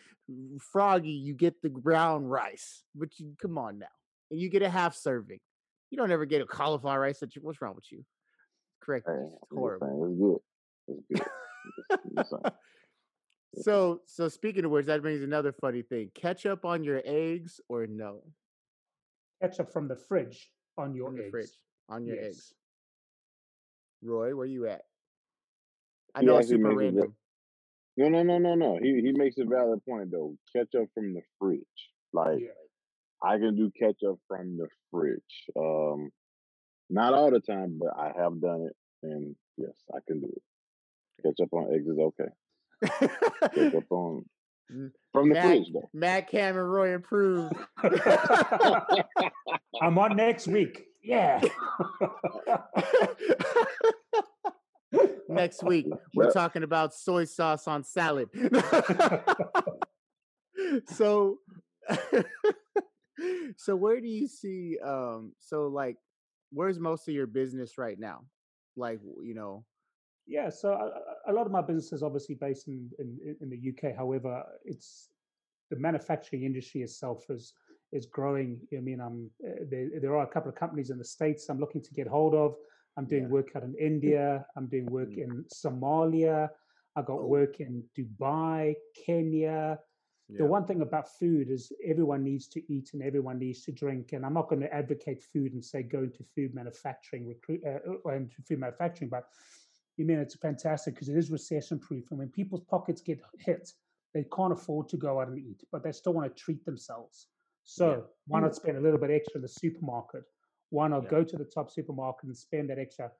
froggy, 0.61 1.11
you 1.11 1.35
get 1.35 1.61
the 1.62 1.70
brown 1.70 2.24
rice. 2.24 2.85
But 2.94 3.18
you 3.18 3.35
come 3.42 3.59
on 3.59 3.78
now, 3.80 3.87
and 4.30 4.38
you 4.40 4.48
get 4.48 4.62
a 4.62 4.70
half 4.70 4.94
serving. 4.94 5.40
You 5.90 5.98
don't 5.98 6.12
ever 6.12 6.26
get 6.26 6.42
a 6.42 6.46
cauliflower 6.46 7.00
rice. 7.00 7.18
That 7.18 7.35
you, 7.35 7.42
what's 7.42 7.61
wrong 7.61 7.74
with 7.74 7.90
you? 7.90 8.04
Correct. 8.80 9.07
Hey, 9.09 9.14
me, 9.14 9.18
I'm 9.26 9.33
It's 9.33 9.40
just 9.40 9.59
horrible. 9.59 9.87
saying. 9.87 10.38
It's 10.87 11.07
good. 11.09 11.26
It's 12.18 12.28
good. 12.30 12.52
So 13.62 14.00
so 14.06 14.28
speaking 14.28 14.64
of 14.64 14.70
which, 14.70 14.86
that 14.86 15.02
brings 15.02 15.22
another 15.22 15.52
funny 15.52 15.82
thing: 15.82 16.10
ketchup 16.14 16.64
on 16.64 16.84
your 16.84 17.02
eggs 17.04 17.60
or 17.68 17.86
no 17.86 18.22
Ketchup 19.42 19.72
from 19.72 19.88
the 19.88 19.96
fridge 19.96 20.50
on 20.78 20.94
your 20.94 21.12
the 21.12 21.22
eggs. 21.24 21.30
fridge 21.30 21.50
on 21.88 22.06
your 22.06 22.16
Yes. 22.16 22.24
eggs. 22.24 22.54
Roy, 24.02 24.34
where 24.34 24.46
you 24.46 24.66
at? 24.66 24.82
I 26.14 26.22
know 26.22 26.38
it's 26.38 26.48
super 26.48 26.70
it. 26.70 26.74
random. 26.74 27.14
No, 27.96 28.08
no, 28.08 28.22
no, 28.22 28.38
no, 28.38 28.54
no. 28.54 28.78
He 28.82 29.00
he 29.02 29.12
makes 29.12 29.36
a 29.38 29.44
valid 29.44 29.84
point 29.84 30.10
though. 30.10 30.36
Ketchup 30.54 30.88
from 30.94 31.14
the 31.14 31.22
fridge. 31.38 31.60
Like 32.12 32.40
Yeah. 32.40 32.48
I 33.22 33.38
can 33.38 33.56
do 33.56 33.70
ketchup 33.78 34.18
from 34.28 34.56
the 34.56 34.68
fridge. 34.90 35.46
Um, 35.56 36.10
not 36.90 37.14
all 37.14 37.30
the 37.30 37.40
time, 37.40 37.78
but 37.80 37.96
I 37.98 38.12
have 38.16 38.40
done 38.40 38.68
it, 38.68 38.76
and 39.02 39.34
yes, 39.56 39.76
I 39.94 39.98
can 40.06 40.20
do 40.20 40.26
it. 40.28 40.42
Ketchup 41.22 41.52
on 41.52 41.72
eggs 41.74 41.86
is 41.88 41.98
okay. 41.98 42.30
Ketchup 43.54 43.84
on 43.90 44.24
from 45.12 45.28
the 45.28 45.34
Matt, 45.34 45.46
fridge 45.46 45.66
though. 45.72 45.88
Matt 45.92 46.28
Cameron 46.30 46.66
Roy 46.66 46.94
approved. 46.94 47.54
I'm 49.82 49.98
on 49.98 50.16
next 50.16 50.46
week. 50.48 50.84
Yeah. 51.02 51.40
Next 55.28 55.62
week, 55.64 55.86
we're 56.14 56.26
But 56.26 56.32
talking 56.34 56.62
about 56.62 56.94
soy 56.94 57.24
sauce 57.24 57.66
on 57.66 57.82
salad. 57.82 58.28
so, 60.86 61.38
so 63.56 63.74
where 63.74 64.00
do 64.00 64.06
you 64.06 64.28
see? 64.28 64.78
Um, 64.84 65.32
so 65.40 65.66
like, 65.66 65.96
where's 66.52 66.78
most 66.78 67.08
of 67.08 67.14
your 67.14 67.26
business 67.26 67.76
right 67.78 67.98
now? 67.98 68.20
Like, 68.76 69.00
you 69.22 69.34
know, 69.34 69.64
Yeah, 70.26 70.48
so 70.48 70.72
a, 70.72 71.30
a 71.30 71.32
lot 71.32 71.46
of 71.46 71.52
my 71.52 71.60
business 71.60 71.92
is 71.92 72.02
obviously 72.02 72.34
based 72.34 72.68
in, 72.68 72.90
in 72.98 73.37
in 73.40 73.50
the 73.50 73.60
UK. 73.70 73.94
However, 73.96 74.42
it's 74.64 75.10
the 75.70 75.76
manufacturing 75.76 76.44
industry 76.44 76.82
itself 76.82 77.24
is 77.30 77.52
is 77.92 78.06
growing. 78.06 78.58
I 78.76 78.80
mean, 78.80 79.00
I'm 79.00 79.30
uh, 79.46 79.64
there, 79.70 79.88
there 80.00 80.16
are 80.16 80.24
a 80.24 80.26
couple 80.34 80.48
of 80.50 80.56
companies 80.56 80.90
in 80.90 80.98
the 80.98 81.04
states 81.04 81.48
I'm 81.48 81.60
looking 81.60 81.82
to 81.82 81.94
get 81.94 82.06
hold 82.06 82.34
of. 82.34 82.56
I'm 82.96 83.06
doing 83.06 83.24
Yeah. 83.24 83.28
work 83.28 83.50
out 83.56 83.64
in 83.64 83.74
India. 83.78 84.46
I'm 84.56 84.66
doing 84.66 84.87
work 84.87 85.10
Mm. 85.10 85.24
in 85.24 85.44
Somalia. 85.52 86.48
I 86.96 87.02
got 87.02 87.20
Oh. 87.22 87.26
work 87.26 87.60
in 87.60 87.84
Dubai, 87.96 88.74
Kenya. 89.04 89.78
The 90.38 90.46
one 90.46 90.64
thing 90.64 90.80
about 90.80 91.06
food 91.20 91.50
is 91.50 91.70
everyone 91.84 92.24
needs 92.24 92.48
to 92.48 92.72
eat 92.72 92.94
and 92.94 93.02
everyone 93.02 93.38
needs 93.38 93.62
to 93.64 93.72
drink. 93.72 94.12
And 94.14 94.24
I'm 94.24 94.32
not 94.34 94.48
going 94.48 94.62
to 94.62 94.72
advocate 94.74 95.22
food 95.22 95.52
and 95.52 95.62
say 95.64 95.82
go 95.82 96.00
into 96.04 96.24
food 96.34 96.54
manufacturing, 96.54 97.28
recruit 97.28 97.60
uh, 97.66 97.78
uh, 98.06 98.12
into 98.14 98.40
food 98.42 98.58
manufacturing, 98.58 99.10
but 99.10 99.24
you 99.96 100.04
mean 100.04 100.18
it's 100.18 100.35
fantastic 100.35 100.94
because 100.94 101.09
it 101.09 101.16
is 101.16 101.30
recession 101.30 101.78
proof. 101.78 102.04
And 102.11 102.18
when 102.18 102.28
people's 102.28 102.62
pockets 102.68 103.00
get 103.00 103.20
hit, 103.38 103.72
they 104.12 104.24
can't 104.35 104.52
afford 104.52 104.88
to 104.88 104.96
go 104.96 105.20
out 105.20 105.28
and 105.28 105.38
eat, 105.38 105.62
but 105.72 105.83
they 105.83 105.92
still 105.92 106.14
want 106.14 106.35
to 106.35 106.42
treat 106.42 106.64
themselves. 106.64 107.28
So 107.64 107.90
yeah, 107.90 108.00
why 108.26 108.40
not 108.40 108.54
spend 108.54 108.76
a 108.76 108.80
little 108.80 108.98
bit 108.98 109.11
extra 109.11 109.38
in 109.38 109.42
the 109.42 109.48
supermarket? 109.48 110.24
Why 110.70 110.88
not 110.88 111.04
yeah, 111.04 111.11
go 111.11 111.24
to 111.24 111.37
the 111.37 111.44
top 111.44 111.70
supermarket 111.70 112.24
and 112.24 112.37
spend 112.37 112.70
that 112.70 112.78
extra 112.78 113.11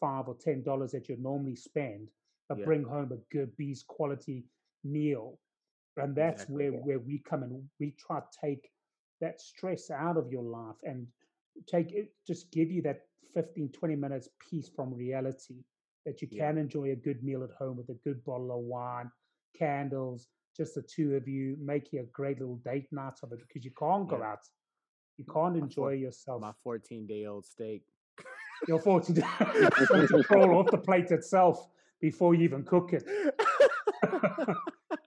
five 0.00 0.28
or 0.28 0.36
ten 0.40 0.62
dollars 0.62 0.92
that 0.92 1.08
you 1.08 1.16
normally 1.18 1.56
spend, 1.56 2.08
but 2.48 2.58
yeah, 2.58 2.64
bring 2.64 2.84
home 2.84 3.12
a 3.12 3.34
good 3.34 3.56
bees 3.56 3.84
quality 3.86 4.44
meal? 4.82 5.38
And 5.96 6.14
that's 6.14 6.42
exactly. 6.42 6.70
where 6.70 6.80
where 6.80 6.98
we 6.98 7.18
come 7.18 7.42
in. 7.44 7.68
We 7.78 7.92
try 7.92 8.20
to 8.20 8.26
take 8.40 8.70
that 9.20 9.40
stress 9.40 9.90
out 9.90 10.16
of 10.16 10.30
your 10.30 10.42
life 10.42 10.76
and 10.82 11.06
take 11.66 11.92
it, 11.92 12.12
just 12.26 12.50
give 12.50 12.70
you 12.70 12.82
that 12.82 13.02
15, 13.32 13.70
20 13.70 13.96
minutes 13.96 14.28
peace 14.50 14.68
from 14.74 14.92
reality 14.92 15.62
that 16.04 16.20
you 16.22 16.28
Yeah, 16.30 16.48
can 16.48 16.58
enjoy 16.58 16.90
a 16.92 16.96
good 16.96 17.22
meal 17.22 17.42
at 17.42 17.50
home 17.58 17.76
with 17.76 17.88
a 17.88 17.94
good 18.04 18.24
bottle 18.24 18.50
of 18.52 18.60
wine, 18.64 19.10
candles, 19.56 20.28
just 20.56 20.74
the 20.74 20.82
two 20.82 21.14
of 21.16 21.26
you, 21.26 21.56
making 21.60 22.00
a 22.00 22.04
great 22.04 22.38
little 22.40 22.56
date 22.56 22.86
night 22.92 23.14
of 23.22 23.32
it 23.32 23.40
because 23.40 23.64
you 23.64 23.70
can't 23.78 24.08
go 24.08 24.18
yeah. 24.18 24.32
out. 24.32 24.40
You 25.18 25.24
can't 25.32 25.54
My 25.54 25.60
enjoy 25.60 25.74
four, 25.74 25.94
yourself. 25.94 26.40
my 26.42 26.52
14 26.62 27.06
day 27.06 27.26
old 27.26 27.44
steak. 27.46 27.82
You're 28.68 28.78
fortunate 28.80 29.22
to 29.22 30.24
crawl 30.26 30.58
off 30.58 30.70
the 30.70 30.78
plate 30.78 31.10
itself 31.10 31.66
before 32.00 32.34
you 32.34 32.42
even 32.44 32.64
cook 32.64 32.92
it. 32.92 33.04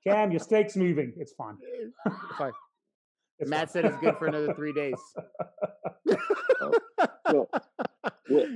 Cam, 0.03 0.31
your 0.31 0.39
steak's 0.39 0.75
moving. 0.75 1.13
It's 1.17 1.33
fine. 1.33 1.57
Fine. 2.37 2.53
It's 3.39 3.51
Matt 3.51 3.69
fine. 3.69 3.83
said 3.83 3.85
it's 3.85 3.97
good 3.97 4.17
for 4.17 4.25
another 4.27 4.53
three 4.53 4.73
days. 4.73 4.99
Oh, 6.59 6.71
so 7.29 7.47
what 8.27 8.47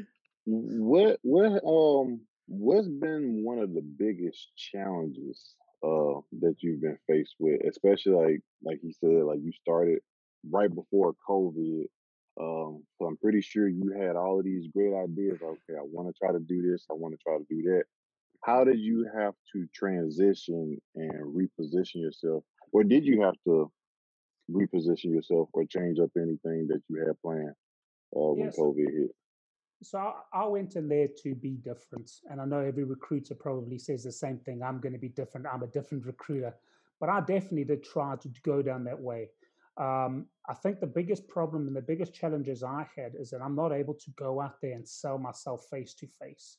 what 0.45 1.19
what 1.21 1.63
um 1.63 2.21
what's 2.51 2.87
been 2.87 3.43
one 3.45 3.59
of 3.59 3.73
the 3.73 3.81
biggest 3.81 4.51
challenges 4.57 5.55
uh 5.83 6.19
that 6.41 6.55
you've 6.59 6.81
been 6.81 6.97
faced 7.07 7.35
with, 7.39 7.61
especially 7.69 8.13
like 8.13 8.41
like 8.63 8.79
you 8.83 8.91
said, 8.99 9.23
like 9.25 9.39
you 9.41 9.51
started 9.53 9.99
right 10.49 10.73
before 10.73 11.13
COVID. 11.27 11.85
Um, 12.39 12.83
so 12.97 13.05
I'm 13.07 13.17
pretty 13.17 13.41
sure 13.41 13.67
you 13.67 13.93
had 13.97 14.15
all 14.15 14.39
of 14.39 14.45
these 14.45 14.67
great 14.75 14.93
ideas. 14.93 15.39
Okay, 15.41 15.77
I 15.77 15.83
want 15.83 16.07
to 16.09 16.13
try 16.19 16.31
to 16.33 16.39
do 16.39 16.61
this. 16.61 16.85
I 16.89 16.93
want 16.93 17.13
to 17.13 17.19
try 17.25 17.37
to 17.37 17.45
do 17.49 17.61
that. 17.71 17.83
How 18.43 18.63
did 18.63 18.79
you 18.79 19.07
have 19.15 19.33
to 19.53 19.67
transition 19.73 20.77
and 20.95 21.35
reposition 21.35 21.95
yourself, 21.95 22.43
or 22.73 22.83
did 22.83 23.05
you 23.05 23.21
have 23.21 23.35
to 23.47 23.71
reposition 24.51 25.05
yourself 25.13 25.49
or 25.53 25.65
change 25.65 25.99
up 25.99 26.09
anything 26.17 26.67
that 26.67 26.81
you 26.89 27.05
had 27.05 27.19
planned 27.21 27.55
uh, 28.15 28.33
when 28.33 28.45
Yes. 28.47 28.57
COVID 28.57 28.91
hit? 28.91 29.11
So 29.84 30.13
I, 30.32 30.46
went 30.46 30.76
in 30.76 30.88
there 30.88 31.08
to 31.24 31.34
be 31.34 31.52
different. 31.52 32.12
And 32.30 32.39
I 32.39 32.46
know 32.46 32.60
every 32.60 32.84
recruiter 32.84 33.34
probably 33.34 33.80
says 33.80 34.04
the 34.04 34.12
same 34.12 34.38
thing. 34.38 34.62
I'm 34.62 34.80
going 34.80 34.94
to 34.94 35.00
be 35.00 35.10
different. 35.10 35.48
I'm 35.52 35.63
a 35.63 35.67
different 35.67 36.06
recruiter. 36.06 36.54
But 37.00 37.10
I 37.10 37.20
definitely 37.20 37.63
did 37.63 37.84
try 37.84 38.15
to 38.15 38.30
go 38.44 38.62
down 38.62 38.84
that 38.84 39.00
way. 39.00 39.30
Um, 39.78 40.28
I 40.48 40.54
think 40.54 40.80
the 40.80 40.88
biggest 40.88 41.28
problem 41.28 41.67
and 41.67 41.76
the 41.76 41.82
biggest 41.82 42.13
challenges 42.13 42.62
I 42.62 42.86
had 42.96 43.13
is 43.15 43.32
that 43.32 43.41
I'm 43.41 43.56
not 43.56 43.72
able 43.72 43.96
to 43.96 44.12
go 44.12 44.39
out 44.39 44.62
there 44.62 44.74
and 44.74 44.88
sell 44.88 45.17
myself 45.17 45.65
face 45.72 45.96
to 45.96 46.08
face. 46.08 46.58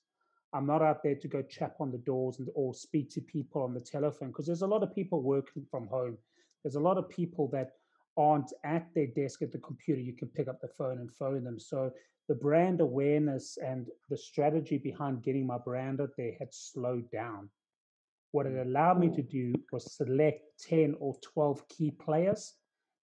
I'm 0.53 0.67
not 0.67 0.83
out 0.83 1.03
there 1.03 1.15
to 1.15 1.29
go 1.29 1.43
chap 1.43 1.77
on 1.81 1.93
the 1.93 1.99
doors 1.99 2.39
and 2.39 2.49
or 2.55 2.75
speak 2.75 3.11
to 3.11 3.21
people 3.21 3.63
on 3.63 3.73
the 3.73 3.81
telephone 3.81 4.29
because 4.29 4.47
there's 4.47 4.63
a 4.63 4.67
lot 4.67 4.83
of 4.83 4.95
people 4.95 5.23
working 5.23 5.65
from 5.71 5.87
home. 5.87 6.19
There's 6.63 6.75
a 6.75 6.81
lot 6.81 6.99
of 6.99 7.09
people 7.09 7.49
that 7.53 7.73
aren't 8.17 8.53
at 8.65 8.87
their 8.95 9.07
desk 9.07 9.43
at 9.43 9.53
the 9.53 9.59
computer. 9.59 10.01
You 10.01 10.13
can 10.13 10.29
pick 10.29 10.49
up 10.49 10.61
the 10.61 10.69
phone 10.69 10.99
and 10.99 11.11
phone 11.11 11.45
them. 11.45 11.59
So 11.59 11.91
the 12.29 12.35
brand 12.35 12.81
awareness 12.81 13.59
and 13.65 13.87
the 14.09 14.17
strategy 14.17 14.79
behind 14.79 15.23
getting 15.23 15.47
my 15.47 15.59
brand 15.59 16.01
out 16.01 16.11
there 16.17 16.33
had 16.39 16.49
slowed 16.53 17.11
down. 17.11 17.51
What 18.31 18.47
it 18.47 18.55
mm. 18.55 18.67
allowed 18.67 18.99
me 19.01 19.09
mm. 19.09 19.17
to 19.17 19.23
do 19.23 19.55
was 19.73 19.95
select 19.95 20.43
10 20.69 20.97
or 20.99 21.17
12 21.23 21.69
key 21.69 21.91
players 21.91 22.55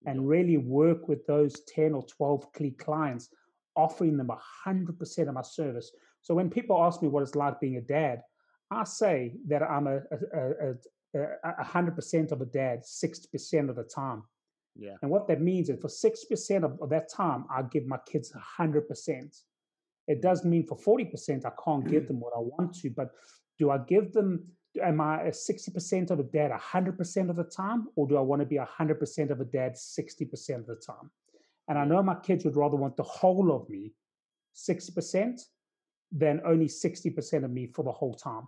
and 0.06 0.28
really 0.28 0.58
work 0.58 1.08
with 1.08 1.26
those 1.28 1.62
10 1.68 1.94
or 1.94 2.06
12 2.06 2.54
key 2.54 2.72
clients, 2.72 3.30
offering 3.76 4.18
them 4.18 4.32
100% 4.66 5.28
of 5.28 5.34
my 5.34 5.42
service. 5.42 5.92
So 6.22 6.34
when 6.34 6.50
people 6.50 6.84
ask 6.84 7.02
me 7.02 7.08
what 7.08 7.24
it's 7.24 7.36
like 7.36 7.60
being 7.60 7.78
a 7.78 7.82
dad, 7.82 8.22
I 8.72 8.84
say 8.84 9.36
that 9.48 9.64
I'm 9.64 9.88
a, 9.88 9.98
a, 9.98 10.74
a, 11.16 11.20
a, 11.20 11.52
a 11.60 11.66
100% 11.66 12.32
of 12.32 12.42
a 12.42 12.46
dad 12.46 12.84
60% 12.84 13.70
of 13.70 13.76
the 13.76 13.84
time. 13.84 14.24
Yeah. 14.80 14.96
And 15.02 15.12
what 15.12 15.28
that 15.28 15.42
means 15.42 15.70
is 15.70 15.80
for 15.80 15.88
6% 15.88 16.64
of, 16.64 16.80
of 16.82 16.90
that 16.90 17.12
time, 17.12 17.46
I 17.52 17.64
give 17.64 17.86
my 17.86 18.00
kids 18.10 18.32
100%. 18.60 19.42
It 20.08 20.18
mm. 20.18 20.22
doesn't 20.22 20.50
mean 20.50 20.66
for 20.66 20.78
40% 20.78 21.46
I 21.46 21.52
can't 21.64 21.88
give 21.88 22.08
them 22.08 22.20
what 22.20 22.34
I 22.36 22.40
want 22.40 22.74
to, 22.76 22.90
but 22.90 23.10
do 23.58 23.72
I 23.72 23.80
give 23.80 24.14
them, 24.14 24.48
am 24.82 25.02
I 25.02 25.24
a 25.24 25.32
60% 25.32 26.12
of 26.12 26.20
a 26.20 26.24
dad 26.24 26.52
100% 26.52 27.30
of 27.30 27.36
the 27.36 27.44
time, 27.44 27.88
or 27.96 28.08
do 28.08 28.18
I 28.18 28.22
want 28.22 28.42
to 28.42 28.46
be 28.46 28.58
100% 28.58 29.30
of 29.30 29.42
a 29.42 29.46
dad 29.46 29.74
60% 29.76 30.56
of 30.56 30.66
the 30.66 30.76
time? 30.76 31.12
And 31.68 31.78
I 31.78 31.86
know 31.86 32.02
my 32.02 32.16
kids 32.16 32.46
would 32.46 32.56
rather 32.56 32.78
want 32.78 32.96
the 32.96 33.04
whole 33.04 33.52
of 33.52 33.70
me 33.70 33.94
60% 34.56 35.42
than 36.12 36.42
only 36.46 36.68
60% 36.68 37.44
of 37.44 37.52
me 37.52 37.68
for 37.68 37.84
the 37.84 37.92
whole 37.92 38.16
time. 38.16 38.48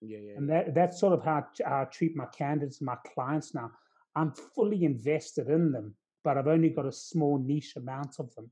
Yeah. 0.00 0.18
Yeah. 0.18 0.32
And 0.36 0.50
that, 0.50 0.74
that's 0.74 0.98
sort 0.98 1.12
of 1.12 1.24
how, 1.24 1.46
I- 1.64 1.68
how 1.68 1.82
I 1.82 1.84
treat 1.84 2.16
my 2.16 2.26
candidates, 2.26 2.80
my 2.80 2.96
clients 3.14 3.54
now. 3.54 3.70
I'm 4.16 4.32
fully 4.32 4.84
invested 4.84 5.48
in 5.48 5.70
them, 5.70 5.94
but 6.24 6.36
I've 6.38 6.48
only 6.48 6.70
got 6.70 6.86
a 6.86 6.92
small 6.92 7.38
niche 7.38 7.76
amount 7.76 8.18
of 8.18 8.34
them. 8.34 8.50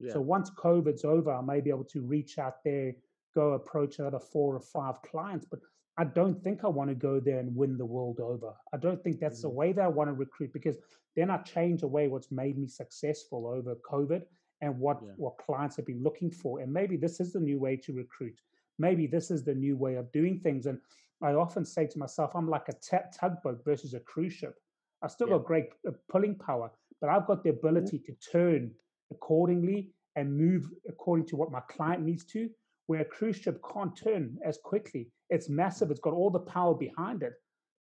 Yeah. 0.00 0.12
So 0.12 0.20
once 0.20 0.50
COVID's 0.50 1.04
over, 1.04 1.32
I 1.32 1.40
may 1.40 1.60
be 1.60 1.70
able 1.70 1.84
to 1.84 2.02
reach 2.02 2.38
out 2.38 2.62
there, 2.64 2.92
go 3.34 3.52
approach 3.52 3.98
another 3.98 4.18
four 4.18 4.54
or 4.54 4.60
five 4.60 5.00
clients. 5.02 5.46
But 5.46 5.60
I 5.96 6.04
don't 6.04 6.42
think 6.42 6.64
I 6.64 6.68
want 6.68 6.90
to 6.90 6.94
go 6.94 7.20
there 7.20 7.38
and 7.38 7.56
win 7.56 7.78
the 7.78 7.86
world 7.86 8.20
over. 8.20 8.52
I 8.74 8.76
don't 8.76 9.02
think 9.02 9.18
that's 9.18 9.40
the 9.40 9.48
Mhm. 9.48 9.54
way 9.54 9.72
that 9.72 9.84
I 9.84 9.88
want 9.88 10.08
to 10.08 10.14
recruit 10.14 10.52
because 10.52 10.76
then 11.14 11.30
I 11.30 11.38
change 11.38 11.82
away 11.82 12.08
what's 12.08 12.30
made 12.30 12.58
me 12.58 12.66
successful 12.66 13.46
over 13.46 13.76
COVID 13.76 14.26
and 14.60 14.78
what, 14.78 15.00
Yeah. 15.02 15.12
what 15.16 15.38
clients 15.38 15.76
have 15.76 15.86
been 15.86 16.02
looking 16.02 16.30
for. 16.30 16.60
And 16.60 16.70
maybe 16.70 16.96
this 16.98 17.20
is 17.20 17.32
the 17.32 17.40
new 17.40 17.58
way 17.58 17.76
to 17.78 17.94
recruit. 17.94 18.38
Maybe 18.78 19.06
this 19.06 19.30
is 19.30 19.44
the 19.44 19.54
new 19.54 19.76
way 19.76 19.94
of 19.94 20.12
doing 20.12 20.40
things. 20.40 20.66
And 20.66 20.78
I 21.22 21.32
often 21.32 21.64
say 21.64 21.86
to 21.86 21.98
myself, 21.98 22.34
I'm 22.34 22.48
like 22.50 22.68
a 22.68 22.74
ta- 22.74 23.08
tugboat 23.12 23.64
versus 23.64 23.94
a 23.94 24.00
cruise 24.00 24.34
ship. 24.34 24.60
I 25.02 25.08
still 25.08 25.28
Yeah. 25.28 25.36
got 25.38 25.44
great 25.46 25.68
uh, 25.86 25.92
pulling 26.08 26.36
power, 26.36 26.70
but 27.00 27.10
I've 27.10 27.26
got 27.26 27.42
the 27.42 27.50
mm-hmm. 27.50 27.66
ability 27.66 27.98
to 28.00 28.12
turn 28.32 28.74
accordingly 29.10 29.92
and 30.16 30.36
move 30.36 30.70
according 30.88 31.26
to 31.26 31.36
what 31.36 31.50
my 31.50 31.60
client 31.68 32.02
needs 32.02 32.24
to. 32.26 32.48
Where 32.88 33.00
a 33.00 33.04
cruise 33.04 33.36
ship 33.36 33.60
can't 33.72 33.96
turn 33.96 34.38
as 34.44 34.58
quickly. 34.62 35.10
It's 35.28 35.48
massive. 35.48 35.86
Mm-hmm. 35.86 35.92
It's 35.92 36.00
got 36.00 36.14
all 36.14 36.30
the 36.30 36.38
power 36.40 36.74
behind 36.74 37.22
it, 37.24 37.32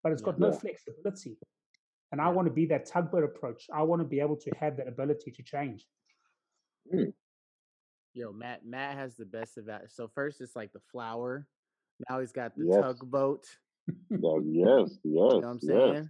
but 0.01 0.11
it's 0.13 0.21
Yeah. 0.21 0.27
got 0.27 0.39
no 0.39 0.51
flexibility. 0.53 1.37
And 2.11 2.21
I 2.21 2.29
want 2.29 2.47
to 2.47 2.53
be 2.53 2.65
that 2.67 2.85
tugboat 2.85 3.23
approach. 3.23 3.67
I 3.73 3.81
want 3.83 4.01
to 4.01 4.07
be 4.07 4.19
able 4.19 4.37
to 4.37 4.51
have 4.59 4.77
that 4.77 4.87
ability 4.87 5.31
to 5.31 5.43
change. 5.43 5.85
Mm. 6.93 7.13
Yo, 8.13 8.31
Matt. 8.31 8.65
Matt 8.65 8.95
has 8.95 9.17
the 9.17 9.25
best 9.25 9.57
of 9.57 9.65
that. 9.65 9.89
So 9.91 10.07
first, 10.07 10.39
it's 10.39 10.55
like 10.55 10.71
the 10.71 10.79
flower. 10.91 11.47
Now 12.09 12.19
he's 12.19 12.31
got 12.31 12.55
the 12.55 12.65
Yes. 12.65 12.81
tugboat. 12.81 13.45
That- 14.09 14.43
yes, 14.45 14.91
yes, 14.91 14.99
You 15.03 15.19
know 15.19 15.35
what 15.35 15.45
I'm 15.45 15.59
yes. 15.95 16.07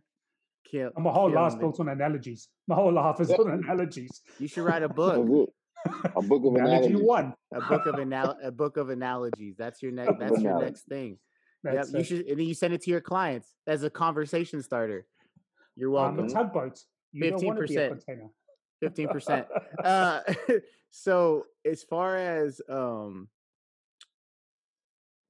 Saying? 0.71 0.83
Kill. 0.85 0.91
And 0.95 1.03
my 1.03 1.11
whole 1.11 1.29
killing 1.29 1.43
life's 1.43 1.55
built 1.55 1.79
on 1.79 1.89
analogies. 1.89 2.49
My 2.67 2.75
whole 2.75 2.91
life 2.93 3.19
is 3.19 3.31
on 3.31 3.51
analogies. 3.51 4.21
You 4.39 4.47
should 4.47 4.63
write 4.63 4.83
a 4.83 4.89
book. 5.01 5.15
a 6.15 6.21
book 6.21 6.45
of 6.45 6.55
Analogy 6.55 6.87
analogies. 6.87 7.01
one. 7.01 7.33
A 7.53 7.61
book 7.61 7.85
of 7.85 7.99
anal- 7.99 8.37
a 8.43 8.51
book 8.51 8.77
of 8.77 8.89
analogies. 8.89 9.55
That's 9.57 9.81
your 9.81 9.91
next. 9.91 10.19
That's 10.19 10.41
your 10.41 10.61
next 10.61 10.83
thing. 10.87 11.17
That's 11.63 11.91
yep. 11.91 11.99
You 11.99 12.03
should, 12.03 12.25
and 12.27 12.39
then 12.39 12.45
you 12.47 12.53
send 12.53 12.73
it 12.73 12.81
to 12.83 12.91
your 12.91 13.01
clients 13.01 13.47
as 13.67 13.83
a 13.83 13.89
conversation 13.89 14.61
starter. 14.61 15.05
You're 15.75 15.89
I'm 15.97 16.15
welcome. 16.17 16.25
a 16.25 16.29
tugboat. 16.29 16.79
You 17.13 17.29
don't 17.31 17.43
want 17.45 17.59
to 17.59 17.65
be 17.67 17.75
a 17.77 17.89
15%. 17.91 18.29
Fifteen 18.79 19.07
percent. 19.07 19.47
Uh, 19.83 20.19
so 20.91 21.45
as 21.65 21.83
far 21.83 22.17
as 22.17 22.61
um, 22.69 23.27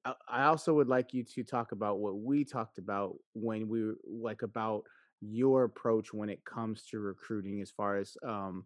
I, 0.03 0.13
I 0.27 0.43
also 0.45 0.73
would 0.73 0.87
like 0.87 1.13
you 1.13 1.23
to 1.35 1.43
talk 1.43 1.71
about 1.71 1.99
what 1.99 2.17
we 2.17 2.45
talked 2.45 2.77
about 2.79 3.15
when 3.33 3.67
we 3.69 3.83
were 3.85 3.95
like 4.07 4.41
about 4.41 4.83
your 5.25 5.63
approach 5.63 6.13
when 6.13 6.29
it 6.29 6.43
comes 6.45 6.83
to 6.91 6.99
recruiting, 6.99 7.61
as 7.61 7.71
far 7.71 7.97
as 7.97 8.17
um, 8.27 8.65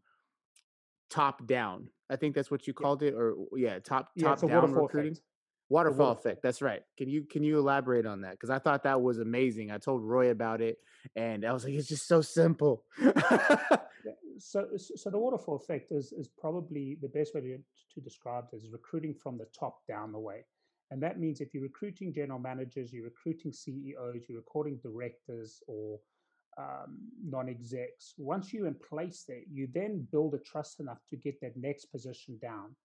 top 1.10 1.46
down. 1.48 1.90
I 2.10 2.16
think 2.16 2.36
that's 2.36 2.52
what 2.52 2.68
you 2.68 2.74
called 2.74 3.04
it, 3.04 3.14
or 3.14 3.36
yeah, 3.56 3.80
top 3.80 4.12
Yeah, 4.16 4.30
top 4.36 4.42
down 4.42 4.50
waterfall 4.62 4.84
recruiting. 4.84 5.12
effect. 5.14 5.24
Waterfall 5.70 6.08
waterfall. 6.08 6.30
effect. 6.30 6.44
That's 6.44 6.62
right. 6.62 6.82
Can 6.98 7.10
you 7.10 7.24
can 7.24 7.44
you 7.44 7.60
elaborate 7.60 8.06
on 8.06 8.22
that? 8.22 8.32
Because 8.32 8.50
I 8.50 8.60
thought 8.60 8.84
that 8.84 9.02
was 9.02 9.20
amazing. 9.20 9.70
I 9.72 9.78
told 9.78 10.02
Roy 10.04 10.30
about 10.32 10.62
it, 10.62 10.78
and 11.16 11.46
I 11.46 11.52
was 11.52 11.66
like, 11.66 11.74
it's 11.74 11.90
just 11.90 12.08
so 12.08 12.22
simple. 12.22 12.84
So, 14.40 14.68
so 14.78 14.94
so 14.96 15.10
the 15.10 15.18
waterfall 15.18 15.56
effect 15.56 15.92
is 15.92 16.14
is 16.14 16.30
probably 16.40 16.98
the 17.02 17.10
best 17.10 17.34
way 17.36 17.42
to, 17.42 17.58
to 17.58 18.02
describe 18.02 18.46
it 18.54 18.56
is 18.56 18.70
recruiting 18.72 19.14
from 19.14 19.38
the 19.38 19.48
top 19.60 19.80
down 19.88 20.12
the 20.12 20.20
way, 20.20 20.46
and 20.92 21.02
that 21.02 21.20
means 21.20 21.42
if 21.42 21.54
you're 21.54 21.64
recruiting 21.64 22.14
general 22.14 22.40
managers, 22.40 22.94
you're 22.94 23.04
recruiting 23.06 23.52
CEOs, 23.52 24.22
you're 24.30 24.38
recruiting 24.40 24.80
directors 24.82 25.62
or 25.68 26.00
um, 26.58 26.98
non-execs. 27.24 28.14
Once 28.18 28.52
you're 28.54 28.68
in 28.68 28.76
place 28.76 29.24
there, 29.28 29.42
you 29.52 29.68
then 29.74 30.08
build 30.12 30.34
a 30.34 30.40
trust 30.40 30.80
enough 30.80 31.00
to 31.10 31.16
get 31.16 31.40
that 31.42 31.56
next 31.58 31.86
position 31.86 32.38
down. 32.42 32.76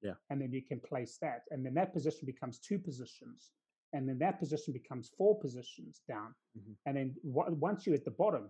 Yeah. 0.00 0.14
and 0.30 0.40
then 0.40 0.52
you 0.52 0.62
can 0.62 0.78
place 0.78 1.18
that, 1.22 1.42
and 1.50 1.66
then 1.66 1.74
that 1.74 1.92
position 1.92 2.24
becomes 2.24 2.60
two 2.60 2.78
positions, 2.78 3.50
and 3.92 4.08
then 4.08 4.16
that 4.20 4.38
position 4.38 4.72
becomes 4.72 5.10
four 5.18 5.40
positions 5.40 6.02
down, 6.06 6.36
Mhm. 6.56 6.76
and 6.86 6.96
then 6.96 7.16
wa- 7.24 7.50
once 7.50 7.84
you're 7.84 7.96
at 7.96 8.04
the 8.04 8.12
bottom, 8.12 8.48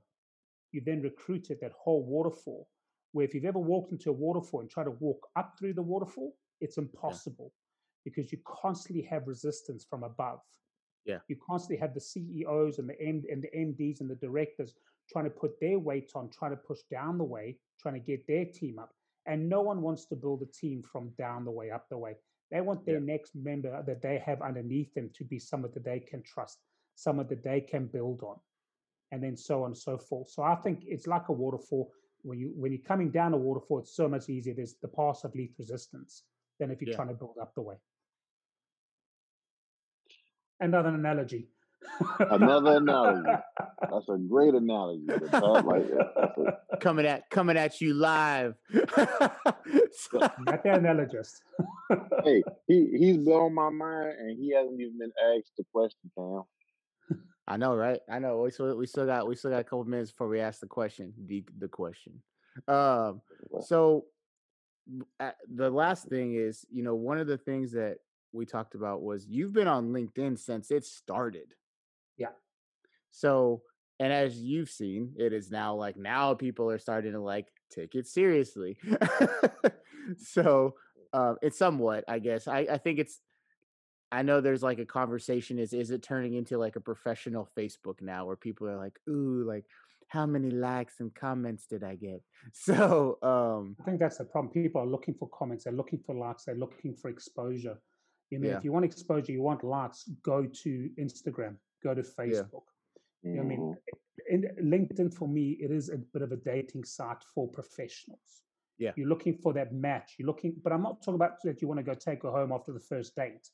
you 0.72 0.82
then 0.82 1.00
recruited 1.00 1.58
that 1.60 1.72
whole 1.72 2.04
waterfall. 2.04 2.68
Where 3.12 3.24
if 3.24 3.32
you've 3.34 3.46
ever 3.46 3.58
walked 3.58 3.92
into 3.92 4.10
a 4.10 4.12
waterfall 4.12 4.60
and 4.60 4.68
try 4.68 4.84
to 4.84 4.90
walk 4.90 5.26
up 5.36 5.58
through 5.58 5.72
the 5.72 5.82
waterfall, 5.82 6.36
it's 6.60 6.76
impossible 6.76 7.54
because 8.04 8.30
you 8.30 8.38
constantly 8.44 9.02
have 9.04 9.26
resistance 9.26 9.86
from 9.86 10.02
above. 10.04 10.42
Yeah. 11.04 11.18
You 11.28 11.36
constantly 11.36 11.78
have 11.78 11.94
the 11.94 12.00
CEOs 12.00 12.78
and 12.78 12.88
the 12.88 13.00
M 13.00 13.22
and 13.30 13.42
the 13.42 13.48
MDs 13.56 14.00
and 14.00 14.10
the 14.10 14.16
directors 14.16 14.74
trying 15.10 15.24
to 15.24 15.30
put 15.30 15.58
their 15.60 15.78
weight 15.78 16.10
on, 16.14 16.28
trying 16.30 16.50
to 16.50 16.56
push 16.56 16.80
down 16.90 17.18
the 17.18 17.24
way, 17.24 17.58
trying 17.80 17.94
to 17.94 18.00
get 18.00 18.26
their 18.26 18.44
team 18.44 18.78
up. 18.78 18.92
And 19.26 19.48
no 19.48 19.62
one 19.62 19.82
wants 19.82 20.06
to 20.06 20.16
build 20.16 20.42
a 20.42 20.46
team 20.46 20.82
from 20.82 21.10
down 21.18 21.44
the 21.44 21.50
way, 21.50 21.70
up 21.70 21.88
the 21.88 21.98
way. 21.98 22.16
They 22.50 22.60
want 22.62 22.86
their 22.86 23.00
next 23.00 23.34
member 23.34 23.82
that 23.86 24.00
they 24.02 24.18
have 24.18 24.40
underneath 24.42 24.92
them 24.94 25.10
to 25.14 25.24
be 25.24 25.38
someone 25.38 25.70
that 25.74 25.84
they 25.84 26.00
can 26.00 26.22
trust, 26.22 26.58
someone 26.94 27.26
that 27.28 27.44
they 27.44 27.60
can 27.60 27.86
build 27.86 28.22
on 28.22 28.36
and 29.12 29.22
then 29.22 29.36
so 29.36 29.62
on 29.64 29.70
and 29.70 29.76
so 29.78 29.98
forth. 29.98 30.28
So 30.30 30.42
I 30.42 30.54
think 30.56 30.84
it's 30.86 31.06
like 31.06 31.28
a 31.28 31.32
waterfall. 31.32 31.92
When 32.22 32.38
you 32.38 32.52
when 32.56 32.72
you're 32.72 32.80
coming 32.82 33.10
down 33.10 33.32
a 33.32 33.36
waterfall, 33.36 33.78
it's 33.80 33.94
so 33.94 34.08
much 34.08 34.28
easier. 34.28 34.54
There's 34.54 34.74
the 34.82 34.88
path 34.88 35.24
of 35.24 35.34
least 35.34 35.54
resistance 35.58 36.24
than 36.58 36.70
if 36.70 36.80
you're 36.80 36.90
Yeah. 36.90 36.96
trying 36.96 37.08
to 37.08 37.14
build 37.14 37.36
up 37.40 37.54
the 37.54 37.62
way. 37.62 37.76
Another 40.60 40.88
analogy. 40.90 41.48
Another 42.18 42.76
analogy. 42.82 43.28
That's 43.90 44.08
a 44.08 44.18
great 44.18 44.54
analogy. 44.54 45.04
but 45.06 45.30
That, 45.30 45.64
like, 45.64 45.86
a, 45.88 46.76
coming 46.78 47.06
at 47.06 47.30
coming 47.30 47.56
at 47.56 47.80
you 47.80 47.94
live. 47.94 48.54
So- 49.92 50.18
Not 50.18 50.62
the 50.62 50.70
analogist. 50.70 51.40
hey, 52.24 52.42
he 52.66 52.86
he's 52.96 53.18
blown 53.18 53.54
my 53.54 53.68
mind, 53.70 54.14
and 54.18 54.38
he 54.38 54.54
hasn't 54.54 54.80
even 54.80 54.98
been 54.98 55.12
asked 55.36 55.52
the 55.58 55.64
question, 55.72 56.10
Cam. 56.16 56.42
I 57.46 57.56
know, 57.56 57.74
right? 57.74 58.00
I 58.10 58.18
know. 58.18 58.42
We 58.42 58.50
still 58.50 58.76
we 58.76 58.86
still 58.86 59.06
got 59.06 59.26
we 59.26 59.34
still 59.36 59.50
got 59.50 59.60
a 59.60 59.64
couple 59.64 59.84
minutes 59.84 60.10
before 60.10 60.28
we 60.28 60.40
ask 60.40 60.60
the 60.60 60.66
question. 60.66 61.12
The 61.26 61.44
the 61.58 61.68
question. 61.68 62.22
Um. 62.66 63.20
So 63.60 64.06
uh, 65.20 65.32
the 65.52 65.70
last 65.70 66.08
thing 66.08 66.34
is, 66.34 66.64
you 66.70 66.82
know, 66.82 66.94
one 66.94 67.18
of 67.18 67.26
the 67.26 67.38
things 67.38 67.72
that 67.72 67.98
we 68.32 68.46
talked 68.46 68.74
about 68.74 69.02
was 69.02 69.26
you've 69.26 69.52
been 69.52 69.68
on 69.68 69.92
LinkedIn 69.92 70.38
since 70.38 70.70
it 70.70 70.84
started. 70.84 71.54
Yeah. 72.16 72.28
So, 73.10 73.62
and 73.98 74.12
as 74.12 74.38
you've 74.38 74.70
seen, 74.70 75.14
it 75.16 75.32
is 75.32 75.50
now 75.50 75.74
like 75.74 75.96
now 75.96 76.34
people 76.34 76.70
are 76.70 76.78
starting 76.78 77.12
to 77.12 77.20
like 77.20 77.46
take 77.70 77.94
it 77.94 78.06
seriously. 78.06 78.78
so, 80.18 80.74
um, 81.12 81.36
it's 81.42 81.58
somewhat, 81.58 82.04
I 82.08 82.18
guess. 82.18 82.46
I 82.48 82.60
I 82.70 82.78
think 82.78 82.98
it's. 82.98 83.20
I 84.10 84.22
know 84.22 84.40
there's 84.40 84.62
like 84.62 84.78
a 84.78 84.86
conversation 84.86 85.58
is 85.58 85.74
is 85.74 85.90
it 85.90 86.02
turning 86.02 86.34
into 86.34 86.56
like 86.56 86.76
a 86.76 86.80
professional 86.80 87.46
Facebook 87.56 88.00
now 88.00 88.24
where 88.24 88.36
people 88.36 88.66
are 88.66 88.78
like, 88.78 88.98
ooh, 89.08 89.44
like 89.46 89.66
how 90.08 90.24
many 90.24 90.50
likes 90.50 91.00
and 91.00 91.14
comments 91.14 91.66
did 91.66 91.84
I 91.84 91.94
get? 91.94 92.22
So, 92.52 93.18
um, 93.22 93.76
I 93.80 93.84
think 93.84 94.00
that's 94.00 94.18
the 94.18 94.24
problem. 94.24 94.52
People 94.52 94.80
are 94.80 94.86
looking 94.86 95.14
for 95.14 95.28
comments, 95.28 95.64
they're 95.64 95.72
looking 95.72 96.00
for 96.04 96.14
likes, 96.14 96.44
they're 96.44 96.54
looking 96.54 96.94
for 96.94 97.10
exposure. 97.10 97.78
You 98.30 98.38
know, 98.38 98.48
Yeah. 98.48 98.58
if 98.58 98.64
you 98.64 98.72
want 98.72 98.84
exposure, 98.84 99.32
you 99.32 99.42
want 99.42 99.64
likes, 99.64 100.04
go 100.22 100.46
to 100.46 100.90
Instagram, 100.98 101.56
go 101.82 101.94
to 101.94 102.02
Facebook. 102.02 102.64
You 103.22 103.34
know 103.34 103.42
I 103.42 103.44
mean, 103.44 103.60
mm-hmm. 103.60 104.34
in 104.34 104.70
LinkedIn 104.70 105.12
for 105.12 105.26
me, 105.26 105.52
it 105.60 105.70
is 105.70 105.88
a 105.88 105.98
bit 105.98 106.22
of 106.22 106.32
a 106.32 106.36
dating 106.36 106.84
site 106.84 107.22
for 107.34 107.48
professionals. 107.48 108.42
Yeah. 108.78 108.92
You're 108.96 109.08
looking 109.08 109.34
for 109.34 109.52
that 109.54 109.72
match. 109.72 110.14
You're 110.18 110.26
looking, 110.26 110.54
but 110.62 110.72
I'm 110.72 110.82
not 110.82 111.02
talking 111.02 111.16
about 111.16 111.42
that 111.42 111.60
you 111.60 111.68
want 111.68 111.78
to 111.78 111.84
go 111.84 111.94
take 111.94 112.22
her 112.22 112.30
home 112.30 112.52
after 112.52 112.72
the 112.72 112.80
first 112.80 113.16
date. 113.16 113.50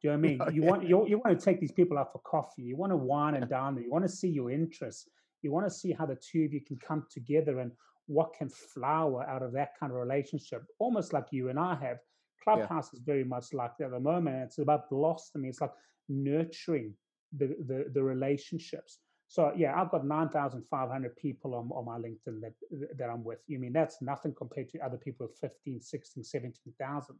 Do 0.00 0.08
you 0.08 0.10
know 0.10 0.18
what 0.18 0.24
I 0.24 0.28
mean? 0.28 0.38
No, 0.38 0.48
you 0.48 0.62
yeah. 0.62 0.70
want 0.70 0.88
you, 0.88 1.06
you 1.08 1.18
want 1.18 1.38
to 1.38 1.44
take 1.44 1.60
these 1.60 1.72
people 1.72 1.98
out 1.98 2.12
for 2.12 2.20
coffee. 2.20 2.62
You 2.62 2.76
want 2.76 2.92
to 2.92 2.96
wine 2.96 3.34
and 3.34 3.48
dine 3.48 3.74
them. 3.74 3.82
You 3.82 3.90
want 3.90 4.04
to 4.04 4.10
see 4.10 4.28
your 4.28 4.50
interests. 4.50 5.08
You 5.42 5.52
want 5.52 5.66
to 5.66 5.70
see 5.70 5.92
how 5.92 6.06
the 6.06 6.16
two 6.16 6.44
of 6.44 6.52
you 6.52 6.60
can 6.60 6.78
come 6.78 7.04
together 7.10 7.58
and 7.60 7.72
what 8.06 8.34
can 8.34 8.48
flower 8.48 9.28
out 9.28 9.42
of 9.42 9.52
that 9.52 9.78
kind 9.78 9.92
of 9.92 9.98
relationship. 9.98 10.62
Almost 10.78 11.12
like 11.12 11.26
you 11.30 11.48
and 11.48 11.58
I 11.58 11.74
have. 11.76 11.98
Clubhouse 12.42 12.92
is 12.92 13.00
very 13.00 13.24
much 13.24 13.52
like 13.52 13.76
that 13.78 13.86
at 13.86 13.90
the 13.92 14.00
moment. 14.00 14.36
It's 14.44 14.58
about 14.58 14.90
blossoming. 14.90 15.50
It's 15.50 15.60
like 15.60 15.72
nurturing 16.08 16.94
the 17.36 17.56
the, 17.66 17.90
the 17.92 18.02
relationships. 18.02 18.98
So 19.28 19.52
yeah, 19.56 19.78
I've 19.78 19.90
got 19.90 20.06
nine 20.06 20.30
thousand 20.30 20.64
five 20.70 20.90
hundred 20.90 21.16
people 21.16 21.54
on, 21.54 21.70
on 21.72 21.84
my 21.84 21.98
LinkedIn 21.98 22.40
that 22.40 22.54
that 22.96 23.10
I'm 23.10 23.22
with. 23.24 23.40
You 23.46 23.58
mean 23.58 23.72
that's 23.72 24.00
nothing 24.00 24.34
compared 24.34 24.70
to 24.70 24.78
other 24.78 24.96
people 24.96 25.26
with 25.26 25.36
15, 25.38 25.80
16, 25.80 26.24
17,000. 26.24 27.16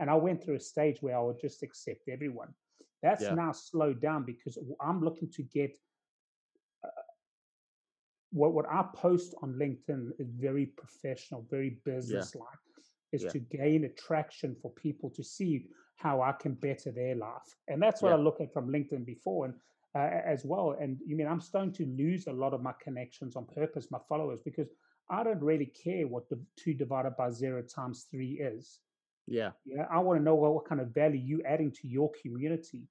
And 0.00 0.10
I 0.10 0.14
went 0.14 0.42
through 0.42 0.56
a 0.56 0.60
stage 0.60 1.00
where 1.00 1.16
I 1.16 1.20
would 1.20 1.38
just 1.40 1.62
accept 1.62 2.08
everyone. 2.08 2.52
That's 3.02 3.22
Yeah. 3.22 3.34
now 3.34 3.52
slowed 3.52 4.00
down 4.00 4.24
because 4.24 4.58
I'm 4.80 5.00
looking 5.04 5.30
to 5.32 5.42
get 5.44 5.78
uh, 6.82 6.88
what 8.32 8.52
what 8.52 8.66
I 8.68 8.82
post 8.94 9.34
on 9.42 9.54
LinkedIn 9.54 10.12
is 10.18 10.30
very 10.30 10.66
professional, 10.66 11.42
very 11.48 11.78
business-like. 11.84 12.63
Is 13.14 13.22
Yeah. 13.22 13.30
to 13.30 13.38
gain 13.60 13.84
attraction 13.84 14.50
for 14.60 14.70
people 14.86 15.08
to 15.10 15.22
see 15.22 15.52
how 16.04 16.14
I 16.20 16.32
can 16.42 16.54
better 16.54 16.90
their 16.90 17.14
life, 17.28 17.48
and 17.68 17.78
that's 17.82 18.00
what 18.02 18.10
Yeah. 18.10 18.16
I 18.16 18.20
look 18.26 18.40
at 18.40 18.52
from 18.52 18.68
LinkedIn 18.68 19.04
before 19.14 19.40
and 19.46 19.54
uh, 19.96 20.20
as 20.34 20.44
well. 20.44 20.68
And 20.82 20.90
you 21.08 21.14
mean 21.16 21.28
I'm 21.28 21.40
starting 21.40 21.72
to 21.80 21.86
lose 21.86 22.26
a 22.26 22.32
lot 22.32 22.52
of 22.52 22.60
my 22.68 22.74
connections 22.86 23.36
on 23.36 23.44
purpose, 23.46 23.92
my 23.92 24.00
followers, 24.08 24.40
because 24.42 24.68
I 25.08 25.22
don't 25.22 25.40
really 25.50 25.66
care 25.84 26.08
what 26.08 26.28
the 26.28 26.38
two 26.56 26.74
divided 26.74 27.14
by 27.16 27.30
zero 27.30 27.62
times 27.62 27.98
three 28.10 28.32
is. 28.52 28.80
Yeah. 29.28 29.52
Yeah, 29.64 29.86
I 29.96 29.98
want 30.00 30.18
to 30.18 30.24
know 30.24 30.34
what, 30.34 30.52
what 30.56 30.64
kind 30.70 30.80
of 30.80 30.88
value 31.02 31.20
you 31.30 31.38
adding 31.44 31.70
to 31.78 31.86
your 31.96 32.10
community, 32.20 32.82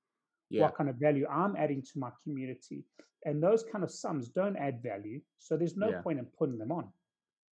Yeah. 0.49 0.61
what 0.63 0.75
kind 0.75 0.89
of 0.89 0.95
value 0.95 1.25
I'm 1.27 1.55
adding 1.57 1.81
to 1.91 1.99
my 1.99 2.11
community, 2.23 2.79
and 3.25 3.43
those 3.43 3.61
kind 3.71 3.83
of 3.83 3.91
sums 3.91 4.29
don't 4.29 4.55
add 4.67 4.81
value. 4.81 5.19
So 5.39 5.57
there's 5.57 5.75
no 5.75 5.89
Yeah. 5.89 6.01
point 6.01 6.19
in 6.19 6.25
putting 6.39 6.57
them 6.57 6.71
on. 6.71 6.85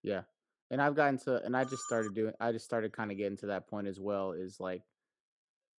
Yeah. 0.01 0.23
And 0.71 0.81
I've 0.81 0.95
gotten 0.95 1.19
to, 1.19 1.43
and 1.43 1.55
I 1.55 1.65
just 1.65 1.83
started 1.83 2.15
doing, 2.15 2.33
I 2.39 2.53
just 2.53 2.63
started 2.65 2.93
kind 2.93 3.11
of 3.11 3.17
getting 3.17 3.37
to 3.39 3.47
that 3.47 3.67
point 3.67 3.87
as 3.87 3.99
well. 3.99 4.31
Is 4.31 4.57
like, 4.59 4.81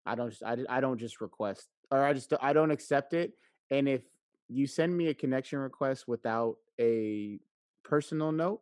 I 0.04 0.14
don't, 0.14 0.28
just, 0.28 0.42
I, 0.42 0.58
I 0.68 0.80
don't 0.80 0.98
just 0.98 1.22
request, 1.22 1.66
or 1.90 2.04
I 2.04 2.12
just, 2.12 2.32
I 2.42 2.52
don't 2.52 2.70
accept 2.70 3.14
it. 3.14 3.32
And 3.70 3.88
if 3.88 4.02
you 4.48 4.66
send 4.66 4.94
me 4.94 5.08
a 5.08 5.14
connection 5.14 5.60
request 5.60 6.06
without 6.06 6.56
a 6.78 7.40
personal 7.84 8.32
note, 8.32 8.60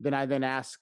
then 0.00 0.14
I 0.14 0.26
then 0.26 0.42
ask, 0.42 0.80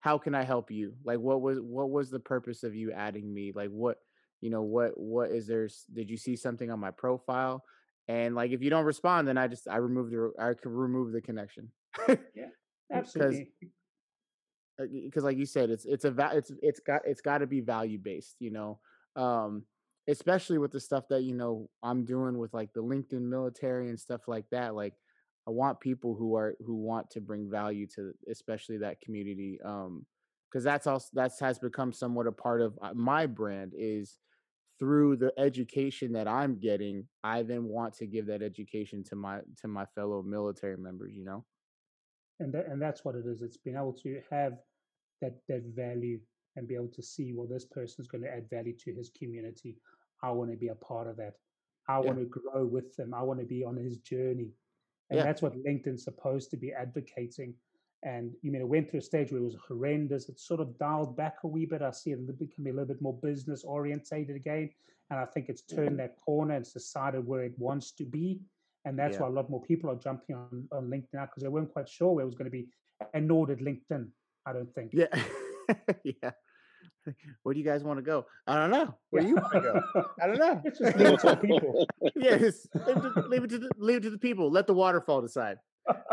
how 0.00 0.16
can 0.16 0.34
I 0.34 0.42
help 0.42 0.70
you? 0.70 0.94
Like, 1.04 1.18
what 1.18 1.42
was, 1.42 1.58
what 1.60 1.90
was 1.90 2.10
the 2.10 2.20
purpose 2.20 2.62
of 2.62 2.74
you 2.74 2.92
adding 2.92 3.32
me? 3.32 3.52
Like, 3.54 3.68
what, 3.68 3.98
you 4.40 4.48
know, 4.48 4.62
what, 4.62 4.98
what 4.98 5.30
is 5.32 5.46
there? 5.46 5.68
Did 5.92 6.08
you 6.08 6.16
see 6.16 6.34
something 6.34 6.70
on 6.70 6.80
my 6.80 6.92
profile? 6.92 7.62
And 8.06 8.34
like, 8.34 8.52
if 8.52 8.62
you 8.62 8.70
don't 8.70 8.86
respond, 8.86 9.28
then 9.28 9.36
I 9.36 9.48
just, 9.48 9.68
I 9.68 9.76
remove 9.76 10.10
the, 10.10 10.32
I 10.38 10.54
could 10.54 10.70
remove 10.70 11.12
the 11.12 11.20
connection. 11.20 11.70
Yeah, 12.34 12.46
absolutely. 12.92 13.52
Because 14.78 15.24
like 15.24 15.36
you 15.36 15.46
said 15.46 15.70
it's 15.70 15.84
it's 15.84 16.04
a 16.04 16.10
va- 16.10 16.32
it's 16.34 16.52
it's 16.62 16.80
got 16.80 17.02
it's 17.04 17.20
got 17.20 17.38
to 17.38 17.46
be 17.46 17.60
value 17.60 17.98
based 17.98 18.36
you 18.38 18.50
know? 18.50 18.78
Um 19.16 19.64
especially 20.08 20.56
with 20.58 20.72
the 20.72 20.80
stuff 20.80 21.04
that 21.08 21.22
you 21.22 21.34
know 21.34 21.68
i'm 21.82 22.04
doing 22.04 22.38
with 22.38 22.54
like 22.54 22.72
the 22.72 22.82
linkedin 22.82 23.20
military 23.20 23.90
and 23.90 24.00
stuff 24.00 24.26
like 24.26 24.46
that 24.50 24.74
like 24.74 24.94
i 25.46 25.50
want 25.50 25.78
people 25.80 26.14
who 26.14 26.34
are 26.34 26.54
who 26.64 26.74
want 26.74 27.10
to 27.10 27.20
bring 27.20 27.50
value 27.50 27.86
to 27.86 28.12
especially 28.30 28.78
that 28.78 29.00
community 29.02 29.58
um 29.64 30.06
because 30.50 30.64
that's 30.64 30.86
also 30.86 31.08
that's 31.12 31.38
has 31.40 31.58
become 31.58 31.92
somewhat 31.92 32.26
a 32.26 32.32
part 32.32 32.62
of 32.62 32.78
uh, 32.80 32.92
my 32.94 33.26
brand 33.26 33.72
is 33.76 34.18
through 34.78 35.16
the 35.16 35.32
education 35.38 36.12
that 36.12 36.28
i'm 36.28 36.58
getting 36.58 37.04
i 37.24 37.42
then 37.42 37.64
want 37.64 37.92
to 37.94 38.06
give 38.06 38.26
that 38.26 38.42
education 38.42 39.02
to 39.04 39.16
my 39.16 39.40
to 39.60 39.68
my 39.68 39.84
fellow 39.94 40.22
military 40.22 40.76
members 40.76 41.12
you 41.14 41.24
know 41.24 41.44
and 42.40 42.52
that, 42.52 42.66
and 42.66 42.80
that's 42.80 43.04
what 43.04 43.14
it 43.14 43.26
is. 43.26 43.42
It's 43.42 43.56
being 43.56 43.76
able 43.76 43.92
to 44.04 44.20
have 44.30 44.58
that 45.20 45.36
that 45.48 45.62
value 45.74 46.20
and 46.56 46.66
be 46.68 46.74
able 46.74 46.88
to 46.88 47.02
see 47.02 47.32
well 47.32 47.46
this 47.46 47.64
person's 47.64 48.08
going 48.08 48.22
to 48.22 48.30
add 48.30 48.48
value 48.50 48.74
to 48.84 48.92
his 48.92 49.10
community. 49.10 49.76
I 50.22 50.30
want 50.32 50.50
to 50.50 50.56
be 50.56 50.68
a 50.68 50.74
part 50.74 51.06
of 51.06 51.16
that. 51.16 51.34
I 51.88 52.00
Yeah. 52.00 52.06
want 52.06 52.18
to 52.18 52.26
grow 52.26 52.66
with 52.66 52.94
them. 52.96 53.14
I 53.14 53.22
want 53.22 53.40
to 53.40 53.46
be 53.46 53.64
on 53.64 53.76
his 53.76 53.98
journey, 53.98 54.52
and 55.10 55.18
Yeah. 55.18 55.24
that's 55.24 55.42
what 55.42 55.54
LinkedIn's 55.54 56.04
supposed 56.04 56.50
to 56.50 56.56
be 56.56 56.72
advocating. 56.72 57.54
And 58.04 58.36
you 58.42 58.52
mean 58.52 58.62
it 58.62 58.68
went 58.68 58.88
through 58.88 59.00
a 59.00 59.02
stage 59.02 59.32
where 59.32 59.40
it 59.40 59.44
was 59.44 59.56
horrendous. 59.56 60.28
It 60.28 60.38
sort 60.38 60.60
of 60.60 60.78
dialed 60.78 61.16
back 61.16 61.42
a 61.42 61.48
wee 61.48 61.66
bit. 61.66 61.82
I 61.82 61.90
see 61.90 62.12
it 62.12 62.38
becoming 62.38 62.72
a 62.72 62.76
little 62.76 62.94
bit 62.94 63.02
more 63.02 63.18
business 63.18 63.64
orientated 63.64 64.36
again, 64.36 64.70
and 65.10 65.18
I 65.18 65.24
think 65.26 65.48
it's 65.48 65.62
turned 65.62 65.90
mm-hmm. 65.90 65.96
that 65.96 66.16
corner. 66.16 66.54
It's 66.54 66.72
decided 66.72 67.26
where 67.26 67.42
it 67.42 67.58
wants 67.58 67.92
to 67.92 68.04
be, 68.04 68.40
and 68.88 68.98
that's 68.98 69.16
Yeah. 69.16 69.22
why 69.22 69.28
a 69.28 69.30
lot 69.30 69.50
more 69.50 69.62
people 69.62 69.90
are 69.90 69.96
jumping 69.96 70.34
on, 70.34 70.66
on 70.72 70.88
LinkedIn 70.88 71.12
now 71.12 71.26
because 71.26 71.42
they 71.42 71.48
weren't 71.48 71.70
quite 71.72 71.88
sure 71.88 72.12
where 72.14 72.22
it 72.22 72.26
was 72.26 72.34
going 72.34 72.46
to 72.46 72.50
be, 72.50 72.68
and 73.12 73.28
nor 73.28 73.46
did 73.46 73.58
LinkedIn. 73.60 74.08
I 74.46 74.52
don't 74.54 74.72
think. 74.74 74.92
Yeah. 74.94 75.06
yeah. 76.04 76.30
Where 77.42 77.52
do 77.52 77.60
you 77.60 77.66
guys 77.66 77.84
want 77.84 77.98
to 77.98 78.02
go? 78.02 78.24
I 78.46 78.54
don't 78.56 78.70
know. 78.70 78.94
Where 79.10 79.22
do 79.22 79.28
you 79.28 79.34
want 79.36 79.52
to 79.52 79.60
go? 79.60 80.04
I 80.22 80.26
don't 80.26 80.38
know. 80.38 80.62
It's 80.64 80.78
just 80.78 80.96
leave 80.96 81.08
it 81.14 81.20
to 81.20 81.26
the 81.26 81.36
people. 81.36 81.86
yes. 82.16 82.66
Leave 82.86 82.96
it, 82.96 83.00
to, 83.14 83.20
leave 83.28 83.44
it 83.44 83.50
to 83.50 83.58
the 83.58 83.70
leave 83.76 83.96
it 83.98 84.02
to 84.04 84.10
the 84.10 84.18
people. 84.18 84.50
Let 84.50 84.66
the 84.66 84.74
waterfall 84.74 85.20
decide. 85.20 85.58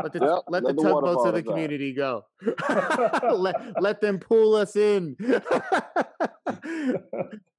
Let 0.03 0.13
the 0.13 0.19
Yep, 0.19 0.43
let, 0.49 0.63
let 0.63 0.75
the 0.75 0.81
the 0.83 0.89
tugboats 0.89 1.25
of 1.25 1.33
the 1.33 1.43
community 1.43 1.93
go. 1.93 2.23
let 3.33 3.55
let 3.81 4.01
them 4.01 4.19
pull 4.19 4.55
us 4.55 4.75
in. 4.75 5.15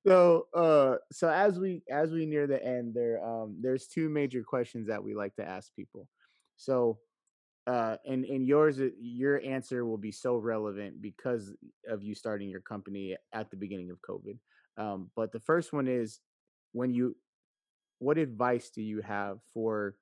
So 0.06 0.46
uh 0.54 0.96
so 1.12 1.28
as 1.28 1.58
we 1.58 1.82
as 1.90 2.10
we 2.10 2.26
near 2.26 2.46
the 2.46 2.62
end 2.64 2.94
there 2.94 3.24
um 3.24 3.56
there's 3.60 3.86
two 3.86 4.08
major 4.08 4.42
questions 4.42 4.88
that 4.88 5.02
we 5.02 5.14
like 5.14 5.34
to 5.36 5.46
ask 5.46 5.74
people. 5.74 6.08
So 6.56 6.98
uh 7.66 7.96
and 8.06 8.24
and 8.24 8.46
yours 8.46 8.80
uh, 8.80 8.88
your 9.00 9.40
answer 9.42 9.84
will 9.84 9.98
be 9.98 10.12
so 10.12 10.36
relevant 10.36 11.02
because 11.02 11.52
of 11.88 12.02
you 12.02 12.14
starting 12.14 12.48
your 12.48 12.60
company 12.60 13.16
at 13.32 13.50
the 13.50 13.56
beginning 13.56 13.90
of 13.90 13.98
covid 14.02 14.38
um 14.78 15.10
but 15.16 15.32
the 15.32 15.40
first 15.40 15.72
one 15.72 15.88
is 15.88 16.20
when 16.72 16.92
you 16.92 17.16
what 17.98 18.18
advice 18.18 18.70
do 18.70 18.82
you 18.82 19.00
have 19.00 19.38
for 19.52 19.96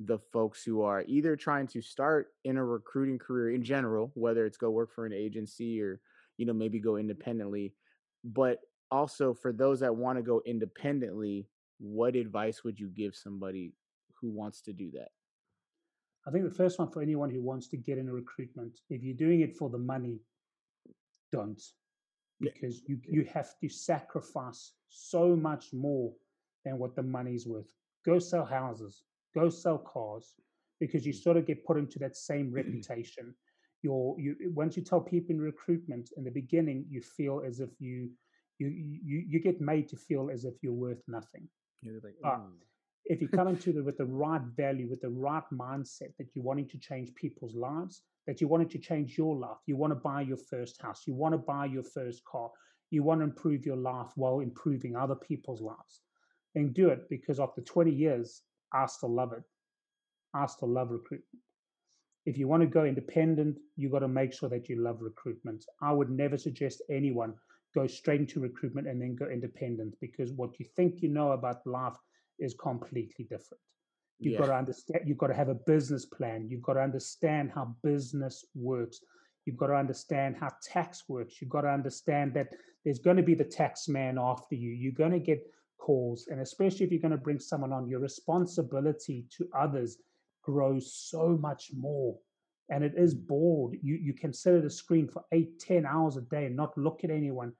the 0.00 0.18
folks 0.32 0.64
who 0.64 0.82
are 0.82 1.04
either 1.06 1.36
trying 1.36 1.66
to 1.66 1.82
start 1.82 2.28
in 2.44 2.56
a 2.56 2.64
recruiting 2.64 3.18
career 3.18 3.54
in 3.54 3.62
general 3.62 4.10
whether 4.14 4.46
it's 4.46 4.56
go 4.56 4.70
work 4.70 4.94
for 4.94 5.04
an 5.04 5.12
agency 5.12 5.82
or 5.82 6.00
you 6.38 6.46
know 6.46 6.54
maybe 6.54 6.78
go 6.78 6.96
independently 6.96 7.74
but 8.24 8.58
also 8.90 9.32
for 9.32 9.52
those 9.52 9.80
that 9.80 9.94
want 9.94 10.18
to 10.18 10.22
go 10.22 10.42
independently 10.46 11.46
what 11.78 12.14
advice 12.16 12.62
would 12.64 12.78
you 12.78 12.88
give 12.88 13.14
somebody 13.14 13.72
who 14.20 14.30
wants 14.30 14.60
to 14.60 14.72
do 14.72 14.90
that 14.90 15.08
I 16.26 16.30
think 16.30 16.44
the 16.44 16.54
first 16.54 16.78
one 16.78 16.90
for 16.90 17.02
anyone 17.02 17.30
who 17.30 17.40
wants 17.40 17.68
to 17.68 17.76
get 17.76 17.98
into 17.98 18.12
recruitment, 18.12 18.80
if 18.90 19.02
you're 19.02 19.16
doing 19.16 19.40
it 19.40 19.56
for 19.56 19.70
the 19.70 19.78
money, 19.78 20.20
don't. 21.32 21.60
Because 22.40 22.82
you, 22.86 22.98
you 23.08 23.26
have 23.32 23.58
to 23.60 23.68
sacrifice 23.68 24.72
so 24.88 25.36
much 25.36 25.72
more 25.72 26.12
than 26.64 26.78
what 26.78 26.94
the 26.96 27.02
money's 27.02 27.46
worth. 27.46 27.66
Go 28.04 28.18
sell 28.18 28.44
houses, 28.44 29.02
go 29.34 29.48
sell 29.48 29.78
cars, 29.78 30.34
because 30.78 31.06
you 31.06 31.12
mm. 31.12 31.22
sort 31.22 31.36
of 31.36 31.46
get 31.46 31.64
put 31.66 31.76
into 31.78 31.98
that 31.98 32.16
same 32.16 32.50
reputation. 32.54 33.34
You're, 33.82 34.14
you 34.18 34.36
once 34.54 34.76
you 34.76 34.82
tell 34.82 35.00
people 35.00 35.34
in 35.34 35.40
recruitment 35.40 36.10
in 36.16 36.24
the 36.24 36.30
beginning, 36.30 36.84
you 36.88 37.00
feel 37.00 37.42
as 37.46 37.60
if 37.60 37.70
you 37.78 38.10
you 38.58 38.68
you, 38.68 39.24
you 39.26 39.40
get 39.40 39.60
made 39.60 39.88
to 39.88 39.96
feel 39.96 40.30
as 40.30 40.44
if 40.44 40.54
you're 40.62 40.72
worth 40.72 41.02
nothing 41.08 41.48
Yeah, 41.82 41.92
like, 42.02 42.14
if 43.06 43.20
you 43.20 43.28
come 43.28 43.48
into 43.48 43.70
it 43.78 43.84
with 43.84 43.96
the 43.96 44.04
right 44.04 44.42
value, 44.56 44.88
with 44.88 45.00
the 45.00 45.08
right 45.08 45.42
mindset 45.52 46.14
that 46.18 46.28
you're 46.34 46.44
wanting 46.44 46.68
to 46.68 46.78
change 46.78 47.14
people's 47.14 47.54
lives, 47.54 48.02
that 48.26 48.40
you 48.40 48.48
wanted 48.48 48.70
to 48.70 48.78
change 48.78 49.16
your 49.16 49.34
life, 49.34 49.58
you 49.66 49.76
want 49.76 49.90
to 49.90 49.96
buy 49.96 50.20
your 50.20 50.36
first 50.36 50.80
house, 50.80 51.02
you 51.06 51.14
want 51.14 51.32
to 51.32 51.38
buy 51.38 51.64
your 51.64 51.82
first 51.82 52.24
car, 52.24 52.50
you 52.90 53.02
want 53.02 53.20
to 53.20 53.24
improve 53.24 53.64
your 53.64 53.76
life 53.76 54.08
while 54.16 54.40
improving 54.40 54.96
other 54.96 55.14
people's 55.14 55.62
lives, 55.62 56.02
then 56.54 56.72
do 56.72 56.88
it 56.88 57.08
because 57.08 57.40
after 57.40 57.60
20 57.62 57.90
years, 57.90 58.42
I 58.72 58.86
still 58.86 59.14
love 59.14 59.32
it. 59.32 59.42
I 60.34 60.46
still 60.46 60.68
love 60.68 60.90
recruitment. 60.90 61.42
If 62.26 62.36
you 62.36 62.48
want 62.48 62.62
to 62.62 62.66
go 62.66 62.84
independent, 62.84 63.58
you've 63.76 63.92
got 63.92 64.00
to 64.00 64.08
make 64.08 64.32
sure 64.32 64.48
that 64.50 64.68
you 64.68 64.76
love 64.76 64.98
recruitment. 65.00 65.64
I 65.80 65.92
would 65.92 66.10
never 66.10 66.36
suggest 66.36 66.82
anyone 66.90 67.34
go 67.74 67.86
straight 67.86 68.20
into 68.20 68.40
recruitment 68.40 68.88
and 68.88 69.00
then 69.00 69.14
go 69.14 69.26
independent 69.26 69.94
because 70.00 70.32
what 70.32 70.58
you 70.58 70.66
think 70.76 71.02
you 71.02 71.08
know 71.08 71.32
about 71.32 71.66
life 71.66 71.96
is 72.38 72.54
completely 72.54 73.24
different. 73.24 73.62
You've 74.18 74.34
Yeah. 74.34 74.40
got 74.40 74.46
to 74.46 74.54
understand, 74.56 75.08
you've 75.08 75.18
got 75.18 75.28
to 75.28 75.34
have 75.34 75.48
a 75.48 75.54
business 75.54 76.04
plan. 76.04 76.48
You've 76.48 76.62
got 76.62 76.74
to 76.74 76.82
understand 76.82 77.52
how 77.52 77.74
business 77.82 78.44
works. 78.54 79.00
You've 79.46 79.56
got 79.56 79.68
to 79.68 79.76
understand 79.76 80.36
how 80.36 80.50
tax 80.62 81.08
works. 81.08 81.40
You've 81.40 81.50
got 81.50 81.62
to 81.62 81.70
understand 81.70 82.34
that 82.34 82.54
there's 82.84 82.98
going 82.98 83.16
to 83.16 83.22
be 83.22 83.34
the 83.34 83.44
tax 83.44 83.88
man 83.88 84.18
after 84.18 84.54
you. 84.54 84.70
You're 84.72 84.92
going 84.92 85.12
to 85.12 85.18
get 85.18 85.46
calls. 85.78 86.28
And 86.28 86.40
especially 86.40 86.84
if 86.84 86.92
you're 86.92 87.00
going 87.00 87.12
to 87.12 87.16
bring 87.16 87.38
someone 87.38 87.72
on, 87.72 87.88
your 87.88 88.00
responsibility 88.00 89.26
to 89.38 89.48
others 89.54 89.98
grows 90.42 90.94
so 90.94 91.38
much 91.40 91.70
more. 91.76 92.16
And 92.68 92.84
it 92.84 92.94
is 92.96 93.14
bored. 93.14 93.76
You, 93.82 93.96
you 93.96 94.12
can 94.12 94.32
sit 94.32 94.54
at 94.54 94.64
a 94.64 94.70
screen 94.70 95.08
for 95.08 95.24
eight, 95.32 95.58
ten 95.58 95.84
hours 95.86 96.16
a 96.16 96.20
day 96.20 96.46
and 96.46 96.56
not 96.56 96.78
look 96.78 97.02
at 97.02 97.10
anyone. 97.10 97.52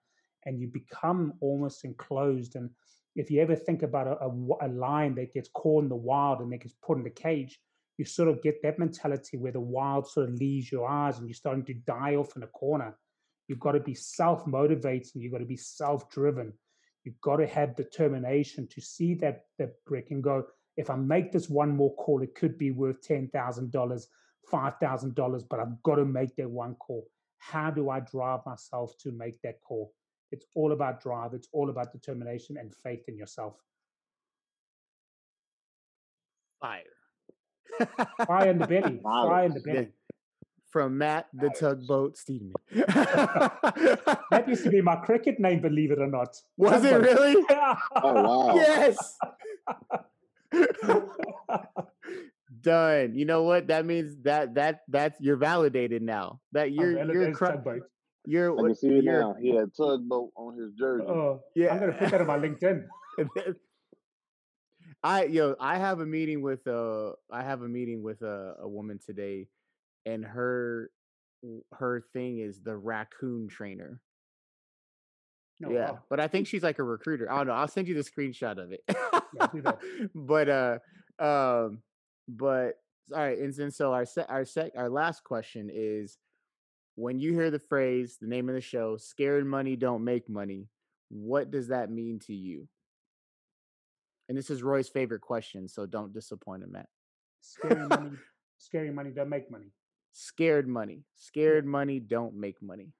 And 0.46 0.60
you 0.60 0.68
become 0.68 1.34
almost 1.40 1.84
enclosed. 1.84 2.54
And 2.54 2.70
if 3.16 3.30
you 3.30 3.42
ever 3.42 3.56
think 3.56 3.82
about 3.82 4.06
a 4.06 4.66
a 4.66 4.68
lion 4.68 5.16
that 5.16 5.34
gets 5.34 5.50
caught 5.52 5.82
in 5.82 5.88
the 5.88 5.96
wild 5.96 6.40
and 6.40 6.52
that 6.52 6.62
gets 6.62 6.74
put 6.82 6.96
in 6.96 7.04
the 7.04 7.10
cage, 7.10 7.58
you 7.98 8.04
sort 8.04 8.28
of 8.28 8.42
get 8.42 8.62
that 8.62 8.78
mentality 8.78 9.36
where 9.36 9.52
the 9.52 9.60
wild 9.60 10.08
sort 10.08 10.28
of 10.28 10.34
leaves 10.34 10.72
your 10.72 10.88
eyes 10.88 11.18
and 11.18 11.28
you're 11.28 11.34
starting 11.34 11.64
to 11.66 11.74
die 11.74 12.14
off 12.14 12.34
in 12.36 12.42
a 12.42 12.46
corner. 12.46 12.96
You've 13.48 13.60
got 13.60 13.72
to 13.72 13.80
be 13.80 13.94
self 13.94 14.46
motivating, 14.46 15.20
you've 15.20 15.32
got 15.32 15.38
to 15.38 15.44
be 15.44 15.56
self 15.56 16.08
driven. 16.08 16.54
You've 17.04 17.20
got 17.20 17.36
to 17.36 17.46
have 17.46 17.76
determination 17.76 18.68
to 18.68 18.80
see 18.80 19.14
that, 19.16 19.42
that 19.58 19.72
brick 19.86 20.10
and 20.10 20.22
go, 20.22 20.44
if 20.80 20.88
I 20.88 20.96
make 20.96 21.30
this 21.30 21.50
one 21.50 21.76
more 21.76 21.94
call, 21.96 22.22
it 22.22 22.34
could 22.34 22.56
be 22.56 22.70
worth 22.70 23.06
$10,000, 23.06 24.06
$5,000, 24.50 25.44
but 25.50 25.60
I've 25.60 25.82
got 25.82 25.96
to 25.96 26.06
make 26.06 26.34
that 26.36 26.48
one 26.48 26.74
call. 26.76 27.06
How 27.36 27.70
do 27.70 27.90
I 27.90 28.00
drive 28.00 28.40
myself 28.46 28.96
to 29.02 29.12
make 29.12 29.40
that 29.42 29.60
call? 29.60 29.92
It's 30.32 30.46
all 30.54 30.72
about 30.72 31.02
drive. 31.02 31.34
It's 31.34 31.48
all 31.52 31.68
about 31.68 31.92
determination 31.92 32.56
and 32.56 32.74
faith 32.82 33.04
in 33.08 33.16
yourself. 33.18 33.56
fire 36.60 36.82
Fire 38.26 38.48
in 38.50 38.58
the 38.58 38.66
belly. 38.66 39.00
Fire 39.02 39.44
in 39.44 39.52
the 39.54 39.62
Yeah. 39.66 39.72
belly. 39.74 39.92
from 40.70 40.96
Matt 40.98 41.26
the 41.34 41.48
Nice. 41.48 41.58
tugboat 41.60 42.16
Steedman. 42.16 42.52
That 44.30 44.44
used 44.48 44.62
to 44.64 44.70
be 44.70 44.80
my 44.80 44.96
cricket 44.96 45.40
name, 45.40 45.60
believe 45.60 45.90
it 45.90 45.98
or 45.98 46.06
not. 46.06 46.36
Was 46.56 46.84
it 46.84 46.90
Tugboat. 46.90 47.18
really? 47.18 47.44
Oh 48.02 48.22
wow. 48.22 48.54
Yes. 48.56 49.18
Done. 52.62 53.14
You 53.14 53.24
know 53.24 53.44
what? 53.44 53.68
That 53.68 53.86
means 53.86 54.16
that 54.24 54.54
that 54.54 54.80
that's 54.88 55.20
you're 55.20 55.36
validated 55.36 56.02
now. 56.02 56.40
That 56.52 56.72
you're 56.72 57.04
you're 57.04 57.30
as 57.30 57.36
cr- 57.36 57.46
tugboat. 57.46 57.82
you're 58.26 58.52
I 58.52 58.56
can 58.56 58.68
what 58.68 58.78
see 58.78 58.88
it 58.88 59.04
you're 59.04 59.20
now. 59.20 59.34
He 59.40 59.54
had 59.54 59.74
tugboat 59.74 60.30
on 60.36 60.58
his 60.58 60.72
jersey. 60.78 61.04
Oh, 61.06 61.42
yeah. 61.54 61.72
I'm 61.72 61.80
gonna 61.80 61.92
put 61.92 62.10
that 62.10 62.20
on 62.20 62.26
my 62.26 62.38
LinkedIn. 62.38 62.84
I 65.02 65.24
yo, 65.24 65.54
I 65.58 65.78
have 65.78 66.00
a 66.00 66.06
meeting 66.06 66.42
with 66.42 66.66
uh 66.66 67.12
I 67.30 67.42
have 67.42 67.62
a 67.62 67.68
meeting 67.68 68.02
with 68.02 68.20
a, 68.22 68.56
a 68.60 68.68
woman 68.68 68.98
today 69.04 69.46
and 70.06 70.24
her 70.24 70.90
her 71.72 72.04
thing 72.12 72.38
is 72.38 72.60
the 72.60 72.76
raccoon 72.76 73.48
trainer. 73.48 74.00
No, 75.60 75.70
yeah. 75.70 75.90
wow. 75.92 75.98
But 76.08 76.20
I 76.20 76.28
think 76.28 76.46
she's 76.46 76.62
like 76.62 76.78
a 76.78 76.82
recruiter. 76.82 77.30
I 77.30 77.36
don't 77.36 77.48
know. 77.48 77.52
I'll 77.52 77.68
send 77.68 77.86
you 77.86 77.94
the 77.94 78.00
screenshot 78.00 78.58
of 78.62 78.72
it. 78.72 78.82
Yeah, 78.88 79.72
but 80.14 80.48
uh 80.48 80.78
um 81.18 81.82
but 82.26 82.76
all 83.12 83.18
right, 83.18 83.38
and 83.38 83.52
then 83.52 83.70
so 83.70 83.92
our 83.92 84.06
set 84.06 84.30
our 84.30 84.44
set 84.44 84.72
our 84.76 84.88
last 84.88 85.22
question 85.22 85.70
is 85.72 86.18
when 86.94 87.18
you 87.18 87.32
hear 87.32 87.50
the 87.50 87.58
phrase, 87.58 88.16
the 88.20 88.26
name 88.26 88.48
of 88.48 88.54
the 88.54 88.60
show, 88.60 88.96
scared 88.96 89.46
money 89.46 89.76
don't 89.76 90.04
make 90.04 90.28
money, 90.28 90.68
what 91.08 91.50
does 91.50 91.68
that 91.68 91.90
mean 91.90 92.18
to 92.26 92.34
you? 92.34 92.68
And 94.28 94.38
this 94.38 94.50
is 94.50 94.62
Roy's 94.62 94.88
favorite 94.88 95.22
question, 95.22 95.66
so 95.68 95.86
don't 95.86 96.12
disappoint 96.12 96.62
him, 96.62 96.72
Matt. 96.72 96.88
Scary 97.40 97.86
money, 97.88 98.10
scary 98.58 98.90
money 98.90 99.10
don't 99.10 99.28
make 99.28 99.50
money. 99.50 99.72
Scared 100.12 100.68
money. 100.68 101.04
Scared 101.14 101.66
money 101.66 102.00
don't 102.00 102.34
make 102.34 102.60
money. 102.62 102.92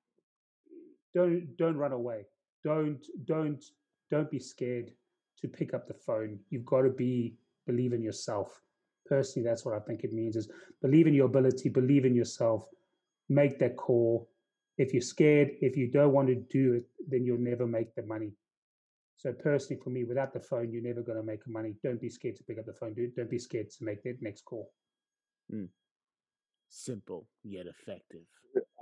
Don't 1.15 1.57
don't 1.57 1.77
run 1.77 1.93
away. 1.93 2.27
Don't 2.65 3.05
don't 3.25 3.65
don't 4.11 4.31
be 4.31 4.39
scared 4.39 4.93
to 5.41 5.49
pick 5.49 5.75
up 5.75 5.87
the 5.87 5.95
phone. 5.95 6.39
You've 6.51 6.65
got 6.65 6.83
to 6.83 6.91
be 6.91 7.35
believe 7.67 7.93
in 7.93 8.03
yourself. 8.03 8.61
Personally, 9.07 9.49
that's 9.49 9.65
what 9.65 9.75
I 9.75 9.81
think 9.81 10.05
it 10.05 10.13
means: 10.13 10.37
is 10.37 10.49
believe 10.83 11.07
in 11.07 11.15
your 11.15 11.27
ability, 11.27 11.69
believe 11.69 12.05
in 12.05 12.15
yourself, 12.15 12.67
make 13.29 13.59
that 13.59 13.77
call. 13.77 14.29
If 14.79 14.93
you're 14.93 15.03
scared, 15.03 15.51
if 15.61 15.77
you 15.77 15.89
don't 15.89 16.13
want 16.13 16.29
to 16.29 16.37
do 16.37 16.75
it, 16.75 16.85
then 17.09 17.25
you'll 17.25 17.39
never 17.39 17.67
make 17.67 17.95
the 17.95 18.03
money. 18.03 18.33
So 19.17 19.33
personally, 19.33 19.81
for 19.83 19.91
me, 19.91 20.05
without 20.05 20.33
the 20.33 20.41
phone, 20.41 20.73
you're 20.73 20.83
never 20.83 21.03
going 21.03 21.19
to 21.19 21.25
make 21.25 21.47
money. 21.47 21.75
Don't 21.83 22.01
be 22.01 22.09
scared 22.09 22.37
to 22.37 22.45
pick 22.45 22.59
up 22.59 22.65
the 22.65 22.73
phone. 22.73 22.95
Don't 22.95 23.15
don't 23.15 23.31
be 23.31 23.39
scared 23.39 23.71
to 23.71 23.85
make 23.85 24.03
that 24.05 24.23
next 24.23 24.45
call. 24.45 24.73
Hmm. 25.51 25.67
Simple 26.69 27.27
yet 27.43 27.67
effective. 27.67 28.23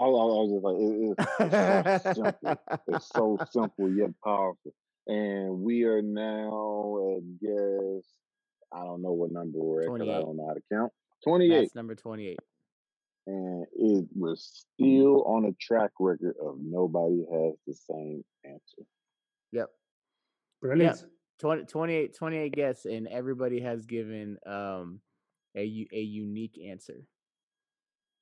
I, 0.00 0.04
I 0.04 0.08
was 0.08 0.50
just 0.52 0.64
like, 0.64 0.76
it, 0.78 1.16
it's, 1.18 2.04
it's 2.06 2.16
so 2.18 2.24
simple. 2.44 2.68
It's 2.88 3.08
so 3.08 3.38
simple 3.50 3.90
yet 3.92 4.10
powerful. 4.24 4.72
And 5.06 5.60
we 5.60 5.84
are 5.84 6.02
now 6.02 7.16
at 7.16 7.22
guess 7.40 8.04
I 8.72 8.84
don't 8.84 9.02
know 9.02 9.12
what 9.12 9.32
number 9.32 9.58
we're 9.58 9.82
at 9.82 9.92
because 9.94 10.08
I 10.08 10.20
don't 10.20 10.36
know 10.36 10.46
how 10.46 10.54
to 10.54 10.62
count. 10.72 10.92
Twenty 11.24 11.52
eight, 11.52 11.62
That's 11.62 11.74
number 11.74 11.94
28. 11.94 12.38
and 13.26 13.66
it 13.72 14.06
was 14.14 14.66
still 14.76 15.24
on 15.24 15.46
a 15.46 15.52
track 15.60 15.90
record 15.98 16.34
of 16.40 16.58
nobody 16.62 17.24
has 17.32 17.54
the 17.66 17.74
same 17.74 18.22
answer. 18.44 18.82
Yep. 19.52 19.68
Brilliant. 20.62 21.04
20, 21.40 21.64
28, 21.64 22.14
28 22.16 22.52
guests, 22.52 22.84
and 22.84 23.08
everybody 23.08 23.60
has 23.60 23.86
given 23.86 24.38
um 24.46 25.00
a 25.56 25.64
u- 25.64 25.88
a 25.92 26.00
unique 26.00 26.58
answer. 26.68 27.04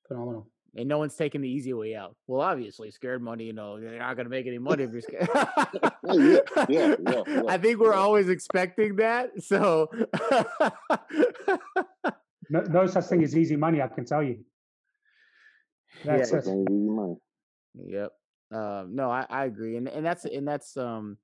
Phenomenal. 0.07 0.49
And 0.77 0.89
no 0.89 0.99
one's 0.99 1.14
taking 1.14 1.41
the 1.41 1.49
easy 1.49 1.72
way 1.72 1.97
out. 1.97 2.16
Well, 2.27 2.43
obviously, 2.43 2.91
scared 2.91 3.22
money, 3.22 3.45
you 3.45 3.55
know, 3.55 3.77
you're 3.77 3.99
not 3.99 4.16
gonna 4.16 4.29
make 4.29 4.47
any 4.47 4.59
money 4.59 4.85
if 4.85 4.93
you're 4.93 5.01
scared. 5.01 5.29
yeah, 6.05 6.39
yeah, 6.68 6.95
yeah, 7.09 7.22
yeah, 7.27 7.43
I 7.49 7.57
think 7.57 7.79
we're 7.81 7.93
yeah. 7.93 7.99
always 7.99 8.29
expecting 8.29 8.97
that. 8.97 9.43
So 9.43 9.89
No, 12.49 12.61
no 12.61 12.87
such 12.87 13.05
thing 13.07 13.22
as 13.24 13.37
easy 13.37 13.57
money, 13.57 13.83
I 13.83 13.89
can 13.89 14.05
tell 14.05 14.22
you. 14.22 14.39
That's 16.05 16.31
That's 16.31 16.47
it. 16.47 16.53
easy 16.53 16.66
money. 16.70 17.16
Yep. 17.74 18.12
Um, 18.53 18.95
no, 18.95 19.11
I, 19.11 19.27
I 19.29 19.45
agree, 19.47 19.77
and 19.77 19.89
and 19.89 20.07
that's 20.07 20.24
and 20.24 20.47
that's 20.47 20.77
um, 20.77 21.18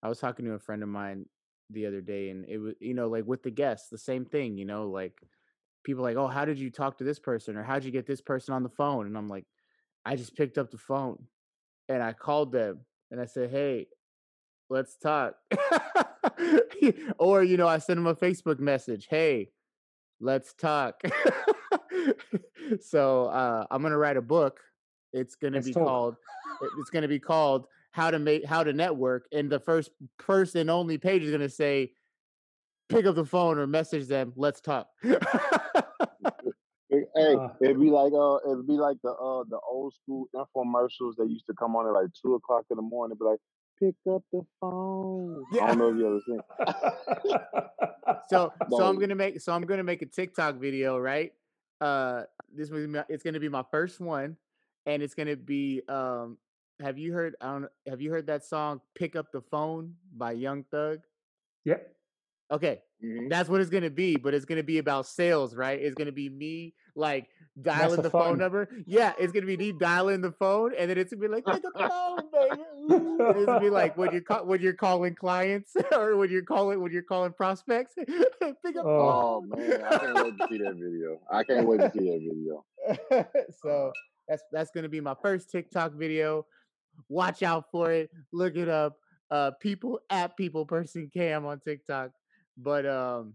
I 0.00 0.08
was 0.08 0.20
talking 0.20 0.44
to 0.44 0.52
a 0.52 0.60
friend 0.60 0.84
of 0.84 0.88
mine 0.88 1.26
the 1.70 1.86
other 1.86 2.00
day, 2.00 2.30
and 2.30 2.44
it 2.48 2.58
was 2.58 2.74
you 2.78 2.94
know 2.94 3.08
like 3.08 3.26
with 3.26 3.42
the 3.42 3.50
guests, 3.50 3.88
the 3.88 3.98
same 3.98 4.24
thing. 4.24 4.56
You 4.56 4.64
know, 4.64 4.88
like 4.88 5.20
people 5.86 6.02
like, 6.02 6.16
oh, 6.16 6.26
how 6.26 6.44
did 6.44 6.58
you 6.58 6.68
talk 6.68 6.98
to 6.98 7.04
this 7.04 7.20
person, 7.20 7.56
or 7.56 7.62
how'd 7.62 7.84
you 7.84 7.92
get 7.92 8.06
this 8.06 8.20
person 8.20 8.52
on 8.52 8.64
the 8.64 8.68
phone? 8.68 9.06
And 9.06 9.16
I'm 9.16 9.28
like, 9.28 9.44
I 10.04 10.16
just 10.16 10.36
picked 10.36 10.58
up 10.58 10.70
the 10.70 10.78
phone, 10.78 11.22
and 11.88 12.02
I 12.02 12.12
called 12.12 12.50
them, 12.50 12.80
and 13.12 13.20
I 13.20 13.24
said, 13.24 13.50
hey, 13.50 13.86
let's 14.68 14.96
talk. 14.96 15.36
or 17.18 17.44
you 17.44 17.56
know, 17.56 17.68
I 17.68 17.78
sent 17.78 17.98
them 17.98 18.06
a 18.08 18.16
Facebook 18.16 18.58
message, 18.58 19.06
hey, 19.08 19.50
let's 20.20 20.54
talk. 20.54 21.00
so 22.80 23.26
uh, 23.26 23.66
I'm 23.70 23.80
gonna 23.80 23.96
write 23.96 24.16
a 24.16 24.22
book. 24.22 24.60
It's 25.12 25.36
gonna 25.36 25.62
be 25.62 25.72
talk. 25.72 25.84
called. 25.84 26.16
It's 26.80 26.90
gonna 26.90 27.08
be 27.08 27.20
called 27.20 27.68
"How 27.92 28.10
to 28.10 28.18
Make 28.18 28.44
How 28.44 28.64
to 28.64 28.72
Network," 28.72 29.26
and 29.32 29.48
the 29.48 29.60
first 29.60 29.90
person 30.18 30.68
only 30.68 30.98
page 30.98 31.22
is 31.22 31.30
gonna 31.30 31.48
say, 31.48 31.92
"Pick 32.88 33.06
up 33.06 33.14
the 33.14 33.24
phone 33.24 33.56
or 33.56 33.68
message 33.68 34.08
them. 34.08 34.32
Let's 34.34 34.60
talk." 34.60 34.88
Hey, 37.26 37.32
hey, 37.32 37.36
Uh. 37.36 37.48
it'd 37.60 37.80
be 37.80 37.90
like 37.90 38.12
uh, 38.12 38.36
it'd 38.50 38.66
be 38.66 38.74
like 38.74 38.98
the 39.02 39.10
uh, 39.10 39.44
the 39.48 39.58
old 39.68 39.94
school 39.94 40.28
infomercials 40.34 41.16
that 41.18 41.28
used 41.28 41.46
to 41.46 41.54
come 41.54 41.74
on 41.76 41.86
at 41.86 41.92
like 41.92 42.10
two 42.20 42.34
o'clock 42.34 42.64
in 42.70 42.76
the 42.76 42.82
morning. 42.82 43.16
Be 43.18 43.24
like, 43.24 43.40
pick 43.78 43.94
up 44.10 44.22
the 44.32 44.42
phone. 44.60 45.44
I 45.52 45.56
Yeah. 45.56 45.66
don't 45.66 45.78
know 45.78 45.90
if 45.90 45.96
you 45.96 46.06
ever 46.06 46.20
seen. 46.26 46.40
so 48.28 48.52
so 48.70 48.84
I'm 48.88 48.98
gonna 48.98 49.14
make 49.14 49.40
so 49.40 49.52
I'm 49.52 49.62
gonna 49.62 49.84
make 49.84 50.02
a 50.02 50.06
TikTok 50.06 50.56
video, 50.56 50.98
right? 50.98 51.32
Uh 51.80 52.22
this 52.54 52.70
was 52.70 52.86
my- 52.86 53.04
it's 53.08 53.22
gonna 53.22 53.40
be 53.40 53.48
my 53.48 53.64
first 53.70 54.00
one, 54.00 54.36
and 54.86 55.02
it's 55.02 55.14
gonna 55.14 55.36
be 55.36 55.82
um 55.88 56.38
have 56.80 56.98
you 56.98 57.12
heard 57.12 57.36
I 57.40 57.46
don't 57.46 57.66
have 57.88 58.00
you 58.00 58.10
heard 58.10 58.26
that 58.28 58.44
song 58.44 58.80
Pick 58.94 59.16
Up 59.16 59.32
the 59.32 59.40
Phone 59.40 59.94
by 60.16 60.32
Young 60.32 60.64
Thug? 60.70 61.00
yep. 61.64 61.92
Okay, 62.50 62.80
Mhm. 63.02 63.28
that's 63.28 63.48
what 63.48 63.60
it's 63.60 63.70
gonna 63.70 63.90
be, 63.90 64.16
but 64.16 64.32
it's 64.34 64.44
gonna 64.44 64.62
be 64.62 64.78
about 64.78 65.06
sales, 65.06 65.54
right? 65.56 65.80
It's 65.80 65.96
gonna 65.96 66.12
be 66.12 66.28
me 66.28 66.74
like 66.96 67.28
dialing 67.62 67.96
the 67.96 68.02
the 68.02 68.10
phone 68.10 68.38
number. 68.38 68.68
Yeah, 68.86 69.12
it's 69.18 69.32
gonna 69.32 69.46
be 69.46 69.56
me 69.56 69.72
dialing 69.72 70.20
the 70.22 70.32
phone, 70.32 70.72
and 70.76 70.90
then 70.90 70.98
it's 70.98 71.12
gonna 71.12 71.28
be 71.28 71.32
like 71.34 71.44
pick 71.44 71.64
up 71.64 71.72
the 71.74 71.88
phone, 71.88 72.30
baby. 72.32 72.62
Ooh," 72.92 73.16
and 73.28 73.36
it's 73.36 73.46
gonna 73.46 73.60
be 73.60 73.70
like 73.70 73.96
when 73.96 74.12
you're 74.12 74.22
ca- 74.22 74.42
when 74.42 74.60
you're 74.60 74.72
calling 74.74 75.14
clients 75.14 75.76
or 75.92 76.16
when 76.16 76.30
you're 76.30 76.42
calling 76.42 76.80
when 76.80 76.92
you're 76.92 77.02
calling 77.02 77.32
prospects. 77.32 77.94
pick 77.96 78.76
up 78.76 78.84
Oh 78.84 79.40
phone. 79.42 79.50
man, 79.50 79.82
I 79.84 79.98
can't 79.98 80.14
wait 80.24 80.38
to 80.38 80.46
see 80.50 80.58
that 80.58 80.74
video. 80.74 81.20
I 81.30 81.44
can't 81.44 81.66
wait 81.66 81.78
to 81.78 81.90
see 81.92 82.00
that 82.00 82.20
video. 82.26 83.44
so 83.62 83.92
that's 84.28 84.42
that's 84.52 84.70
gonna 84.70 84.88
be 84.88 85.00
my 85.00 85.14
first 85.22 85.50
TikTok 85.50 85.92
video. 85.92 86.46
Watch 87.08 87.42
out 87.42 87.70
for 87.70 87.92
it. 87.92 88.10
Look 88.32 88.56
it 88.56 88.68
up. 88.68 88.96
Uh, 89.30 89.50
people 89.60 90.00
at 90.08 90.36
people 90.36 90.64
person 90.64 91.10
cam 91.12 91.44
on 91.46 91.60
TikTok. 91.60 92.10
But 92.56 92.86
um, 92.86 93.34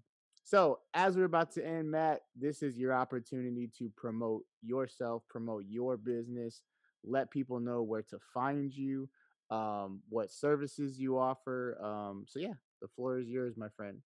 so 0.51 0.79
as 0.93 1.15
we're 1.15 1.23
about 1.23 1.53
to 1.53 1.65
end, 1.65 1.91
Matt, 1.91 2.23
this 2.37 2.61
is 2.61 2.77
your 2.77 2.93
opportunity 2.93 3.69
to 3.77 3.89
promote 3.95 4.43
yourself, 4.61 5.23
promote 5.29 5.63
your 5.69 5.95
business, 5.95 6.63
let 7.05 7.31
people 7.31 7.61
know 7.61 7.83
where 7.83 8.01
to 8.01 8.17
find 8.33 8.73
you, 8.73 9.07
um, 9.49 10.01
what 10.09 10.29
services 10.29 10.99
you 10.99 11.17
offer. 11.17 11.77
Um, 11.81 12.25
so 12.27 12.41
yeah, 12.41 12.55
the 12.81 12.89
floor 12.89 13.19
is 13.19 13.29
yours, 13.29 13.55
my 13.55 13.69
friend. 13.77 13.99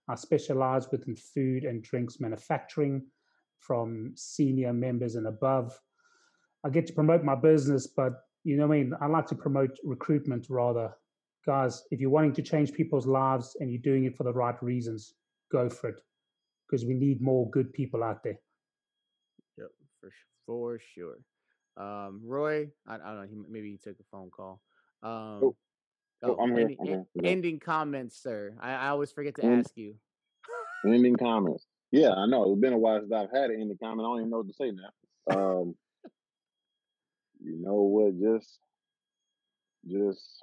I 0.07 0.15
specialize 0.15 0.91
within 0.91 1.17
food 1.17 1.65
and 1.65 1.83
drinks 1.83 2.21
manufacturing 2.21 3.07
from 3.67 4.13
senior 4.15 4.73
members 4.73 5.15
and 5.17 5.27
above. 5.27 5.79
I 6.65 6.71
get 6.71 6.87
to 6.87 6.93
promote 6.93 7.25
my 7.25 7.35
business, 7.35 7.87
but 7.87 8.13
you 8.45 8.57
know 8.57 8.67
what 8.67 8.75
I 8.75 8.79
mean? 8.79 8.93
I 9.01 9.07
like 9.07 9.27
to 9.29 9.35
promote 9.35 9.77
recruitment 9.85 10.47
rather. 10.51 10.93
Guys, 11.47 11.83
if 11.91 12.01
you're 12.01 12.11
wanting 12.11 12.33
to 12.35 12.43
change 12.43 12.73
people's 12.73 13.07
lives 13.07 13.57
and 13.61 13.71
you're 13.71 13.83
doing 13.83 14.05
it 14.05 14.17
for 14.17 14.25
the 14.25 14.33
right 14.33 14.61
reasons, 14.63 15.15
go 15.53 15.69
for 15.69 15.89
it 15.91 16.01
because 16.67 16.85
we 16.87 16.95
need 16.95 17.21
more 17.21 17.49
good 17.51 17.73
people 17.73 18.03
out 18.03 18.23
there. 18.23 18.39
Yep, 19.59 19.69
for 20.01 20.11
for 20.47 20.79
sure. 20.95 21.17
Um, 21.77 22.21
Roy, 22.25 22.69
I, 22.87 22.95
I 22.95 22.99
don't 22.99 23.17
know. 23.17 23.27
He, 23.29 23.37
maybe 23.51 23.71
he 23.73 23.77
took 23.79 23.99
a 23.99 24.05
phone 24.11 24.31
call. 24.31 24.61
Um, 25.03 25.55
Oh, 26.27 26.37
oh, 26.39 26.43
I'm 26.43 26.53
here, 26.53 26.61
ending, 26.61 26.77
I'm 26.81 26.87
here, 26.87 27.05
ending 27.25 27.61
comments, 27.61 28.23
sir. 28.23 28.55
I, 28.59 28.73
I 28.73 28.89
always 28.89 29.13
forget 29.13 29.35
to 29.35 29.45
End- 29.45 29.61
ask 29.67 29.77
you. 29.77 29.95
Ending 30.87 31.17
comments. 31.17 31.67
Yeah, 31.95 32.11
I 32.11 32.27
know. 32.27 32.51
It's 32.51 32.61
been 32.61 32.73
a 32.73 32.79
while 32.79 32.99
since 32.99 33.13
I've 33.13 33.31
had 33.31 33.51
an 33.51 33.61
ending 33.61 33.79
comment. 33.81 34.01
I 34.01 34.11
don't 34.11 34.19
even 34.19 34.31
know 34.31 34.39
what 34.39 34.49
to 34.49 34.55
say 34.55 34.73
now. 34.73 34.91
Um, 35.33 35.77
you 37.41 37.57
know 37.63 37.83
what? 37.83 38.19
Just, 38.19 38.59
just 39.89 40.43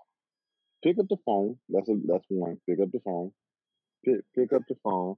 pick 0.81 0.97
up 0.97 1.07
the 1.09 1.17
phone. 1.25 1.57
That's 1.67 1.89
a 1.89 1.95
that's 2.07 2.23
one. 2.29 2.55
Pick 2.69 2.79
up 2.79 2.89
the 2.93 3.01
phone. 3.03 3.33
Pick 4.05 4.21
pick 4.33 4.53
up 4.53 4.61
the 4.69 4.75
phone, 4.81 5.15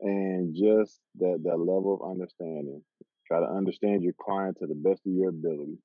and 0.00 0.54
just 0.54 1.00
that 1.16 1.40
that 1.42 1.58
level 1.58 1.98
of 2.00 2.10
understanding. 2.12 2.84
Try 3.26 3.40
to 3.40 3.46
understand 3.46 4.04
your 4.04 4.14
client 4.20 4.58
to 4.60 4.68
the 4.68 4.74
best 4.76 5.00
of 5.04 5.12
your 5.12 5.30
ability, 5.30 5.78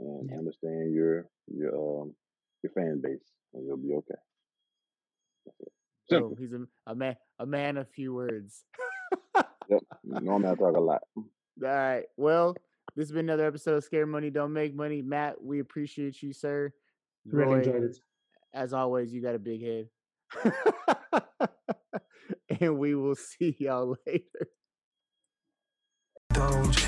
and 0.00 0.30
Yeah. 0.30 0.38
understand 0.38 0.94
your 0.94 1.28
your 1.46 1.74
um 1.74 2.14
your 2.62 2.72
fan 2.72 3.02
base, 3.02 3.20
and 3.52 3.66
you'll 3.66 3.76
be 3.76 3.92
okay. 3.92 4.14
It. 5.60 5.72
Simple. 6.08 6.36
He's 6.38 6.52
a, 6.54 6.66
a 6.86 6.94
man, 6.94 7.16
a 7.38 7.46
man 7.46 7.76
of 7.76 7.88
few 7.88 8.14
words. 8.14 8.64
Yep. 9.68 9.82
Normally 10.04 10.50
I 10.50 10.54
talk 10.54 10.76
a 10.76 10.80
lot. 10.80 11.02
All 11.16 11.24
right. 11.62 12.04
Well, 12.16 12.56
this 12.94 13.08
has 13.08 13.12
been 13.12 13.26
another 13.26 13.46
episode 13.46 13.76
of 13.76 13.84
Scare 13.84 14.06
Money 14.06 14.30
Don't 14.30 14.52
Make 14.52 14.74
Money. 14.74 15.02
Matt, 15.02 15.42
we 15.42 15.60
appreciate 15.60 16.22
you, 16.22 16.32
sir. 16.32 16.72
Really 17.26 17.54
Roy, 17.54 17.58
enjoyed 17.58 17.82
it. 17.84 17.98
as 18.54 18.72
always, 18.72 19.12
you 19.12 19.20
got 19.20 19.34
a 19.34 19.38
big 19.38 19.62
head. 19.62 19.88
and 22.60 22.78
we 22.78 22.94
will 22.94 23.16
see 23.16 23.56
y'all 23.58 23.96
later. 24.06 24.48
Doge. 26.32 26.85